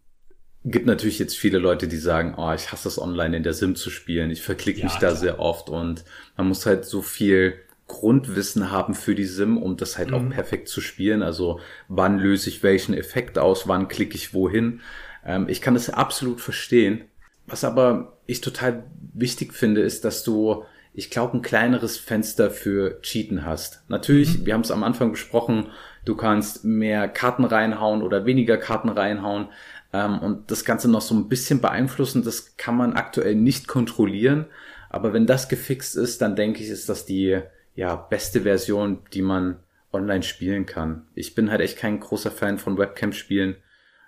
gibt 0.65 0.87
natürlich 0.87 1.19
jetzt 1.19 1.37
viele 1.37 1.59
Leute, 1.59 1.89
die 1.89 1.99
sagen, 1.99 2.35
oh, 2.37 2.53
ich 2.53 2.73
hasse 2.73 2.89
es 2.89 3.01
online 3.01 3.37
in 3.37 3.43
der 3.43 3.53
Sim 3.53 3.77
zu 3.77 3.91
spielen. 3.91 4.31
Ich 4.31 4.43
verklicke 4.43 4.81
ja, 4.81 4.87
mich 4.87 4.95
da 4.95 5.09
klar. 5.09 5.17
sehr 5.17 5.39
oft 5.39 5.69
und 5.69 6.05
man 6.37 6.49
muss 6.49 6.65
halt 6.65 6.85
so 6.87 7.03
viel 7.03 7.55
Grundwissen 7.87 8.71
haben 8.71 8.95
für 8.95 9.15
die 9.15 9.27
Sim, 9.27 9.59
um 9.59 9.77
das 9.77 9.99
halt 9.99 10.11
mhm. 10.11 10.15
auch 10.15 10.31
perfekt 10.31 10.69
zu 10.69 10.81
spielen. 10.81 11.23
Also 11.23 11.61
wann 11.89 12.19
löse 12.19 12.49
ich 12.49 12.63
welchen 12.63 12.95
Effekt 12.95 13.39
aus, 13.39 13.69
wann 13.69 13.89
klicke 13.89 14.15
ich 14.15 14.33
wohin. 14.33 14.81
Ähm, 15.25 15.49
ich 15.49 15.61
kann 15.61 15.75
das 15.75 15.91
absolut 15.91 16.41
verstehen. 16.41 17.05
Was 17.47 17.63
aber 17.63 18.17
ich 18.27 18.41
total 18.41 18.85
wichtig 19.13 19.53
finde, 19.53 19.83
ist, 19.83 20.07
dass 20.07 20.25
du, 20.25 20.65
ich 20.95 21.11
glaube, 21.11 21.37
ein 21.37 21.43
kleineres 21.43 21.99
Fenster 21.99 22.51
für 22.51 23.03
Cheaten 23.03 23.45
hast. 23.45 23.83
Natürlich, 23.89 24.39
mhm. 24.39 24.47
wir 24.47 24.55
haben 24.55 24.63
es 24.63 24.71
am 24.71 24.83
Anfang 24.83 25.11
besprochen, 25.11 25.67
du 26.07 26.17
kannst 26.17 26.65
mehr 26.65 27.07
Karten 27.07 27.45
reinhauen 27.45 28.03
oder 28.03 28.25
weniger 28.25 28.57
Karten 28.57 28.89
reinhauen 28.89 29.49
ähm, 29.95 30.19
und 30.19 30.51
das 30.51 30.65
Ganze 30.65 30.91
noch 30.91 31.03
so 31.03 31.15
ein 31.15 31.29
bisschen 31.29 31.61
beeinflussen. 31.61 32.25
Das 32.25 32.57
kann 32.57 32.77
man 32.77 32.95
aktuell 32.95 33.37
nicht 33.37 33.69
kontrollieren. 33.69 34.47
Aber 34.91 35.13
wenn 35.13 35.27
das 35.27 35.49
gefixt 35.49 35.97
ist, 35.97 36.21
dann 36.21 36.35
denke 36.35 36.63
ich, 36.63 36.69
ist 36.69 36.89
das 36.89 37.07
die 37.07 37.41
ja, 37.77 37.95
beste 37.95 38.41
Version, 38.41 38.99
die 39.13 39.23
man 39.23 39.61
online 39.93 40.25
spielen 40.25 40.67
kann. 40.67 41.07
Ich 41.15 41.37
bin 41.37 41.51
halt 41.51 41.61
echt 41.61 41.79
kein 41.79 42.01
großer 42.01 42.33
Fan 42.33 42.59
von 42.59 42.77
Webcam-Spielen. 42.77 43.55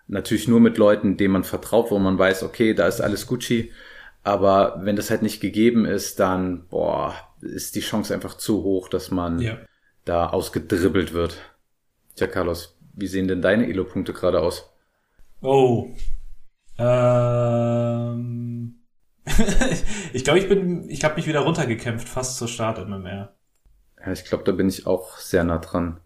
Natürlich 0.09 0.49
nur 0.49 0.59
mit 0.59 0.77
Leuten, 0.77 1.17
denen 1.17 1.33
man 1.33 1.45
vertraut, 1.45 1.93
wo 1.93 1.99
man 2.01 2.19
weiß, 2.19 2.43
okay, 2.43 2.75
da 2.75 2.89
ist 2.89 3.01
alles 3.01 3.29
Gucci. 3.29 3.73
Aber 4.25 4.81
wenn 4.83 4.97
das 4.97 5.11
halt 5.11 5.23
nicht 5.23 5.41
gegeben 5.41 5.85
ist, 5.85 6.19
dann, 6.19 6.67
boah, 6.67 7.15
ist 7.41 7.77
die 7.77 7.81
Chance 7.81 8.13
einfach 8.13 8.35
zu 8.35 8.65
hoch, 8.65 8.89
dass 8.89 9.13
man 9.13 9.39
ja. 9.39 9.59
da 10.05 10.31
ausgedribbelt 10.31 11.13
wird. 11.13 11.39
Tja, 12.17 12.27
Carlos, 12.27 12.77
wie 12.95 13.07
sehen 13.07 13.29
denn 13.29 13.43
deine 13.43 13.69
Elo-Punkte 13.69 14.13
gerade 14.13 14.41
aus? 14.41 14.73
Oh. 15.41 15.91
Ähm. 16.79 18.75
ich 20.13 20.25
glaube, 20.25 20.39
ich 20.39 20.49
bin, 20.49 20.89
ich 20.89 21.05
habe 21.05 21.17
mich 21.17 21.27
wieder 21.27 21.41
runtergekämpft, 21.41 22.09
fast 22.09 22.37
zur 22.37 22.49
Start 22.49 22.87
MMR. 22.87 23.35
Ja, 24.05 24.13
ich 24.13 24.25
glaube, 24.25 24.45
da 24.45 24.53
bin 24.53 24.69
ich 24.69 24.87
auch 24.87 25.17
sehr 25.19 25.45
nah 25.45 25.59
dran. 25.59 26.01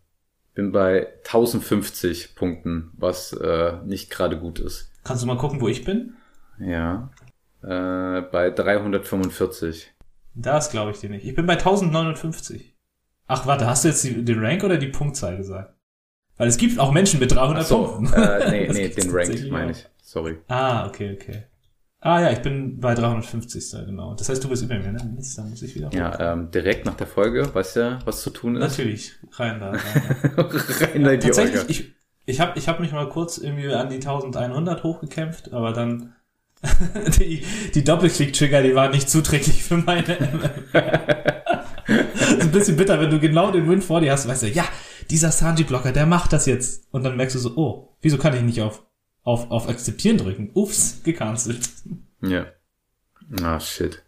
Bin 0.55 0.73
bei 0.73 1.09
1050 1.25 2.35
Punkten, 2.35 2.91
was 2.97 3.33
äh, 3.33 3.75
nicht 3.85 4.11
gerade 4.11 4.39
gut 4.39 4.59
ist. 4.59 4.91
Kannst 5.05 5.23
du 5.23 5.27
mal 5.27 5.37
gucken, 5.37 5.61
wo 5.61 5.69
ich 5.69 5.85
bin? 5.85 6.15
Ja. 6.59 7.11
Äh, 7.63 8.23
bei 8.23 8.51
345. 8.51 9.93
Das 10.35 10.71
glaube 10.71 10.93
ich 10.93 11.01
dir 11.01 11.11
nicht. 11.11 11.25
Ich 11.27 11.35
bin 11.35 11.47
bei 11.47 11.55
1059. 11.55 12.75
Ach, 13.27 13.47
warte, 13.47 13.67
hast 13.67 13.85
du 13.85 13.89
jetzt 13.89 14.03
die, 14.05 14.25
den 14.25 14.45
Rank 14.45 14.65
oder 14.65 14.77
die 14.77 14.89
Punktzahl 14.89 15.37
gesagt? 15.37 15.75
Weil 16.41 16.49
es 16.49 16.57
gibt 16.57 16.79
auch 16.79 16.91
Menschen 16.91 17.21
mit 17.21 17.33
300 17.33 17.67
so, 17.67 17.85
Punkten. 17.85 18.15
Äh, 18.15 18.51
nee, 18.51 18.69
nee, 18.73 18.89
den 18.89 19.11
Rank 19.11 19.51
meine 19.51 19.73
ich. 19.73 19.87
Sorry. 20.03 20.39
Ah, 20.49 20.87
okay, 20.87 21.15
okay. 21.21 21.43
Ah 22.01 22.19
ja, 22.23 22.31
ich 22.31 22.39
bin 22.39 22.81
bei 22.81 22.95
350. 22.95 23.85
genau. 23.85 24.15
Das 24.15 24.31
heißt, 24.31 24.43
du 24.43 24.49
bist 24.49 24.63
über 24.63 24.79
mir, 24.79 24.91
ne? 24.91 25.13
Mist, 25.15 25.37
dann 25.37 25.51
muss 25.51 25.61
ich 25.61 25.75
wieder. 25.75 25.91
Ja, 25.93 26.33
ähm, 26.33 26.51
direkt 26.51 26.87
nach 26.87 26.95
der 26.95 27.07
Folge, 27.07 27.55
weißt 27.55 27.77
du, 27.77 27.99
was 28.07 28.23
zu 28.23 28.31
tun 28.31 28.57
ist? 28.57 28.61
Natürlich, 28.61 29.13
rein 29.33 29.61
da. 29.61 29.73
Rein, 29.73 29.81
da. 30.35 30.43
rein 30.43 31.05
da 31.05 31.11
in 31.11 31.21
die 31.21 31.27
Tatsächlich, 31.27 31.61
Olga. 31.61 31.71
ich, 31.71 31.93
ich 32.25 32.41
habe 32.41 32.59
ich 32.59 32.69
hab 32.69 32.81
mich 32.81 32.93
mal 32.93 33.11
kurz 33.11 33.37
irgendwie 33.37 33.75
an 33.75 33.91
die 33.91 33.97
1100 33.97 34.83
hochgekämpft, 34.83 35.53
aber 35.53 35.75
dann 35.75 36.15
die, 37.19 37.45
die 37.75 37.85
Doppelklick-Trigger, 37.85 38.63
die 38.63 38.75
waren 38.75 38.93
nicht 38.93 39.11
zuträglich 39.11 39.63
für 39.63 39.77
meine 39.77 40.17
ist 42.31 42.43
ein 42.43 42.53
bisschen 42.53 42.77
bitter, 42.77 43.01
wenn 43.01 43.11
du 43.11 43.19
genau 43.19 43.51
den 43.51 43.69
Win 43.69 43.83
vor 43.83 44.01
dir 44.01 44.13
hast, 44.13 44.27
weißt 44.27 44.45
du, 44.45 44.49
ja, 44.49 44.65
dieser 45.11 45.33
Sanji-Blocker, 45.33 45.93
der 45.93 46.07
macht 46.07 46.33
das 46.33 46.47
jetzt. 46.47 46.87
Und 46.91 47.03
dann 47.05 47.17
merkst 47.17 47.37
du 47.37 47.41
so, 47.41 47.57
oh, 47.57 47.97
wieso 48.01 48.19
kann 48.19 48.35
ich 48.35 48.43
nicht 48.43 48.63
auf, 48.63 48.85
auf, 49.23 49.51
auf 49.51 49.69
Akzeptieren 49.69 50.19
drücken? 50.19 50.51
Ups, 50.55 51.01
gecancelt. 51.05 51.69
Ja. 52.23 52.47
Ah, 53.43 53.61
shit. 53.61 54.03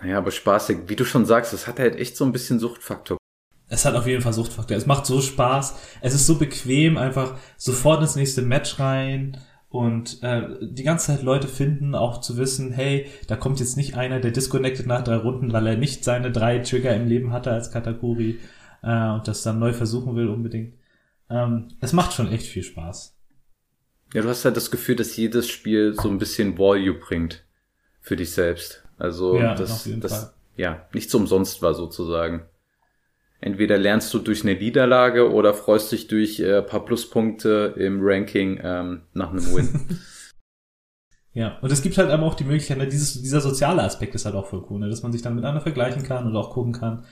Naja, 0.00 0.18
aber 0.18 0.30
spaßig. 0.30 0.80
Wie 0.86 0.96
du 0.96 1.04
schon 1.04 1.26
sagst, 1.26 1.52
es 1.52 1.66
hat 1.66 1.78
halt 1.78 1.96
echt 1.96 2.16
so 2.16 2.24
ein 2.24 2.32
bisschen 2.32 2.58
Suchtfaktor. 2.58 3.18
Es 3.68 3.84
hat 3.84 3.94
auf 3.94 4.06
jeden 4.06 4.22
Fall 4.22 4.32
Suchtfaktor. 4.32 4.76
Es 4.76 4.86
macht 4.86 5.06
so 5.06 5.20
Spaß. 5.20 5.76
Es 6.00 6.14
ist 6.14 6.26
so 6.26 6.38
bequem, 6.38 6.96
einfach 6.96 7.36
sofort 7.56 8.00
ins 8.00 8.16
nächste 8.16 8.42
Match 8.42 8.78
rein 8.78 9.38
und 9.70 10.22
äh, 10.22 10.42
die 10.62 10.82
ganze 10.82 11.08
Zeit 11.08 11.22
Leute 11.22 11.46
finden, 11.46 11.94
auch 11.94 12.20
zu 12.20 12.38
wissen, 12.38 12.72
hey, 12.72 13.06
da 13.26 13.36
kommt 13.36 13.60
jetzt 13.60 13.76
nicht 13.76 13.96
einer, 13.96 14.18
der 14.18 14.30
disconnected 14.30 14.86
nach 14.86 15.04
drei 15.04 15.16
Runden, 15.16 15.52
weil 15.52 15.66
er 15.66 15.76
nicht 15.76 16.04
seine 16.04 16.32
drei 16.32 16.60
Trigger 16.60 16.94
im 16.94 17.06
Leben 17.06 17.32
hatte 17.32 17.50
als 17.50 17.70
Katakuri 17.70 18.38
äh, 18.82 19.10
und 19.10 19.28
das 19.28 19.42
dann 19.42 19.58
neu 19.58 19.72
versuchen 19.72 20.16
will 20.16 20.28
unbedingt. 20.28 20.74
Ähm, 21.30 21.68
es 21.80 21.92
macht 21.92 22.12
schon 22.12 22.28
echt 22.28 22.46
viel 22.46 22.62
Spaß. 22.62 23.16
Ja, 24.14 24.22
du 24.22 24.28
hast 24.28 24.44
halt 24.44 24.56
das 24.56 24.70
Gefühl, 24.70 24.96
dass 24.96 25.16
jedes 25.16 25.48
Spiel 25.48 25.94
so 25.94 26.08
ein 26.08 26.18
bisschen 26.18 26.58
Value 26.58 26.94
bringt 26.94 27.44
für 28.00 28.16
dich 28.16 28.32
selbst. 28.32 28.84
Also 28.96 29.38
ja, 29.38 29.54
das, 29.54 29.88
das 30.00 30.34
ja 30.56 30.86
nichts 30.92 31.14
umsonst 31.14 31.62
war 31.62 31.74
sozusagen. 31.74 32.46
Entweder 33.40 33.78
lernst 33.78 34.12
du 34.12 34.18
durch 34.18 34.42
eine 34.42 34.56
Niederlage 34.56 35.30
oder 35.30 35.54
freust 35.54 35.92
dich 35.92 36.08
durch 36.08 36.40
äh, 36.40 36.60
paar 36.62 36.84
Pluspunkte 36.84 37.74
im 37.76 38.00
Ranking 38.02 38.58
ähm, 38.62 39.02
nach 39.12 39.30
einem 39.30 39.44
Win. 39.54 39.98
ja, 41.34 41.58
und 41.60 41.70
es 41.70 41.82
gibt 41.82 41.98
halt 41.98 42.10
aber 42.10 42.24
auch 42.24 42.34
die 42.34 42.44
Möglichkeit, 42.44 42.78
ne, 42.78 42.88
dieses, 42.88 43.22
dieser 43.22 43.40
soziale 43.40 43.84
Aspekt 43.84 44.16
ist 44.16 44.24
halt 44.24 44.34
auch 44.34 44.46
voll 44.46 44.64
cool, 44.68 44.80
ne, 44.80 44.88
dass 44.88 45.04
man 45.04 45.12
sich 45.12 45.22
dann 45.22 45.36
miteinander 45.36 45.60
vergleichen 45.60 46.02
kann 46.02 46.26
und 46.26 46.34
auch 46.34 46.50
gucken 46.50 46.72
kann, 46.72 47.04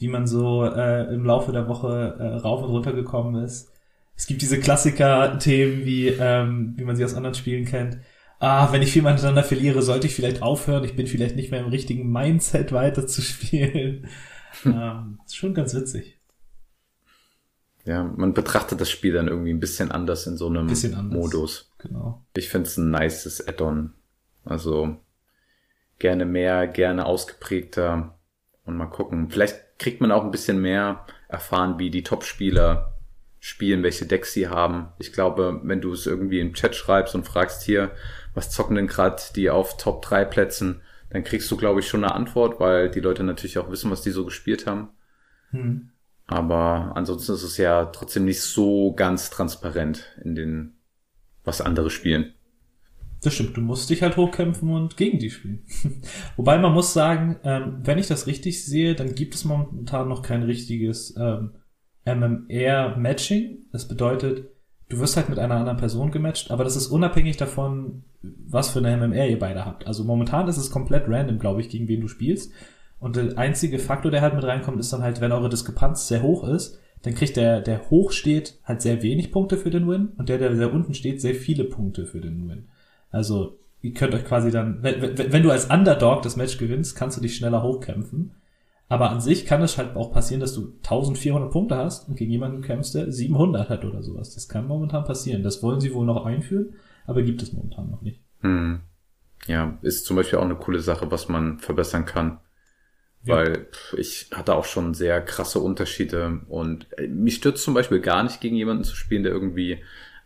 wie 0.00 0.08
man 0.08 0.26
so 0.26 0.64
äh, 0.64 1.12
im 1.14 1.24
Laufe 1.24 1.52
der 1.52 1.68
Woche 1.68 2.16
äh, 2.18 2.26
rauf 2.38 2.62
und 2.62 2.70
runter 2.70 2.94
gekommen 2.94 3.42
ist. 3.44 3.70
Es 4.16 4.26
gibt 4.26 4.40
diese 4.40 4.58
Klassiker-Themen, 4.58 5.84
wie, 5.84 6.08
ähm, 6.08 6.72
wie 6.76 6.84
man 6.84 6.96
sie 6.96 7.04
aus 7.04 7.14
anderen 7.14 7.34
Spielen 7.34 7.66
kennt. 7.66 7.98
Ah, 8.38 8.72
wenn 8.72 8.80
ich 8.80 8.92
viel 8.92 9.02
miteinander 9.02 9.42
verliere, 9.42 9.82
sollte 9.82 10.06
ich 10.06 10.14
vielleicht 10.14 10.40
aufhören. 10.40 10.84
Ich 10.84 10.96
bin 10.96 11.06
vielleicht 11.06 11.36
nicht 11.36 11.50
mehr 11.50 11.60
im 11.60 11.68
richtigen 11.68 12.10
Mindset 12.10 12.72
weiter 12.72 13.06
zu 13.06 13.20
spielen. 13.20 14.08
ähm, 14.64 15.20
ist 15.26 15.36
schon 15.36 15.52
ganz 15.52 15.74
witzig. 15.74 16.18
Ja, 17.84 18.04
man 18.04 18.32
betrachtet 18.32 18.80
das 18.80 18.90
Spiel 18.90 19.12
dann 19.12 19.28
irgendwie 19.28 19.52
ein 19.52 19.60
bisschen 19.60 19.90
anders 19.90 20.26
in 20.26 20.38
so 20.38 20.46
einem 20.46 20.66
Modus. 21.10 21.70
Genau. 21.78 22.24
Ich 22.34 22.48
finde 22.48 22.68
es 22.68 22.78
ein 22.78 22.90
nices 22.90 23.46
Add-on. 23.46 23.92
Also 24.44 24.96
gerne 25.98 26.24
mehr, 26.24 26.66
gerne 26.66 27.04
ausgeprägter. 27.04 28.18
Und 28.64 28.76
mal 28.76 28.86
gucken. 28.86 29.30
Vielleicht 29.30 29.69
kriegt 29.80 30.00
man 30.00 30.12
auch 30.12 30.22
ein 30.22 30.30
bisschen 30.30 30.60
mehr 30.60 31.06
erfahren, 31.26 31.78
wie 31.78 31.90
die 31.90 32.04
Top-Spieler 32.04 32.94
spielen, 33.40 33.82
welche 33.82 34.04
Decks 34.04 34.34
sie 34.34 34.48
haben. 34.48 34.88
Ich 34.98 35.12
glaube, 35.12 35.60
wenn 35.64 35.80
du 35.80 35.92
es 35.92 36.06
irgendwie 36.06 36.38
im 36.38 36.52
Chat 36.52 36.76
schreibst 36.76 37.14
und 37.14 37.26
fragst 37.26 37.62
hier, 37.62 37.90
was 38.34 38.50
zocken 38.50 38.76
denn 38.76 38.86
gerade 38.86 39.20
die 39.34 39.48
auf 39.48 39.78
Top 39.78 40.02
3 40.02 40.26
Plätzen, 40.26 40.82
dann 41.08 41.24
kriegst 41.24 41.50
du, 41.50 41.56
glaube 41.56 41.80
ich, 41.80 41.88
schon 41.88 42.04
eine 42.04 42.14
Antwort, 42.14 42.60
weil 42.60 42.90
die 42.90 43.00
Leute 43.00 43.24
natürlich 43.24 43.58
auch 43.58 43.70
wissen, 43.70 43.90
was 43.90 44.02
die 44.02 44.10
so 44.10 44.26
gespielt 44.26 44.66
haben. 44.66 44.90
Hm. 45.50 45.88
Aber 46.26 46.92
ansonsten 46.94 47.32
ist 47.32 47.42
es 47.42 47.56
ja 47.56 47.86
trotzdem 47.86 48.26
nicht 48.26 48.42
so 48.42 48.92
ganz 48.92 49.30
transparent 49.30 50.14
in 50.22 50.34
den, 50.34 50.76
was 51.42 51.62
andere 51.62 51.90
spielen. 51.90 52.34
Das 53.22 53.34
stimmt, 53.34 53.56
du 53.56 53.60
musst 53.60 53.90
dich 53.90 54.02
halt 54.02 54.16
hochkämpfen 54.16 54.70
und 54.70 54.96
gegen 54.96 55.18
die 55.18 55.30
spielen. 55.30 55.64
Wobei 56.36 56.58
man 56.58 56.72
muss 56.72 56.92
sagen, 56.92 57.36
ähm, 57.44 57.80
wenn 57.82 57.98
ich 57.98 58.06
das 58.06 58.26
richtig 58.26 58.64
sehe, 58.64 58.94
dann 58.94 59.14
gibt 59.14 59.34
es 59.34 59.44
momentan 59.44 60.08
noch 60.08 60.22
kein 60.22 60.42
richtiges 60.42 61.14
ähm, 61.18 61.52
MMR-Matching. 62.06 63.66
Das 63.72 63.88
bedeutet, 63.88 64.48
du 64.88 64.98
wirst 64.98 65.16
halt 65.16 65.28
mit 65.28 65.38
einer 65.38 65.56
anderen 65.56 65.76
Person 65.76 66.10
gematcht, 66.10 66.50
aber 66.50 66.64
das 66.64 66.76
ist 66.76 66.88
unabhängig 66.88 67.36
davon, 67.36 68.04
was 68.22 68.70
für 68.70 68.78
eine 68.78 68.96
MMR 68.96 69.28
ihr 69.28 69.38
beide 69.38 69.66
habt. 69.66 69.86
Also 69.86 70.04
momentan 70.04 70.48
ist 70.48 70.56
es 70.56 70.70
komplett 70.70 71.04
random, 71.06 71.38
glaube 71.38 71.60
ich, 71.60 71.68
gegen 71.68 71.88
wen 71.88 72.00
du 72.00 72.08
spielst. 72.08 72.52
Und 72.98 73.16
der 73.16 73.36
einzige 73.38 73.78
Faktor, 73.78 74.10
der 74.10 74.20
halt 74.22 74.34
mit 74.34 74.44
reinkommt, 74.44 74.80
ist 74.80 74.92
dann 74.92 75.02
halt, 75.02 75.20
wenn 75.20 75.32
eure 75.32 75.48
Diskrepanz 75.48 76.08
sehr 76.08 76.22
hoch 76.22 76.46
ist, 76.46 76.78
dann 77.02 77.14
kriegt 77.14 77.36
der, 77.36 77.60
der 77.60 77.88
hoch 77.90 78.12
steht, 78.12 78.58
halt 78.64 78.82
sehr 78.82 79.02
wenig 79.02 79.32
Punkte 79.32 79.56
für 79.56 79.70
den 79.70 79.88
Win 79.88 80.10
und 80.18 80.28
der, 80.28 80.36
der 80.38 80.54
sehr 80.54 80.72
unten 80.72 80.92
steht, 80.92 81.20
sehr 81.20 81.34
viele 81.34 81.64
Punkte 81.64 82.04
für 82.04 82.20
den 82.20 82.46
Win. 82.48 82.68
Also, 83.10 83.58
ihr 83.80 83.92
könnt 83.94 84.14
euch 84.14 84.24
quasi 84.24 84.50
dann, 84.50 84.82
wenn, 84.82 85.18
wenn 85.18 85.42
du 85.42 85.50
als 85.50 85.66
Underdog 85.66 86.22
das 86.22 86.36
Match 86.36 86.58
gewinnst, 86.58 86.96
kannst 86.96 87.16
du 87.16 87.20
dich 87.20 87.36
schneller 87.36 87.62
hochkämpfen. 87.62 88.34
Aber 88.90 89.10
an 89.10 89.20
sich 89.20 89.46
kann 89.46 89.62
es 89.62 89.78
halt 89.78 89.94
auch 89.94 90.12
passieren, 90.12 90.40
dass 90.40 90.52
du 90.52 90.72
1400 90.82 91.52
Punkte 91.52 91.76
hast 91.76 92.08
und 92.08 92.16
gegen 92.16 92.32
jemanden 92.32 92.60
kämpfst, 92.60 92.96
der 92.96 93.12
700 93.12 93.68
hat 93.68 93.84
oder 93.84 94.02
sowas. 94.02 94.34
Das 94.34 94.48
kann 94.48 94.66
momentan 94.66 95.04
passieren. 95.04 95.44
Das 95.44 95.62
wollen 95.62 95.80
sie 95.80 95.94
wohl 95.94 96.04
noch 96.04 96.26
einführen, 96.26 96.74
aber 97.06 97.22
gibt 97.22 97.40
es 97.40 97.52
momentan 97.52 97.88
noch 97.88 98.02
nicht. 98.02 98.20
Hm. 98.40 98.80
Ja, 99.46 99.78
ist 99.82 100.06
zum 100.06 100.16
Beispiel 100.16 100.40
auch 100.40 100.44
eine 100.44 100.56
coole 100.56 100.80
Sache, 100.80 101.08
was 101.10 101.28
man 101.28 101.60
verbessern 101.60 102.04
kann. 102.04 102.40
Ja. 103.22 103.36
Weil 103.36 103.68
ich 103.96 104.30
hatte 104.32 104.54
auch 104.54 104.64
schon 104.64 104.94
sehr 104.94 105.20
krasse 105.20 105.60
Unterschiede 105.60 106.40
und 106.48 106.88
äh, 106.98 107.06
mich 107.06 107.36
stürzt 107.36 107.62
zum 107.62 107.74
Beispiel 107.74 108.00
gar 108.00 108.24
nicht 108.24 108.40
gegen 108.40 108.56
jemanden 108.56 108.82
zu 108.82 108.96
spielen, 108.96 109.22
der 109.22 109.32
irgendwie 109.32 109.78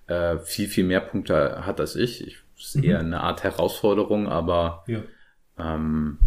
äh, 0.06 0.38
viel, 0.38 0.68
viel 0.68 0.84
mehr 0.84 1.00
Punkte 1.00 1.66
hat 1.66 1.80
als 1.80 1.96
ich. 1.96 2.26
ich 2.26 2.38
ist 2.58 2.76
mhm. 2.76 2.84
eher 2.84 3.00
eine 3.00 3.20
Art 3.20 3.44
Herausforderung, 3.44 4.28
aber 4.28 4.84
ja, 4.86 5.00
ähm, 5.58 6.18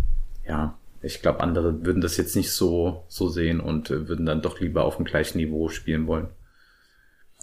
ja 0.47 0.78
ich 1.01 1.21
glaube, 1.21 1.41
andere 1.41 1.86
würden 1.86 2.01
das 2.01 2.17
jetzt 2.17 2.36
nicht 2.36 2.51
so, 2.51 3.03
so 3.07 3.30
sehen 3.30 3.59
und 3.59 3.89
äh, 3.91 4.07
würden 4.07 4.25
dann 4.25 4.41
doch 4.41 4.59
lieber 4.59 4.86
auf 4.86 4.97
dem 4.97 5.05
gleichen 5.05 5.38
Niveau 5.38 5.69
spielen 5.69 6.07
wollen. 6.07 6.30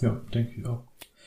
Ja, 0.01 0.21
denke 0.33 0.61
ich 0.61 0.67
auch. 0.67 0.83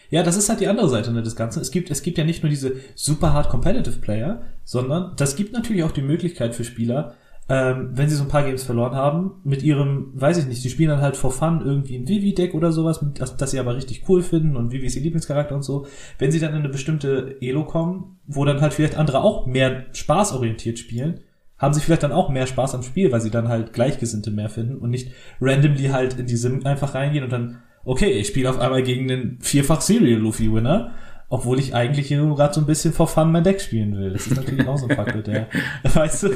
Ja, 0.09 0.23
das 0.23 0.37
ist 0.37 0.49
halt 0.49 0.61
die 0.61 0.67
andere 0.67 0.89
Seite 0.89 1.11
ne, 1.11 1.21
des 1.21 1.35
Ganzen. 1.35 1.61
Es 1.61 1.71
gibt, 1.71 1.91
es 1.91 2.01
gibt 2.01 2.17
ja 2.17 2.23
nicht 2.23 2.43
nur 2.43 2.49
diese 2.49 2.75
super 2.95 3.33
hard 3.33 3.49
competitive 3.49 3.99
Player, 3.99 4.43
sondern 4.63 5.13
das 5.17 5.35
gibt 5.35 5.53
natürlich 5.53 5.83
auch 5.83 5.91
die 5.91 6.01
Möglichkeit 6.01 6.55
für 6.55 6.63
Spieler, 6.63 7.15
ähm, 7.49 7.91
wenn 7.93 8.09
sie 8.09 8.15
so 8.15 8.23
ein 8.23 8.29
paar 8.29 8.43
Games 8.43 8.63
verloren 8.63 8.93
haben, 8.95 9.39
mit 9.43 9.63
ihrem, 9.63 10.11
weiß 10.13 10.37
ich 10.37 10.47
nicht, 10.47 10.63
die 10.63 10.69
spielen 10.69 10.89
dann 10.89 11.01
halt 11.01 11.15
for 11.15 11.31
fun 11.31 11.61
irgendwie 11.63 11.97
ein 11.97 12.07
Vivi-Deck 12.07 12.53
oder 12.53 12.71
sowas, 12.71 12.99
das, 13.13 13.37
das 13.37 13.51
sie 13.51 13.59
aber 13.59 13.75
richtig 13.75 14.03
cool 14.09 14.21
finden 14.21 14.57
und 14.57 14.71
Vivi 14.71 14.85
ist 14.85 14.97
ihr 14.97 15.01
Lieblingscharakter 15.01 15.55
und 15.55 15.63
so. 15.63 15.85
Wenn 16.19 16.31
sie 16.31 16.39
dann 16.39 16.51
in 16.51 16.59
eine 16.59 16.69
bestimmte 16.69 17.37
Elo 17.41 17.63
kommen, 17.65 18.19
wo 18.25 18.43
dann 18.43 18.59
halt 18.59 18.73
vielleicht 18.73 18.97
andere 18.97 19.21
auch 19.21 19.45
mehr 19.45 19.85
spaßorientiert 19.93 20.77
spielen, 20.77 21.21
haben 21.57 21.73
sie 21.73 21.81
vielleicht 21.81 22.03
dann 22.03 22.11
auch 22.11 22.29
mehr 22.29 22.47
Spaß 22.47 22.75
am 22.75 22.83
Spiel, 22.83 23.11
weil 23.11 23.21
sie 23.21 23.31
dann 23.31 23.47
halt 23.47 23.73
Gleichgesinnte 23.73 24.29
mehr 24.29 24.49
finden 24.49 24.77
und 24.77 24.89
nicht 24.89 25.11
randomly 25.39 25.87
halt 25.87 26.19
in 26.19 26.27
die 26.27 26.35
Sim 26.35 26.65
einfach 26.65 26.95
reingehen 26.95 27.23
und 27.23 27.31
dann, 27.31 27.59
okay, 27.85 28.11
ich 28.11 28.27
spiele 28.27 28.49
auf 28.49 28.59
einmal 28.59 28.83
gegen 28.83 29.07
den 29.07 29.37
vierfach 29.39 29.81
Serial 29.81 30.19
Luffy 30.19 30.51
Winner 30.51 30.91
obwohl 31.29 31.59
ich 31.59 31.75
eigentlich 31.75 32.07
hier 32.07 32.23
gerade 32.35 32.53
so 32.53 32.61
ein 32.61 32.65
bisschen 32.65 32.93
vor 32.93 33.07
Fun 33.07 33.31
mein 33.31 33.43
Deck 33.43 33.59
spielen 33.59 33.97
will. 33.97 34.13
Das 34.13 34.27
ist 34.27 34.35
natürlich 34.35 34.65
auch 34.67 34.77
so 34.77 34.87
ein 34.87 34.95
Faktor, 34.95 35.21
der, 35.21 35.49
weißt 35.83 36.23
du, 36.23 36.29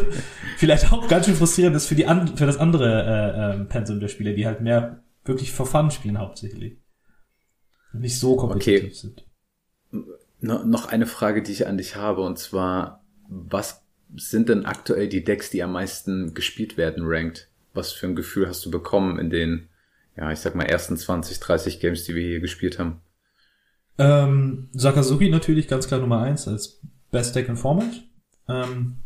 vielleicht 0.57 0.91
auch 0.91 1.07
ganz 1.07 1.25
schön 1.25 1.35
frustrierend 1.35 1.75
ist 1.75 1.87
für, 1.87 1.95
die 1.95 2.07
an, 2.07 2.35
für 2.35 2.45
das 2.45 2.57
andere 2.57 3.55
äh, 3.55 3.61
äh, 3.61 3.65
Pensum 3.65 3.99
der 3.99 4.09
Spieler, 4.09 4.33
die 4.33 4.45
halt 4.45 4.61
mehr 4.61 5.01
wirklich 5.23 5.51
vor 5.51 5.65
Fun 5.65 5.91
spielen 5.91 6.19
hauptsächlich. 6.19 6.77
Und 7.93 8.01
nicht 8.01 8.19
so 8.19 8.35
kompetitiv 8.35 8.83
okay. 8.83 8.93
sind. 8.93 9.25
No, 10.41 10.63
noch 10.63 10.87
eine 10.87 11.05
Frage, 11.05 11.41
die 11.41 11.51
ich 11.51 11.67
an 11.67 11.77
dich 11.77 11.95
habe, 11.95 12.21
und 12.21 12.39
zwar, 12.39 13.05
was 13.29 13.85
sind 14.15 14.49
denn 14.49 14.65
aktuell 14.65 15.07
die 15.07 15.23
Decks, 15.23 15.51
die 15.51 15.63
am 15.63 15.71
meisten 15.71 16.33
gespielt 16.33 16.77
werden, 16.77 17.03
ranked? 17.05 17.47
Was 17.73 17.91
für 17.91 18.07
ein 18.07 18.15
Gefühl 18.15 18.47
hast 18.47 18.65
du 18.65 18.71
bekommen 18.71 19.19
in 19.19 19.29
den, 19.29 19.69
ja, 20.17 20.31
ich 20.31 20.39
sag 20.39 20.55
mal, 20.55 20.63
ersten 20.63 20.97
20, 20.97 21.39
30 21.39 21.79
Games, 21.79 22.03
die 22.03 22.15
wir 22.15 22.23
hier 22.23 22.39
gespielt 22.41 22.79
haben? 22.79 23.01
Ähm, 23.97 24.69
Sakazuki 24.73 25.29
natürlich 25.29 25.67
ganz 25.67 25.87
klar 25.87 25.99
Nummer 25.99 26.21
eins 26.21 26.47
als 26.47 26.81
Best 27.11 27.35
Deck 27.35 27.49
in 27.49 27.57
Format. 27.57 28.03
Ähm, 28.47 28.97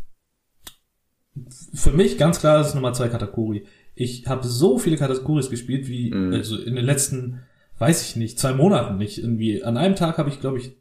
für 1.74 1.92
mich 1.92 2.18
ganz 2.18 2.40
klar 2.40 2.62
ist 2.62 2.76
Nummer 2.76 2.94
zwei 2.94 3.10
Katakuri. 3.10 3.66
Ich 3.96 4.28
habe 4.28 4.48
so 4.48 4.78
viele 4.78 4.98
Katakuris 4.98 5.50
gespielt, 5.50 5.88
wie 5.88 6.12
mm. 6.12 6.34
also 6.34 6.58
in 6.58 6.76
den 6.76 6.86
letzten, 6.86 7.42
weiß 7.80 8.04
ich 8.04 8.16
nicht, 8.16 8.40
zwei 8.40 8.54
Monaten 8.54 8.98
nicht. 8.98 9.18
Irgendwie 9.18 9.64
an 9.64 9.78
einem 9.78 9.96
Tag 9.96 10.18
habe 10.18 10.30
ich, 10.30 10.40
glaube 10.40 10.60
ich, 10.60 10.78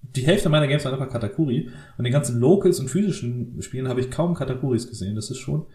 die 0.00 0.26
Hälfte 0.26 0.48
meiner 0.48 0.68
Games 0.68 0.84
war 0.84 0.92
einfach 0.92 1.10
Katakuri. 1.10 1.70
Und 1.96 2.04
den 2.04 2.12
ganzen 2.12 2.38
Locals 2.38 2.80
und 2.80 2.88
physischen 2.88 3.60
Spielen 3.62 3.88
habe 3.88 4.00
ich 4.00 4.10
kaum 4.10 4.34
Katakuris 4.34 4.88
gesehen. 4.88 5.14
Das 5.14 5.30
ist 5.30 5.38
schon, 5.38 5.66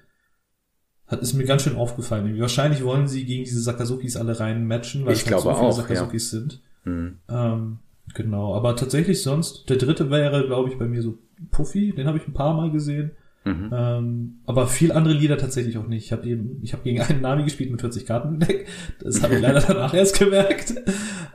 hat 1.07 1.21
ist 1.21 1.33
mir 1.33 1.45
ganz 1.45 1.63
schön 1.63 1.75
aufgefallen. 1.75 2.39
Wahrscheinlich 2.39 2.83
wollen 2.83 3.07
sie 3.07 3.25
gegen 3.25 3.43
diese 3.43 3.61
Sakazukis 3.61 4.15
alle 4.15 4.39
rein 4.39 4.65
matchen, 4.65 5.05
weil 5.05 5.13
ich 5.13 5.25
es 5.25 5.31
halt 5.31 5.41
so 5.41 5.53
viele 5.53 5.67
auch, 5.67 5.75
Sakazukis 5.75 6.31
ja. 6.31 6.39
sind. 6.39 6.61
Mhm. 6.83 7.19
Ähm, 7.29 7.79
genau, 8.13 8.55
aber 8.55 8.75
tatsächlich 8.75 9.21
sonst, 9.21 9.69
der 9.69 9.77
dritte 9.77 10.09
wäre, 10.09 10.45
glaube 10.45 10.69
ich, 10.69 10.77
bei 10.77 10.85
mir 10.85 11.01
so 11.01 11.17
Puffy, 11.51 11.93
den 11.93 12.07
habe 12.07 12.17
ich 12.17 12.27
ein 12.27 12.33
paar 12.33 12.53
Mal 12.53 12.71
gesehen. 12.71 13.11
Mhm. 13.45 13.69
Ähm, 13.73 14.39
aber 14.45 14.67
viel 14.67 14.91
andere 14.91 15.13
Lieder 15.13 15.37
tatsächlich 15.37 15.77
auch 15.77 15.87
nicht. 15.87 16.05
Ich 16.05 16.11
habe 16.11 16.25
eben, 16.27 16.59
ich 16.61 16.73
habe 16.73 16.83
gegen 16.83 17.01
einen 17.01 17.21
Nami 17.21 17.43
gespielt 17.43 17.71
mit 17.71 17.81
40 17.81 18.05
Karten 18.05 18.35
im 18.35 18.39
Deck. 18.39 18.67
Das 19.01 19.21
habe 19.21 19.35
ich 19.35 19.41
leider 19.41 19.59
danach 19.67 19.93
erst 19.93 20.17
gemerkt. 20.17 20.73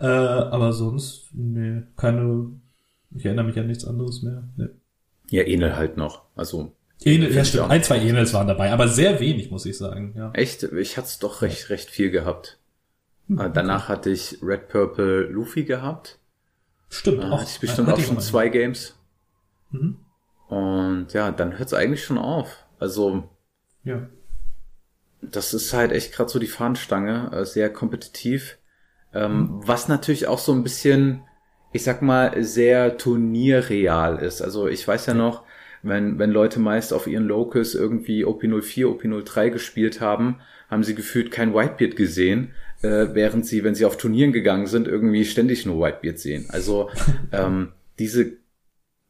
Äh, 0.01 0.07
aber 0.07 0.73
sonst, 0.73 1.29
nee, 1.35 1.83
keine, 1.97 2.53
ich 3.15 3.27
erinnere 3.27 3.45
mich 3.45 3.59
an 3.59 3.67
nichts 3.67 3.85
anderes 3.85 4.23
mehr. 4.23 4.45
Nee. 4.57 4.69
Ja, 5.31 5.43
Enel 5.43 5.77
halt 5.77 5.97
noch. 5.97 6.23
Also. 6.35 6.73
Enel, 7.05 7.33
ja 7.35 7.45
stimmt, 7.45 7.71
ein, 7.71 7.83
zwei 7.83 7.99
Enels 7.99 8.33
waren 8.33 8.49
dabei, 8.49 8.73
aber 8.73 8.89
sehr 8.89 9.21
wenig, 9.21 9.51
muss 9.51 9.67
ich 9.67 9.77
sagen. 9.77 10.15
Ja. 10.17 10.31
Echt? 10.33 10.63
Ich 10.65 10.97
hatte 10.97 11.09
es 11.09 11.19
doch 11.19 11.43
recht, 11.43 11.69
recht 11.69 11.91
viel 11.91 12.11
gehabt. 12.11 12.59
Hm, 13.29 13.53
Danach 13.53 13.89
hatte 13.89 14.11
ich 14.11 14.39
Red 14.43 14.69
Purple 14.69 15.23
Luffy 15.23 15.65
gehabt. 15.65 16.19
Stimmt, 16.91 17.25
auch. 17.25 17.41
Hatte 17.41 17.51
ich 17.51 17.61
bestimmt 17.61 17.91
auch 17.91 18.01
schon 18.01 18.21
zwei 18.21 18.49
Games. 18.49 18.99
Mhm. 19.71 19.99
Und 20.49 21.13
ja, 21.13 21.31
dann 21.31 21.59
hört 21.59 21.69
es 21.69 21.75
eigentlich 21.75 22.05
schon 22.05 22.19
auf. 22.19 22.65
Also, 22.79 23.29
ja. 23.85 24.09
das 25.21 25.53
ist 25.53 25.73
halt 25.75 25.93
echt 25.93 26.15
gerade 26.15 26.31
so 26.31 26.39
die 26.39 26.47
Fahnenstange, 26.47 27.31
äh, 27.33 27.45
sehr 27.45 27.71
kompetitiv. 27.71 28.59
Ähm, 29.13 29.41
mhm. 29.41 29.61
Was 29.67 29.89
natürlich 29.89 30.27
auch 30.27 30.39
so 30.39 30.53
ein 30.53 30.63
bisschen, 30.63 31.23
ich 31.73 31.85
sag 31.85 32.01
mal, 32.01 32.43
sehr 32.43 32.97
turnierreal 32.97 34.19
ist. 34.19 34.41
Also 34.41 34.69
ich 34.69 34.87
weiß 34.89 35.07
ja, 35.07 35.15
noch, 35.15 35.45
wenn, 35.83 36.19
wenn 36.19 36.31
Leute 36.31 36.61
meist 36.61 36.93
auf 36.93 37.07
ihren 37.07 37.27
Locals 37.27 37.75
irgendwie 37.75 38.25
OP04, 38.25 38.87
OP03 38.87 39.51
gespielt 39.51 40.01
haben, 40.01 40.41
haben 40.71 40.83
sie 40.83 40.95
gefühlt 40.95 41.31
kein 41.31 41.55
Whitebeard 41.55 41.97
gesehen, 41.97 42.53
äh, 42.83 43.09
während 43.13 43.47
sie, 43.47 43.65
wenn 43.65 43.75
sie 43.75 43.85
auf 43.85 43.97
Turnieren 43.97 44.33
gegangen 44.33 44.67
sind, 44.67 44.89
irgendwie 44.89 45.25
ständig 45.25 45.67
nur 45.67 45.85
Whitebeard 45.85 46.19
sehen. 46.19 46.47
Also 46.51 46.91
ähm, 47.33 47.73
diese, 47.99 48.37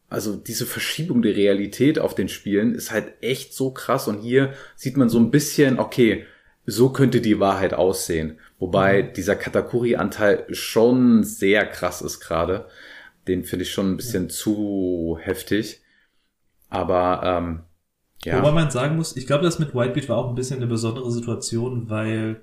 also 0.09 0.37
diese 0.37 0.67
Verschiebung 0.67 1.23
der 1.23 1.37
Realität 1.37 1.99
auf 1.99 2.15
den 2.15 2.29
Spielen 2.29 2.75
ist 2.75 2.91
halt 2.91 3.13
echt 3.21 3.55
so 3.55 3.71
krass. 3.71 4.09
Und 4.09 4.21
hier 4.21 4.55
sieht 4.77 4.97
man 4.97 5.09
so 5.09 5.19
ein 5.19 5.31
bisschen, 5.31 5.79
okay, 5.79 6.25
so 6.65 6.91
könnte 6.91 7.21
die 7.21 7.41
Wahrheit 7.41 7.75
aussehen. 7.75 8.39
Wobei 8.59 9.03
mhm. 9.03 9.13
dieser 9.15 9.37
Katakuri-Anteil 9.37 10.47
schon 10.51 11.25
sehr 11.25 11.67
krass 11.67 12.03
ist 12.03 12.21
gerade. 12.21 12.67
Den 13.27 13.45
finde 13.45 13.65
ich 13.65 13.73
schon 13.73 13.93
ein 13.93 13.97
bisschen 13.97 14.25
ja. 14.25 14.29
zu 14.31 15.19
heftig. 15.21 15.83
Aber 16.71 17.23
ähm, 17.25 17.61
ja. 18.25 18.39
Wobei 18.39 18.53
man 18.53 18.71
sagen 18.71 18.97
muss, 18.97 19.17
ich 19.17 19.27
glaube, 19.27 19.45
das 19.45 19.59
mit 19.59 19.75
Whitebeard 19.75 20.09
war 20.09 20.17
auch 20.19 20.29
ein 20.29 20.35
bisschen 20.35 20.57
eine 20.57 20.67
besondere 20.67 21.11
Situation, 21.11 21.89
weil 21.89 22.41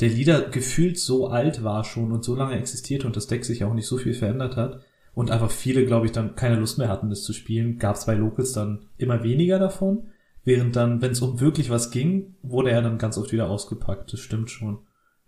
der 0.00 0.08
Leader 0.08 0.42
gefühlt 0.48 0.98
so 0.98 1.28
alt 1.28 1.62
war 1.62 1.84
schon 1.84 2.12
und 2.12 2.24
so 2.24 2.34
lange 2.34 2.58
existierte 2.58 3.06
und 3.06 3.16
das 3.16 3.26
Deck 3.26 3.44
sich 3.44 3.64
auch 3.64 3.74
nicht 3.74 3.86
so 3.86 3.98
viel 3.98 4.14
verändert 4.14 4.56
hat 4.56 4.80
und 5.14 5.30
einfach 5.30 5.50
viele, 5.50 5.84
glaube 5.84 6.06
ich, 6.06 6.12
dann 6.12 6.36
keine 6.36 6.56
Lust 6.56 6.78
mehr 6.78 6.88
hatten, 6.88 7.10
das 7.10 7.22
zu 7.22 7.32
spielen, 7.32 7.78
gab 7.78 7.96
es 7.96 8.06
bei 8.06 8.14
Locals 8.14 8.52
dann 8.52 8.86
immer 8.96 9.22
weniger 9.22 9.58
davon. 9.58 10.08
Während 10.44 10.74
dann, 10.74 11.02
wenn 11.02 11.10
es 11.10 11.20
um 11.20 11.40
wirklich 11.40 11.68
was 11.68 11.90
ging, 11.90 12.36
wurde 12.42 12.70
er 12.70 12.80
dann 12.80 12.96
ganz 12.96 13.18
oft 13.18 13.30
wieder 13.32 13.50
ausgepackt. 13.50 14.12
Das 14.12 14.20
stimmt 14.20 14.50
schon. 14.50 14.78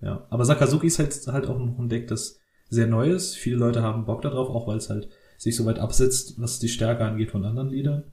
Ja. 0.00 0.26
Aber 0.30 0.44
Sakazuki 0.44 0.86
ist 0.86 0.98
halt, 0.98 1.14
halt 1.26 1.46
auch 1.46 1.58
ein 1.58 1.88
Deck, 1.88 2.08
das 2.08 2.38
sehr 2.70 2.86
neu 2.86 3.10
ist. 3.10 3.36
Viele 3.36 3.56
Leute 3.56 3.82
haben 3.82 4.06
Bock 4.06 4.22
darauf, 4.22 4.48
auch 4.48 4.66
weil 4.66 4.78
es 4.78 4.88
halt 4.88 5.08
sich 5.36 5.54
so 5.54 5.66
weit 5.66 5.78
absetzt, 5.78 6.40
was 6.40 6.60
die 6.60 6.68
Stärke 6.68 7.04
angeht 7.04 7.30
von 7.30 7.44
anderen 7.44 7.68
Liedern. 7.68 8.04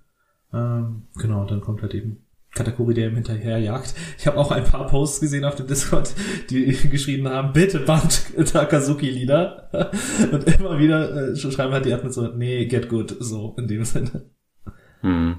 Ähm, 0.51 1.03
genau, 1.15 1.41
und 1.41 1.51
dann 1.51 1.61
kommt 1.61 1.81
halt 1.81 1.93
eben 1.93 2.25
Katakuri, 2.53 2.93
der 2.93 3.09
ihm 3.09 3.15
hinterherjagt. 3.15 3.93
Ich 4.17 4.25
habe 4.25 4.37
auch 4.37 4.51
ein 4.51 4.63
paar 4.63 4.87
Posts 4.87 5.21
gesehen 5.21 5.45
auf 5.45 5.55
dem 5.55 5.67
Discord, 5.67 6.13
die 6.49 6.65
geschrieben 6.89 7.29
haben, 7.29 7.53
bitte 7.53 7.79
band 7.79 8.33
Takazuki-Lieder. 8.51 9.69
Und 10.31 10.47
immer 10.55 10.79
wieder 10.79 11.31
äh, 11.31 11.35
schreiben 11.35 11.73
halt 11.73 11.85
die 11.85 11.93
Admins 11.93 12.15
so, 12.15 12.27
nee, 12.27 12.65
get 12.65 12.89
good, 12.89 13.15
so 13.19 13.55
in 13.57 13.67
dem 13.67 13.85
Sinne. 13.85 14.31
Hm. 15.01 15.37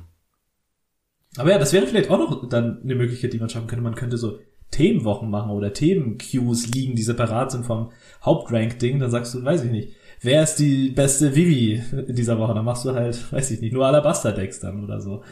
Aber 1.37 1.51
ja, 1.51 1.59
das 1.59 1.73
wäre 1.73 1.87
vielleicht 1.87 2.11
auch 2.11 2.19
noch 2.19 2.49
dann 2.49 2.83
eine 2.83 2.95
Möglichkeit, 2.95 3.33
die 3.33 3.39
man 3.39 3.49
schaffen 3.49 3.67
könnte. 3.67 3.83
Man 3.83 3.95
könnte 3.95 4.17
so 4.17 4.39
Themenwochen 4.71 5.31
machen 5.31 5.51
oder 5.51 5.73
Themen-Queues 5.73 6.69
liegen, 6.69 6.95
die 6.95 7.03
separat 7.03 7.51
sind 7.51 7.67
vom 7.67 7.91
Hauptrank-Ding. 8.25 9.01
Dann 9.01 9.11
sagst 9.11 9.35
du, 9.35 9.45
weiß 9.45 9.65
ich 9.65 9.71
nicht, 9.71 9.97
wer 10.23 10.43
ist 10.43 10.57
die 10.57 10.91
beste 10.91 11.35
Vivi 11.35 11.83
in 12.07 12.15
dieser 12.15 12.39
Woche? 12.39 12.55
Dann 12.55 12.65
machst 12.65 12.85
du 12.85 12.95
halt, 12.95 13.33
weiß 13.33 13.51
ich 13.51 13.61
nicht, 13.61 13.73
nur 13.73 13.87
Alabaster-Decks 13.87 14.61
dann 14.61 14.85
oder 14.85 15.01
so. 15.01 15.25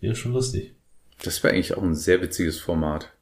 Wäre 0.00 0.16
schon 0.16 0.32
lustig. 0.32 0.76
Das 1.22 1.42
wäre 1.42 1.54
eigentlich 1.54 1.76
auch 1.76 1.82
ein 1.82 1.94
sehr 1.94 2.20
witziges 2.20 2.58
Format. 2.58 3.12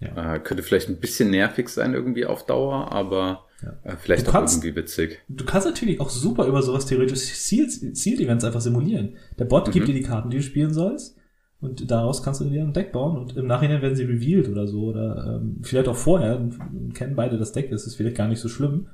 Ja. 0.00 0.34
Äh, 0.34 0.40
könnte 0.40 0.62
vielleicht 0.62 0.88
ein 0.88 0.98
bisschen 0.98 1.30
nervig 1.30 1.68
sein 1.68 1.94
irgendwie 1.94 2.26
auf 2.26 2.44
Dauer, 2.46 2.90
aber 2.92 3.46
ja. 3.62 3.92
äh, 3.92 3.96
vielleicht 3.96 4.28
auch 4.28 4.32
kannst, 4.32 4.56
irgendwie 4.56 4.76
witzig. 4.76 5.20
Du 5.28 5.44
kannst 5.44 5.66
natürlich 5.66 6.00
auch 6.00 6.10
super 6.10 6.46
über 6.46 6.62
sowas 6.62 6.86
theoretisch 6.86 7.20
Sealed-Events 7.20 8.44
einfach 8.44 8.60
simulieren. 8.60 9.16
Der 9.38 9.44
Bot 9.44 9.68
mhm. 9.68 9.72
gibt 9.72 9.88
dir 9.88 9.94
die 9.94 10.02
Karten, 10.02 10.30
die 10.30 10.38
du 10.38 10.42
spielen 10.42 10.74
sollst. 10.74 11.16
Und 11.60 11.92
daraus 11.92 12.24
kannst 12.24 12.40
du 12.40 12.44
dir 12.44 12.62
ein 12.62 12.72
Deck 12.72 12.90
bauen 12.90 13.16
und 13.16 13.36
im 13.36 13.46
Nachhinein 13.46 13.82
werden 13.82 13.94
sie 13.94 14.02
revealed 14.02 14.48
oder 14.48 14.66
so. 14.66 14.86
Oder 14.86 15.40
ähm, 15.40 15.60
vielleicht 15.62 15.86
auch 15.86 15.96
vorher 15.96 16.50
kennen 16.92 17.14
beide 17.14 17.38
das 17.38 17.52
Deck, 17.52 17.70
das 17.70 17.86
ist 17.86 17.94
vielleicht 17.94 18.16
gar 18.16 18.26
nicht 18.26 18.40
so 18.40 18.48
schlimm. 18.48 18.88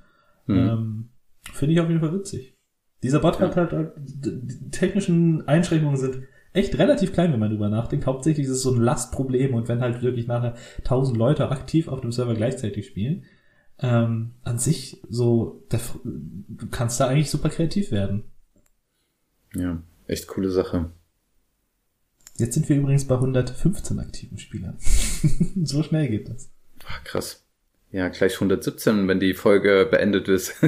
Mhm. 0.46 0.56
Ähm, 0.56 1.08
Finde 1.50 1.72
ich 1.72 1.80
auf 1.80 1.88
jeden 1.88 2.00
Fall 2.00 2.12
witzig. 2.12 2.58
Dieser 3.02 3.20
Bot 3.20 3.40
ja. 3.40 3.46
hat 3.46 3.56
halt, 3.56 3.72
halt 3.72 3.92
die 3.96 4.70
technischen 4.70 5.48
Einschränkungen 5.48 5.96
sind 5.96 6.24
echt 6.58 6.78
relativ 6.78 7.12
klein, 7.12 7.32
wenn 7.32 7.40
man 7.40 7.50
drüber 7.50 7.68
nachdenkt. 7.68 8.06
Hauptsächlich 8.06 8.46
ist 8.46 8.52
es 8.52 8.62
so 8.62 8.72
ein 8.72 8.80
Lastproblem 8.80 9.54
und 9.54 9.68
wenn 9.68 9.80
halt 9.80 10.02
wirklich 10.02 10.26
nachher 10.26 10.54
tausend 10.84 11.16
Leute 11.16 11.50
aktiv 11.50 11.88
auf 11.88 12.00
dem 12.00 12.12
Server 12.12 12.34
gleichzeitig 12.34 12.86
spielen, 12.86 13.24
ähm, 13.80 14.32
an 14.42 14.58
sich 14.58 15.00
so, 15.08 15.64
der, 15.70 15.80
du 16.04 16.66
kannst 16.70 17.00
da 17.00 17.06
eigentlich 17.06 17.30
super 17.30 17.48
kreativ 17.48 17.90
werden. 17.92 18.24
Ja, 19.54 19.82
echt 20.06 20.26
coole 20.26 20.50
Sache. 20.50 20.90
Jetzt 22.36 22.54
sind 22.54 22.68
wir 22.68 22.76
übrigens 22.76 23.06
bei 23.06 23.14
115 23.16 23.98
aktiven 23.98 24.38
Spielern. 24.38 24.76
so 25.64 25.82
schnell 25.82 26.08
geht 26.08 26.28
das. 26.28 26.50
Ach, 26.86 27.02
krass. 27.04 27.44
Ja, 27.90 28.08
gleich 28.08 28.34
117, 28.34 29.08
wenn 29.08 29.18
die 29.18 29.32
Folge 29.34 29.88
beendet 29.90 30.28
ist. 30.28 30.54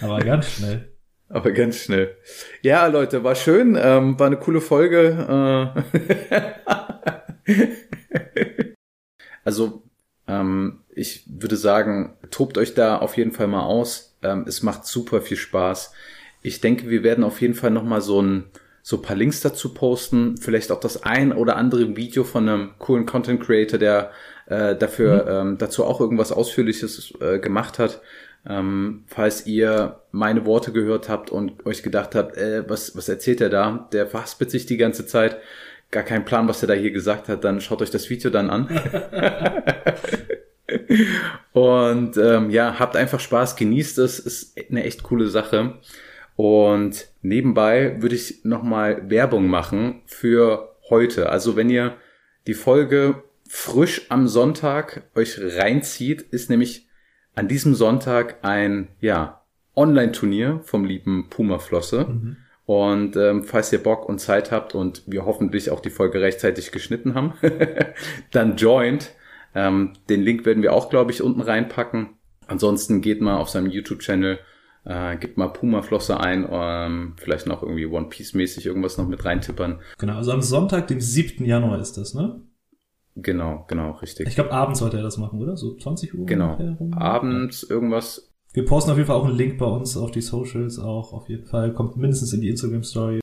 Aber 0.00 0.20
ganz 0.20 0.50
schnell. 0.50 0.91
Aber 1.32 1.50
ganz 1.52 1.78
schnell. 1.78 2.14
Ja, 2.60 2.86
Leute, 2.86 3.24
war 3.24 3.34
schön. 3.34 3.78
Ähm, 3.80 4.18
war 4.20 4.26
eine 4.26 4.36
coole 4.36 4.60
Folge. 4.60 5.74
Äh 7.46 7.54
also, 9.44 9.82
ähm, 10.28 10.80
ich 10.94 11.24
würde 11.26 11.56
sagen, 11.56 12.18
tobt 12.30 12.58
euch 12.58 12.74
da 12.74 12.98
auf 12.98 13.16
jeden 13.16 13.32
Fall 13.32 13.46
mal 13.46 13.62
aus. 13.62 14.14
Ähm, 14.22 14.44
es 14.46 14.62
macht 14.62 14.84
super 14.84 15.22
viel 15.22 15.38
Spaß. 15.38 15.94
Ich 16.42 16.60
denke, 16.60 16.90
wir 16.90 17.02
werden 17.02 17.24
auf 17.24 17.40
jeden 17.40 17.54
Fall 17.54 17.70
nochmal 17.70 18.02
so 18.02 18.20
ein 18.20 18.50
so 18.82 19.00
paar 19.00 19.16
Links 19.16 19.40
dazu 19.40 19.72
posten, 19.72 20.36
vielleicht 20.36 20.70
auch 20.72 20.80
das 20.80 21.04
ein 21.04 21.32
oder 21.32 21.56
andere 21.56 21.96
Video 21.96 22.24
von 22.24 22.48
einem 22.48 22.70
coolen 22.78 23.06
Content 23.06 23.40
Creator, 23.40 23.78
der 23.78 24.10
äh, 24.46 24.74
dafür 24.76 25.22
mhm. 25.24 25.50
ähm, 25.50 25.58
dazu 25.58 25.84
auch 25.84 26.00
irgendwas 26.00 26.32
Ausführliches 26.32 27.14
äh, 27.20 27.38
gemacht 27.38 27.78
hat. 27.78 28.02
Ähm, 28.48 29.04
falls 29.06 29.46
ihr 29.46 30.00
meine 30.10 30.44
Worte 30.44 30.72
gehört 30.72 31.08
habt 31.08 31.30
und 31.30 31.64
euch 31.64 31.82
gedacht 31.82 32.14
habt, 32.14 32.36
äh, 32.36 32.68
was, 32.68 32.96
was 32.96 33.08
erzählt 33.08 33.40
er 33.40 33.50
da? 33.50 33.88
Der 33.92 34.06
verhaspelt 34.06 34.50
sich 34.50 34.66
die 34.66 34.76
ganze 34.76 35.06
Zeit. 35.06 35.38
Gar 35.90 36.02
keinen 36.02 36.24
Plan, 36.24 36.48
was 36.48 36.62
er 36.62 36.68
da 36.68 36.74
hier 36.74 36.90
gesagt 36.90 37.28
hat, 37.28 37.44
dann 37.44 37.60
schaut 37.60 37.82
euch 37.82 37.90
das 37.90 38.08
Video 38.10 38.30
dann 38.30 38.50
an. 38.50 38.68
und 41.52 42.16
ähm, 42.16 42.50
ja, 42.50 42.78
habt 42.78 42.96
einfach 42.96 43.20
Spaß, 43.20 43.56
genießt 43.56 43.98
es, 43.98 44.18
ist 44.18 44.58
eine 44.70 44.84
echt 44.84 45.02
coole 45.02 45.28
Sache. 45.28 45.74
Und 46.34 47.08
nebenbei 47.20 48.00
würde 48.00 48.14
ich 48.14 48.44
nochmal 48.44 49.10
Werbung 49.10 49.48
machen 49.48 50.00
für 50.06 50.76
heute. 50.88 51.28
Also 51.28 51.56
wenn 51.56 51.70
ihr 51.70 51.96
die 52.46 52.54
Folge 52.54 53.22
frisch 53.48 54.06
am 54.08 54.26
Sonntag 54.26 55.02
euch 55.14 55.38
reinzieht, 55.38 56.22
ist 56.22 56.48
nämlich 56.50 56.88
an 57.34 57.48
diesem 57.48 57.74
Sonntag 57.74 58.36
ein, 58.42 58.88
ja, 59.00 59.42
Online-Turnier 59.74 60.60
vom 60.64 60.84
lieben 60.84 61.28
Puma 61.30 61.58
Flosse. 61.58 62.06
Mhm. 62.08 62.36
Und 62.66 63.16
ähm, 63.16 63.44
falls 63.44 63.72
ihr 63.72 63.82
Bock 63.82 64.08
und 64.08 64.18
Zeit 64.18 64.52
habt 64.52 64.74
und 64.74 65.02
wir 65.06 65.24
hoffentlich 65.24 65.70
auch 65.70 65.80
die 65.80 65.90
Folge 65.90 66.20
rechtzeitig 66.20 66.72
geschnitten 66.72 67.14
haben, 67.14 67.34
dann 68.30 68.56
joint. 68.56 69.12
Ähm, 69.54 69.94
den 70.08 70.22
Link 70.22 70.46
werden 70.46 70.62
wir 70.62 70.72
auch, 70.72 70.88
glaube 70.88 71.10
ich, 71.10 71.22
unten 71.22 71.40
reinpacken. 71.40 72.10
Ansonsten 72.46 73.00
geht 73.00 73.20
mal 73.20 73.36
auf 73.36 73.48
seinem 73.48 73.70
YouTube-Channel 73.70 74.38
äh, 74.84 75.16
gibt 75.16 75.38
mal 75.38 75.48
Puma-Flosse 75.48 76.18
ein, 76.18 76.48
ähm, 76.50 77.14
vielleicht 77.16 77.46
noch 77.46 77.62
irgendwie 77.62 77.86
One 77.86 78.08
Piece-mäßig 78.08 78.66
irgendwas 78.66 78.98
noch 78.98 79.06
mit 79.06 79.24
reintippern. 79.24 79.80
Genau, 79.98 80.16
also 80.16 80.32
am 80.32 80.42
Sonntag, 80.42 80.88
dem 80.88 81.00
7. 81.00 81.44
Januar 81.44 81.80
ist 81.80 81.96
das, 81.96 82.14
ne? 82.14 82.40
Genau, 83.14 83.64
genau, 83.68 83.92
richtig. 83.92 84.26
Ich 84.26 84.34
glaube, 84.34 84.52
abends 84.52 84.78
sollte 84.78 84.96
er 84.96 85.02
das 85.02 85.18
machen, 85.18 85.40
oder? 85.40 85.56
So 85.56 85.76
20 85.76 86.14
Uhr? 86.14 86.26
Genau. 86.26 86.58
Abends 86.92 87.62
irgendwas. 87.62 88.30
Wir 88.54 88.64
posten 88.64 88.90
auf 88.90 88.96
jeden 88.96 89.06
Fall 89.06 89.16
auch 89.16 89.26
einen 89.26 89.36
Link 89.36 89.58
bei 89.58 89.66
uns 89.66 89.96
auf 89.96 90.10
die 90.10 90.20
Socials 90.20 90.78
auch, 90.78 91.12
auf 91.12 91.28
jeden 91.28 91.44
Fall. 91.44 91.72
Kommt 91.72 91.96
mindestens 91.96 92.32
in 92.32 92.40
die 92.40 92.48
Instagram-Story. 92.48 93.20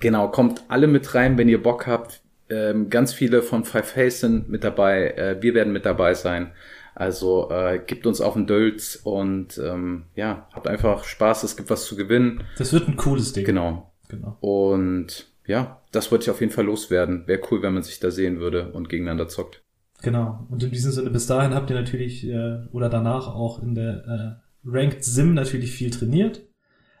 Genau, 0.00 0.28
kommt 0.28 0.64
alle 0.68 0.86
mit 0.86 1.14
rein, 1.14 1.38
wenn 1.38 1.48
ihr 1.48 1.62
Bock 1.62 1.86
habt. 1.86 2.22
Ähm, 2.50 2.90
ganz 2.90 3.12
viele 3.12 3.42
von 3.42 3.64
Five 3.64 3.88
Face 3.88 4.20
sind 4.20 4.48
mit 4.48 4.64
dabei. 4.64 5.10
Äh, 5.10 5.42
wir 5.42 5.54
werden 5.54 5.72
mit 5.72 5.86
dabei 5.86 6.14
sein. 6.14 6.52
Also 6.94 7.50
äh, 7.50 7.80
gibt 7.84 8.06
uns 8.06 8.20
auf 8.20 8.34
den 8.34 8.46
Dölz 8.46 9.00
und 9.02 9.58
ähm, 9.58 10.04
ja, 10.14 10.48
habt 10.52 10.68
einfach 10.68 11.04
Spaß, 11.04 11.42
es 11.42 11.56
gibt 11.56 11.70
was 11.70 11.86
zu 11.86 11.96
gewinnen. 11.96 12.44
Das 12.56 12.72
wird 12.72 12.86
ein 12.86 12.96
cooles 12.96 13.32
Ding. 13.32 13.44
Genau. 13.44 13.90
genau. 14.08 14.36
Und 14.40 15.26
ja, 15.46 15.82
das 15.92 16.10
wollte 16.10 16.24
ich 16.24 16.30
auf 16.30 16.40
jeden 16.40 16.52
Fall 16.52 16.64
loswerden. 16.64 17.26
Wäre 17.26 17.40
cool, 17.50 17.62
wenn 17.62 17.74
man 17.74 17.82
sich 17.82 18.00
da 18.00 18.10
sehen 18.10 18.40
würde 18.40 18.72
und 18.72 18.88
gegeneinander 18.88 19.28
zockt. 19.28 19.62
Genau. 20.02 20.46
Und 20.50 20.62
in 20.62 20.70
diesem 20.70 20.92
Sinne, 20.92 21.10
bis 21.10 21.26
dahin 21.26 21.54
habt 21.54 21.70
ihr 21.70 21.76
natürlich 21.76 22.26
äh, 22.26 22.66
oder 22.72 22.88
danach 22.88 23.28
auch 23.28 23.62
in 23.62 23.74
der 23.74 24.40
äh, 24.64 24.68
Ranked 24.68 25.04
Sim 25.04 25.34
natürlich 25.34 25.72
viel 25.72 25.90
trainiert. 25.90 26.42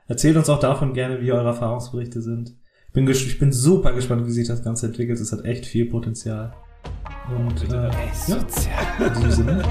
Erzählt 0.06 0.36
uns 0.36 0.50
auch 0.50 0.60
davon 0.60 0.92
gerne, 0.92 1.20
wie 1.20 1.32
eure 1.32 1.48
Erfahrungsberichte 1.48 2.20
sind. 2.20 2.56
Ich 2.88 2.92
bin, 2.92 3.08
ich 3.08 3.38
bin 3.38 3.52
super 3.52 3.92
gespannt, 3.92 4.26
wie 4.26 4.30
sich 4.30 4.46
das 4.46 4.62
Ganze 4.62 4.86
entwickelt. 4.86 5.18
Es 5.18 5.32
hat 5.32 5.44
echt 5.44 5.66
viel 5.66 5.86
Potenzial. 5.86 6.54
Und 7.36 7.72
äh, 7.72 7.88
ja, 8.28 9.06
in 9.06 9.14
diesem 9.14 9.30
Sinne. 9.30 9.62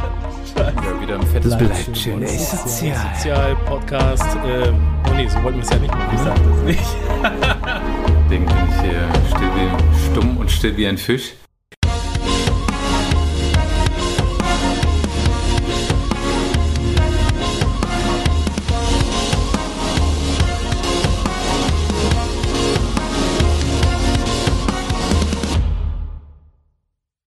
Ja, 0.55 1.01
wieder 1.01 1.19
ein 1.19 1.27
fettes 1.27 1.55
Bleibt 1.57 1.97
schön. 1.97 2.25
Sozial. 2.27 3.15
Sozial 3.15 3.55
Podcast. 3.65 4.37
Ähm, 4.45 4.75
oh 5.09 5.13
nee, 5.15 5.27
so 5.27 5.41
wollten 5.43 5.59
wir 5.59 5.63
es 5.63 5.69
ja 5.69 5.79
nicht 5.79 5.93
machen. 5.93 6.15
Ich 6.15 6.21
sag 6.21 6.35
das 6.35 6.63
nicht. 6.63 7.99
Deswegen 8.25 8.45
bin 8.45 8.55
ich 8.69 8.81
hier 8.81 9.09
still 9.27 9.49
wie, 9.55 10.11
stumm 10.11 10.37
und 10.37 10.51
still 10.51 10.77
wie 10.77 10.87
ein 10.87 10.97
Fisch. 10.97 11.33